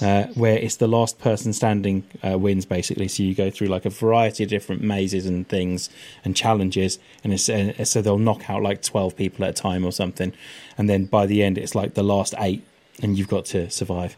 Uh, 0.00 0.26
where 0.34 0.56
it's 0.58 0.76
the 0.76 0.86
last 0.88 1.18
person 1.20 1.52
standing 1.52 2.02
uh, 2.24 2.36
wins 2.36 2.64
basically. 2.64 3.06
So 3.08 3.22
you 3.24 3.34
go 3.34 3.50
through 3.50 3.68
like 3.68 3.84
a 3.84 3.90
variety 3.90 4.42
of 4.44 4.50
different 4.50 4.82
mazes 4.82 5.26
and 5.26 5.48
things 5.48 5.90
and 6.24 6.34
challenges, 6.36 6.98
and 7.24 7.32
it's, 7.32 7.48
uh, 7.48 7.84
so 7.84 8.00
they'll 8.00 8.18
knock 8.18 8.48
out 8.48 8.62
like 8.62 8.80
twelve 8.82 9.16
people 9.16 9.44
at 9.44 9.50
a 9.50 9.62
time 9.62 9.84
or 9.84 9.92
something, 9.92 10.32
and 10.78 10.88
then 10.88 11.04
by 11.06 11.26
the 11.26 11.42
end 11.42 11.58
it's 11.58 11.74
like 11.74 11.94
the 11.94 12.02
last 12.04 12.32
eight, 12.38 12.62
and 13.02 13.16
you've 13.18 13.28
got 13.28 13.44
to 13.46 13.70
survive. 13.70 14.16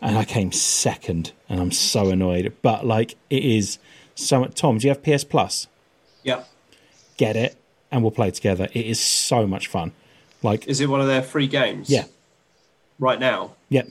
And 0.00 0.16
I 0.18 0.24
came 0.24 0.52
second, 0.52 1.32
and 1.48 1.60
I'm 1.60 1.72
so 1.72 2.10
annoyed. 2.10 2.52
But 2.62 2.86
like, 2.86 3.16
it 3.30 3.44
is 3.44 3.78
so. 4.14 4.40
much- 4.40 4.54
Tom, 4.54 4.78
do 4.78 4.86
you 4.88 4.94
have 4.94 5.02
PS 5.02 5.24
Plus? 5.24 5.66
Yep. 6.24 6.48
Get 7.16 7.36
it, 7.36 7.56
and 7.90 8.02
we'll 8.02 8.10
play 8.10 8.30
together. 8.30 8.68
It 8.74 8.86
is 8.86 9.00
so 9.00 9.46
much 9.46 9.68
fun. 9.68 9.92
Like, 10.42 10.66
Is 10.68 10.80
it 10.80 10.88
one 10.88 11.00
of 11.00 11.06
their 11.06 11.22
free 11.22 11.46
games? 11.46 11.88
yeah, 11.88 12.04
Right 12.98 13.18
now. 13.18 13.52
yeah, 13.70 13.82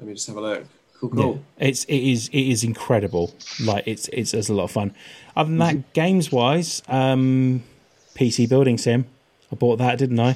Let 0.00 0.08
me 0.08 0.14
just 0.14 0.26
have 0.26 0.36
a 0.36 0.40
look. 0.40 0.64
Cool, 0.98 1.10
yeah. 1.14 1.22
cool. 1.22 1.42
It's 1.58 1.84
it 1.84 1.96
is 1.98 2.28
it 2.28 2.40
is 2.40 2.64
incredible. 2.64 3.34
Like, 3.62 3.86
it's 3.86 4.08
it's 4.08 4.32
it's 4.34 4.48
a 4.48 4.54
lot 4.54 4.64
of 4.64 4.70
fun. 4.70 4.94
Other 5.36 5.50
than 5.50 5.58
that, 5.58 5.92
games 5.92 6.32
wise, 6.32 6.82
um, 6.88 7.62
PC 8.14 8.48
building 8.48 8.78
sim. 8.78 9.04
I 9.52 9.56
bought 9.56 9.76
that, 9.76 9.98
didn't 9.98 10.18
I? 10.18 10.34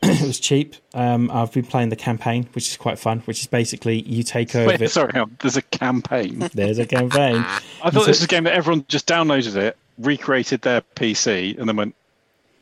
it 0.02 0.26
was 0.26 0.40
cheap. 0.40 0.76
Um, 0.94 1.30
I've 1.30 1.52
been 1.52 1.66
playing 1.66 1.90
the 1.90 1.96
campaign, 1.96 2.48
which 2.54 2.68
is 2.68 2.76
quite 2.78 2.98
fun. 2.98 3.20
Which 3.20 3.40
is 3.40 3.46
basically 3.46 4.00
you 4.02 4.22
take 4.22 4.54
over. 4.56 4.76
Wait, 4.78 4.90
sorry, 4.90 5.12
on. 5.14 5.36
there's 5.40 5.58
a 5.58 5.62
campaign. 5.62 6.38
There's 6.54 6.78
a 6.78 6.86
campaign. 6.86 7.36
I 7.82 7.90
thought 7.90 8.06
this 8.06 8.18
was 8.18 8.24
a 8.24 8.26
game 8.26 8.44
that 8.44 8.54
everyone 8.54 8.84
just 8.88 9.06
downloaded 9.06 9.56
it, 9.56 9.76
recreated 9.98 10.62
their 10.62 10.80
PC, 10.96 11.58
and 11.58 11.68
then 11.68 11.76
went, 11.76 11.94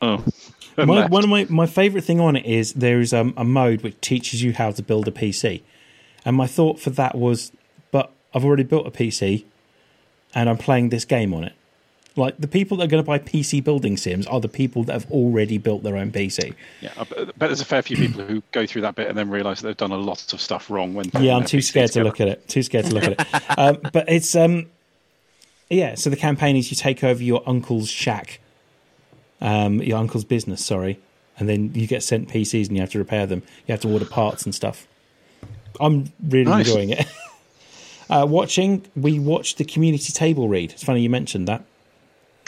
oh. 0.01 0.23
My, 0.77 1.07
one 1.07 1.25
of 1.25 1.29
my, 1.29 1.45
my 1.49 1.65
favorite 1.65 2.05
thing 2.05 2.21
on 2.21 2.37
it 2.37 2.45
is 2.45 2.71
there 2.71 3.01
is 3.01 3.11
um, 3.11 3.33
a 3.35 3.43
mode 3.43 3.81
which 3.81 3.99
teaches 3.99 4.41
you 4.41 4.53
how 4.53 4.71
to 4.71 4.81
build 4.81 5.09
a 5.09 5.11
PC, 5.11 5.61
and 6.23 6.37
my 6.37 6.47
thought 6.47 6.79
for 6.79 6.89
that 6.91 7.15
was, 7.15 7.51
but 7.91 8.13
I've 8.33 8.45
already 8.45 8.63
built 8.63 8.87
a 8.87 8.91
PC, 8.91 9.43
and 10.33 10.49
I'm 10.49 10.57
playing 10.57 10.87
this 10.87 11.03
game 11.03 11.33
on 11.33 11.43
it. 11.43 11.53
Like 12.15 12.37
the 12.37 12.47
people 12.47 12.77
that 12.77 12.85
are 12.85 12.87
going 12.87 13.03
to 13.03 13.07
buy 13.07 13.19
PC 13.19 13.63
building 13.63 13.95
sims 13.95 14.25
are 14.27 14.39
the 14.39 14.49
people 14.49 14.83
that 14.85 14.93
have 14.93 15.11
already 15.11 15.57
built 15.57 15.83
their 15.83 15.95
own 15.95 16.11
PC. 16.11 16.53
Yeah, 16.81 16.91
I 16.97 17.03
bet 17.03 17.27
bet 17.39 17.49
there's 17.49 17.61
a 17.61 17.65
fair 17.65 17.81
few 17.81 17.97
people 17.97 18.23
who 18.25 18.41
go 18.51 18.65
through 18.65 18.81
that 18.81 18.95
bit 18.95 19.07
and 19.07 19.17
then 19.17 19.29
realise 19.29 19.61
they've 19.61 19.77
done 19.77 19.91
a 19.91 19.97
lot 19.97 20.33
of 20.33 20.41
stuff 20.41 20.69
wrong 20.69 20.93
when. 20.93 21.11
Yeah, 21.19 21.35
I'm 21.35 21.45
too 21.45 21.61
scared 21.61 21.91
to 21.93 22.03
look 22.03 22.19
at 22.19 22.27
it. 22.27 22.47
Too 22.47 22.63
scared 22.63 22.85
to 22.85 22.93
look 22.93 23.03
at 23.03 23.11
it. 23.13 23.27
Um, 23.57 23.77
but 23.93 24.09
it's 24.09 24.35
um, 24.35 24.67
yeah. 25.69 25.95
So 25.95 26.09
the 26.09 26.15
campaign 26.15 26.55
is 26.55 26.71
you 26.71 26.75
take 26.75 27.03
over 27.03 27.21
your 27.21 27.43
uncle's 27.47 27.89
shack, 27.89 28.39
um, 29.41 29.81
your 29.81 29.97
uncle's 29.97 30.25
business. 30.25 30.63
Sorry, 30.65 30.99
and 31.37 31.47
then 31.47 31.73
you 31.73 31.87
get 31.87 32.03
sent 32.03 32.29
PCs 32.29 32.67
and 32.67 32.75
you 32.75 32.81
have 32.81 32.91
to 32.91 32.99
repair 32.99 33.25
them. 33.25 33.43
You 33.67 33.73
have 33.73 33.81
to 33.81 33.91
order 33.91 34.05
parts 34.05 34.43
and 34.43 34.53
stuff. 34.53 34.87
I'm 35.79 36.11
really 36.27 36.49
Nice. 36.49 36.67
enjoying 36.67 36.89
it. 36.89 37.05
uh, 38.09 38.25
watching, 38.27 38.85
we 38.95 39.19
watched 39.19 39.57
the 39.57 39.63
community 39.63 40.11
table 40.11 40.47
read. 40.49 40.71
It's 40.71 40.83
funny 40.83 41.01
you 41.01 41.09
mentioned 41.09 41.47
that. 41.47 41.63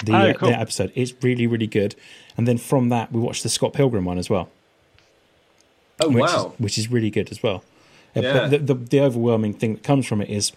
The, 0.03 0.13
Oh, 0.13 0.29
uh, 0.29 0.33
cool. 0.33 0.49
the 0.49 0.59
episode 0.59 0.91
it's 0.95 1.13
really 1.21 1.47
really 1.47 1.67
good, 1.67 1.95
and 2.37 2.47
then 2.47 2.57
from 2.57 2.89
that 2.89 3.11
we 3.11 3.19
watched 3.19 3.43
the 3.43 3.49
Scott 3.49 3.73
Pilgrim 3.73 4.05
one 4.05 4.17
as 4.17 4.29
well 4.29 4.49
Oh, 5.99 6.09
which 6.09 6.21
wow. 6.21 6.53
is, 6.53 6.59
which 6.59 6.77
is 6.77 6.89
really 6.89 7.09
good 7.11 7.29
as 7.31 7.43
well. 7.43 7.63
Yeah. 8.15 8.21
But 8.33 8.49
the, 8.51 8.57
the 8.59 8.73
the 8.73 8.99
overwhelming 9.01 9.53
thing 9.53 9.73
that 9.75 9.83
comes 9.83 10.05
from 10.07 10.21
it 10.21 10.29
is, 10.29 10.51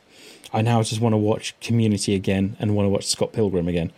I 0.53 0.63
now 0.63 0.83
just 0.83 1.01
want 1.01 1.13
to 1.13 1.19
watch 1.19 1.55
Community 1.61 2.15
again 2.15 2.57
and 2.59 2.75
want 2.75 2.87
to 2.87 2.91
watch 2.91 3.07
Scott 3.07 3.33
Pilgrim 3.33 3.69
again. 3.69 3.93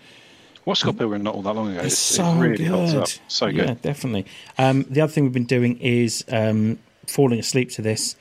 What's 0.64 0.80
Scott 0.80 0.99
Pilgrim 0.99 1.22
not 1.22 1.36
all 1.36 1.42
that 1.42 1.55
long 1.55 1.70
ago? 1.70 1.80
It's 1.82 1.94
It- 1.94 2.14
so 2.16 2.24
it 2.32 2.38
really 2.38 2.64
good. 2.64 3.18
So 3.28 3.47
good. 3.47 3.57
Yeah, 3.57 3.74
definitely. 3.80 4.26
Um, 4.59 4.84
the 4.90 5.01
other 5.01 5.12
thing 5.12 5.22
we've 5.24 5.32
been 5.32 5.44
doing 5.44 5.78
is 5.78 6.24
um, 6.28 6.78
falling 7.07 7.38
asleep 7.38 7.70
to 7.72 7.82
this. 7.82 8.16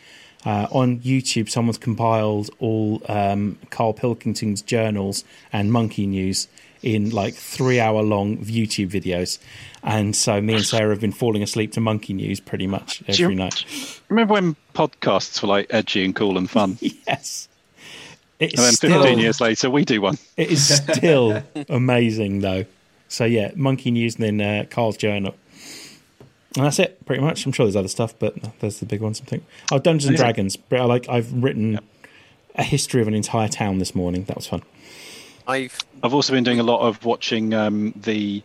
Uh, 0.45 0.67
on 0.69 0.99
YouTube, 0.99 1.49
someone's 1.49 1.79
compiled 1.79 2.51
all 2.59 3.01
um, 3.09 3.57
Carl 3.71 3.93
Pilkington's 3.95 4.61
journals 4.61 5.23
and 5.51 5.71
monkey 5.71 6.05
news 6.05 6.47
in 6.85 7.09
like 7.09 7.33
three 7.33 7.79
hour 7.81 8.01
long 8.03 8.37
YouTube 8.37 8.89
videos. 8.89 9.39
And 9.83 10.15
so 10.15 10.39
me 10.39 10.53
and 10.55 10.63
Sarah 10.65 10.91
have 10.91 11.01
been 11.01 11.11
falling 11.11 11.43
asleep 11.43 11.73
to 11.73 11.81
monkey 11.81 12.13
news 12.13 12.39
pretty 12.39 12.67
much 12.67 12.99
Do 12.99 13.13
you- 13.17 13.25
every 13.25 13.35
night. 13.35 13.65
Remember 14.07 14.33
when 14.35 14.55
podcasts 14.73 15.41
were 15.41 15.47
like 15.49 15.67
edgy 15.71 16.05
and 16.05 16.15
cool 16.15 16.37
and 16.37 16.49
fun? 16.49 16.77
Yes. 17.07 17.49
It's 18.37 18.53
And 18.55 18.63
then 18.65 18.73
still, 18.73 19.01
15 19.03 19.19
years 19.19 19.39
later, 19.39 19.69
we 19.69 19.85
do 19.85 20.01
one. 20.01 20.17
It 20.35 20.49
is 20.51 20.67
still 20.75 21.41
amazing, 21.69 22.39
though. 22.41 22.65
So 23.07 23.23
yeah, 23.23 23.51
Monkey 23.55 23.91
News 23.91 24.15
and 24.17 24.39
then 24.39 24.41
uh, 24.41 24.65
Carl's 24.69 24.97
Journal, 24.97 25.35
and 26.57 26.65
that's 26.65 26.79
it, 26.79 27.05
pretty 27.05 27.21
much. 27.21 27.45
I'm 27.45 27.53
sure 27.53 27.65
there's 27.65 27.77
other 27.77 27.87
stuff, 27.87 28.13
but 28.19 28.35
there's 28.59 28.79
the 28.81 28.85
big 28.85 28.99
ones. 28.99 29.21
I 29.21 29.25
think. 29.29 29.45
Oh, 29.71 29.79
Dungeons 29.79 30.09
and 30.09 30.17
Dragons. 30.17 30.57
But 30.57 30.81
I 30.81 30.83
like 30.83 31.07
I've 31.07 31.31
written 31.31 31.79
a 32.55 32.63
history 32.63 33.01
of 33.01 33.07
an 33.07 33.13
entire 33.13 33.47
town 33.47 33.77
this 33.79 33.95
morning. 33.95 34.25
That 34.25 34.35
was 34.35 34.47
fun. 34.47 34.63
I've 35.47 35.77
I've 36.05 36.13
also 36.13 36.31
been 36.33 36.43
doing 36.43 36.59
a 36.59 36.63
lot 36.63 36.81
of 36.81 37.03
watching 37.03 37.53
um, 37.53 37.93
the 37.95 38.41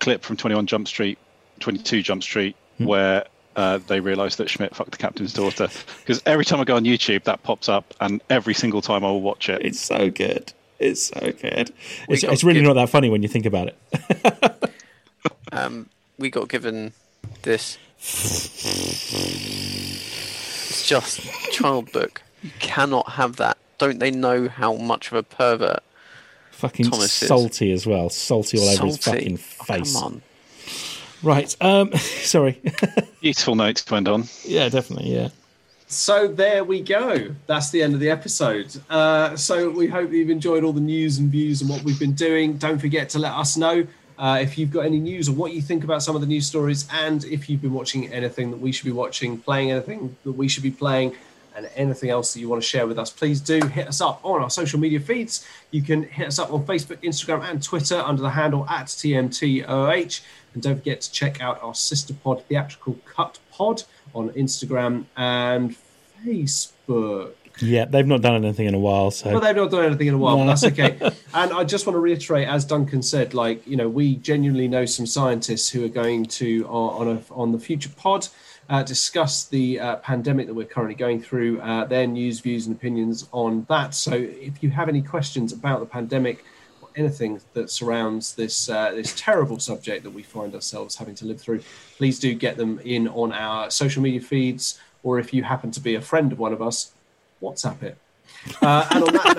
clip 0.00 0.22
from 0.22 0.36
21 0.36 0.66
Jump 0.66 0.88
Street, 0.88 1.18
22 1.60 2.02
Jump 2.02 2.22
Street, 2.22 2.56
Hmm. 2.78 2.84
where 2.86 3.24
uh, 3.56 3.78
they 3.86 4.00
realised 4.00 4.38
that 4.38 4.48
Schmidt 4.48 4.74
fucked 4.74 4.92
the 4.92 4.96
captain's 4.96 5.32
daughter. 5.34 5.68
Because 6.00 6.22
every 6.24 6.44
time 6.44 6.60
I 6.60 6.64
go 6.64 6.76
on 6.76 6.84
YouTube, 6.84 7.24
that 7.24 7.42
pops 7.42 7.68
up, 7.68 7.92
and 8.00 8.20
every 8.30 8.54
single 8.54 8.80
time 8.80 9.04
I 9.04 9.08
will 9.08 9.20
watch 9.22 9.48
it. 9.48 9.60
It's 9.64 9.80
so 9.80 10.10
good. 10.10 10.52
It's 10.78 11.06
so 11.08 11.20
good. 11.32 11.70
It's, 12.08 12.22
it's 12.24 12.42
really 12.42 12.60
given- 12.60 12.74
not 12.74 12.80
that 12.80 12.88
funny 12.90 13.10
when 13.10 13.22
you 13.22 13.28
think 13.28 13.44
about 13.46 13.68
it. 13.68 14.72
um 15.52 15.88
we 16.18 16.30
got 16.30 16.48
given 16.48 16.92
this. 17.42 17.76
It's 20.68 20.86
just 20.86 21.20
child 21.52 21.92
book. 21.92 22.22
You 22.42 22.50
cannot 22.60 23.10
have 23.10 23.36
that. 23.36 23.58
Don't 23.78 23.98
they 23.98 24.10
know 24.10 24.48
how 24.48 24.74
much 24.76 25.08
of 25.08 25.14
a 25.14 25.22
pervert? 25.22 25.82
Fucking 26.60 26.90
Thomas 26.90 27.20
is. 27.22 27.28
salty 27.28 27.72
as 27.72 27.86
well. 27.86 28.08
Salty 28.10 28.58
all 28.58 28.68
over 28.68 28.86
his 28.86 29.00
Salty. 29.00 29.18
fucking 29.18 29.38
Oh, 29.60 29.64
face. 29.64 29.94
come 29.94 30.02
on. 30.04 30.22
Right. 31.22 31.54
Um. 31.60 31.92
Sorry. 31.96 32.60
Beautiful 33.20 33.54
notes 33.54 33.84
to 33.84 33.94
end 33.96 34.08
on. 34.08 34.24
yeah. 34.44 34.68
Definitely. 34.68 35.14
Yeah. 35.14 35.28
So 35.86 36.28
there 36.28 36.62
we 36.62 36.80
go. 36.82 37.34
That's 37.46 37.70
the 37.70 37.82
end 37.82 37.94
of 37.94 38.00
the 38.00 38.10
episode. 38.10 38.74
Uh, 38.88 39.34
so 39.36 39.70
we 39.70 39.88
hope 39.88 40.10
that 40.10 40.16
you've 40.16 40.30
enjoyed 40.30 40.62
all 40.62 40.72
the 40.72 40.80
news 40.80 41.18
and 41.18 41.28
views 41.30 41.60
and 41.62 41.68
what 41.68 41.82
we've 41.82 41.98
been 41.98 42.12
doing. 42.12 42.56
Don't 42.58 42.78
forget 42.78 43.08
to 43.10 43.18
let 43.18 43.32
us 43.32 43.56
know 43.56 43.84
uh, 44.16 44.38
if 44.40 44.56
you've 44.56 44.70
got 44.70 44.82
any 44.86 45.00
news 45.00 45.28
or 45.28 45.32
what 45.32 45.52
you 45.52 45.60
think 45.60 45.82
about 45.82 46.02
some 46.04 46.14
of 46.14 46.20
the 46.20 46.28
news 46.28 46.46
stories, 46.46 46.86
and 46.92 47.24
if 47.24 47.50
you've 47.50 47.60
been 47.60 47.72
watching 47.72 48.12
anything 48.12 48.52
that 48.52 48.60
we 48.60 48.70
should 48.70 48.84
be 48.84 48.92
watching, 48.92 49.38
playing 49.38 49.72
anything 49.72 50.16
that 50.22 50.32
we 50.32 50.46
should 50.46 50.62
be 50.62 50.70
playing, 50.70 51.16
and 51.56 51.70
anything 51.74 52.10
else 52.10 52.32
that 52.34 52.40
you 52.40 52.48
want 52.48 52.62
to 52.62 52.68
share 52.68 52.86
with 52.86 52.98
us. 52.98 53.10
Please 53.10 53.40
do 53.40 53.60
hit 53.66 53.88
us 53.88 54.00
up 54.00 54.20
on 54.24 54.42
our 54.42 54.50
social 54.50 54.78
media 54.78 55.00
feeds. 55.00 55.46
You 55.70 55.82
can 55.82 56.02
hit 56.04 56.26
us 56.28 56.38
up 56.38 56.52
on 56.52 56.64
Facebook, 56.64 57.02
Instagram, 57.02 57.42
and 57.48 57.62
Twitter 57.62 57.96
under 57.98 58.22
the 58.22 58.30
handle 58.30 58.66
at 58.68 58.86
TMTOH. 58.86 60.20
And 60.54 60.62
don't 60.62 60.76
forget 60.76 61.00
to 61.02 61.12
check 61.12 61.40
out 61.40 61.62
our 61.62 61.74
sister 61.74 62.14
pod, 62.14 62.44
Theatrical 62.46 62.96
Cut 63.04 63.38
Pod, 63.52 63.84
on 64.14 64.30
Instagram 64.30 65.04
and 65.16 65.76
Facebook. 66.26 67.32
Yeah. 67.60 67.84
They've 67.84 68.06
not 68.06 68.22
done 68.22 68.42
anything 68.44 68.66
in 68.66 68.74
a 68.74 68.78
while, 68.78 69.10
so. 69.10 69.30
Well, 69.30 69.40
they've 69.40 69.54
not 69.54 69.70
done 69.70 69.84
anything 69.84 70.06
in 70.08 70.14
a 70.14 70.18
while, 70.18 70.38
No. 70.38 70.44
but 70.46 70.60
that's 70.60 70.64
okay. 70.64 70.96
and 71.34 71.52
I 71.52 71.64
just 71.64 71.86
want 71.86 71.94
to 71.94 72.00
reiterate, 72.00 72.48
as 72.48 72.64
Duncan 72.64 73.02
said, 73.02 73.34
like 73.34 73.66
you 73.66 73.76
know, 73.76 73.88
we 73.88 74.16
genuinely 74.16 74.68
know 74.68 74.86
some 74.86 75.06
scientists 75.06 75.68
who 75.68 75.84
are 75.84 75.88
going 75.88 76.24
to 76.26 76.66
uh, 76.68 76.70
on 76.72 77.08
a, 77.08 77.34
on 77.34 77.52
the 77.52 77.58
future 77.58 77.90
pod 77.96 78.28
uh, 78.68 78.82
discuss 78.82 79.44
the 79.44 79.80
uh, 79.80 79.96
pandemic 79.96 80.46
that 80.46 80.54
we're 80.54 80.66
currently 80.66 80.94
going 80.94 81.20
through, 81.20 81.60
uh, 81.60 81.84
their 81.84 82.06
news, 82.06 82.40
views, 82.40 82.66
and 82.66 82.76
opinions 82.76 83.28
on 83.32 83.66
that. 83.68 83.94
So, 83.94 84.12
if 84.12 84.62
you 84.62 84.70
have 84.70 84.88
any 84.88 85.02
questions 85.02 85.52
about 85.52 85.80
the 85.80 85.86
pandemic 85.86 86.44
or 86.80 86.88
anything 86.94 87.40
that 87.54 87.70
surrounds 87.70 88.34
this 88.34 88.68
uh, 88.68 88.92
this 88.92 89.14
terrible 89.16 89.58
subject 89.58 90.04
that 90.04 90.10
we 90.10 90.22
find 90.22 90.54
ourselves 90.54 90.96
having 90.96 91.14
to 91.16 91.26
live 91.26 91.40
through, 91.40 91.62
please 91.96 92.20
do 92.20 92.34
get 92.34 92.56
them 92.56 92.78
in 92.84 93.08
on 93.08 93.32
our 93.32 93.70
social 93.70 94.02
media 94.02 94.20
feeds, 94.20 94.78
or 95.02 95.18
if 95.18 95.34
you 95.34 95.42
happen 95.42 95.70
to 95.72 95.80
be 95.80 95.94
a 95.94 96.00
friend 96.00 96.32
of 96.32 96.38
one 96.38 96.52
of 96.52 96.62
us, 96.62 96.92
WhatsApp 97.42 97.82
it. 97.82 97.98
Uh, 98.62 98.86
and 98.90 99.04
on 99.04 99.12
that 99.14 99.36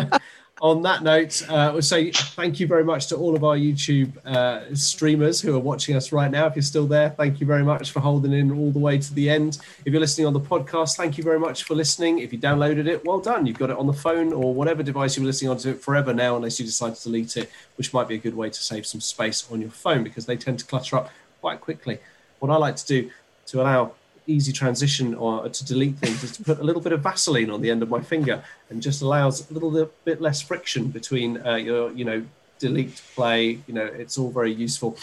note, 0.00 0.22
on 0.64 0.80
that 0.80 1.02
note, 1.02 1.46
uh, 1.50 1.68
we'll 1.74 1.82
say 1.82 2.10
thank 2.10 2.58
you 2.58 2.66
very 2.66 2.84
much 2.84 3.08
to 3.08 3.16
all 3.16 3.36
of 3.36 3.44
our 3.44 3.54
YouTube 3.54 4.16
uh, 4.24 4.74
streamers 4.74 5.38
who 5.38 5.54
are 5.54 5.58
watching 5.58 5.94
us 5.94 6.10
right 6.10 6.30
now. 6.30 6.46
If 6.46 6.56
you're 6.56 6.62
still 6.62 6.86
there, 6.86 7.10
thank 7.10 7.38
you 7.38 7.46
very 7.46 7.62
much 7.62 7.90
for 7.90 8.00
holding 8.00 8.32
in 8.32 8.50
all 8.50 8.70
the 8.70 8.78
way 8.78 8.96
to 8.96 9.14
the 9.14 9.28
end. 9.28 9.58
If 9.84 9.92
you're 9.92 10.00
listening 10.00 10.26
on 10.26 10.32
the 10.32 10.40
podcast, 10.40 10.96
thank 10.96 11.18
you 11.18 11.22
very 11.22 11.38
much 11.38 11.64
for 11.64 11.74
listening. 11.74 12.20
If 12.20 12.32
you 12.32 12.38
downloaded 12.38 12.86
it, 12.86 13.04
well 13.04 13.20
done. 13.20 13.44
You've 13.44 13.58
got 13.58 13.68
it 13.68 13.76
on 13.76 13.86
the 13.86 13.92
phone 13.92 14.32
or 14.32 14.54
whatever 14.54 14.82
device 14.82 15.18
you 15.18 15.22
were 15.22 15.26
listening 15.26 15.50
onto 15.50 15.68
it 15.68 15.82
forever 15.82 16.14
now, 16.14 16.34
unless 16.34 16.58
you 16.58 16.64
decide 16.64 16.94
to 16.94 17.02
delete 17.02 17.36
it, 17.36 17.50
which 17.76 17.92
might 17.92 18.08
be 18.08 18.14
a 18.14 18.18
good 18.18 18.34
way 18.34 18.48
to 18.48 18.62
save 18.62 18.86
some 18.86 19.02
space 19.02 19.46
on 19.52 19.60
your 19.60 19.68
phone 19.68 20.02
because 20.02 20.24
they 20.24 20.36
tend 20.38 20.60
to 20.60 20.64
clutter 20.64 20.96
up 20.96 21.10
quite 21.42 21.60
quickly. 21.60 21.98
What 22.38 22.50
I 22.50 22.56
like 22.56 22.76
to 22.76 22.86
do 22.86 23.10
to 23.48 23.60
allow 23.60 23.92
easy 24.26 24.52
transition 24.52 25.14
or 25.14 25.48
to 25.48 25.64
delete 25.64 25.96
things 25.96 26.22
is 26.24 26.32
to 26.36 26.42
put 26.42 26.58
a 26.58 26.62
little 26.64 26.80
bit 26.82 26.92
of 26.92 27.00
Vaseline 27.00 27.50
on 27.50 27.60
the 27.60 27.70
end 27.70 27.82
of 27.82 27.90
my 27.90 28.00
finger 28.00 28.42
and 28.70 28.82
just 28.82 29.02
allows 29.02 29.50
a 29.50 29.54
little 29.54 29.90
bit 30.04 30.20
less 30.20 30.40
friction 30.40 30.88
between 30.88 31.44
uh, 31.46 31.56
your, 31.56 31.92
you 31.92 32.04
know, 32.04 32.24
delete, 32.58 33.02
play. 33.14 33.58
You 33.66 33.74
know, 33.74 33.84
it's 33.84 34.16
all 34.18 34.30
very 34.30 34.52
useful. 34.52 34.96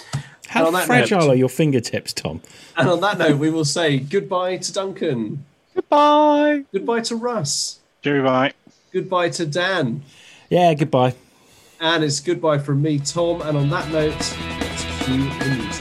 How 0.47 0.67
on 0.67 0.73
that 0.73 0.85
fragile 0.87 1.19
note- 1.19 1.29
are 1.29 1.35
your 1.35 1.49
fingertips, 1.49 2.13
Tom? 2.13 2.41
And 2.75 2.89
on 2.89 3.01
that 3.01 3.17
note, 3.17 3.37
we 3.37 3.49
will 3.49 3.65
say 3.65 3.99
goodbye 3.99 4.57
to 4.57 4.73
Duncan. 4.73 5.45
Goodbye. 5.75 6.63
Goodbye 6.73 7.01
to 7.01 7.15
Russ. 7.15 7.79
Goodbye. 8.03 8.53
Goodbye 8.91 9.29
to 9.29 9.45
Dan. 9.45 10.03
Yeah. 10.49 10.73
Goodbye. 10.73 11.13
And 11.79 12.03
it's 12.03 12.19
goodbye 12.19 12.57
from 12.59 12.81
me, 12.81 12.99
Tom. 12.99 13.41
And 13.41 13.57
on 13.57 13.69
that 13.69 13.89
note, 13.89 14.11
let's 14.59 15.05
cue 15.05 15.29
the 15.39 15.57
music. 15.63 15.80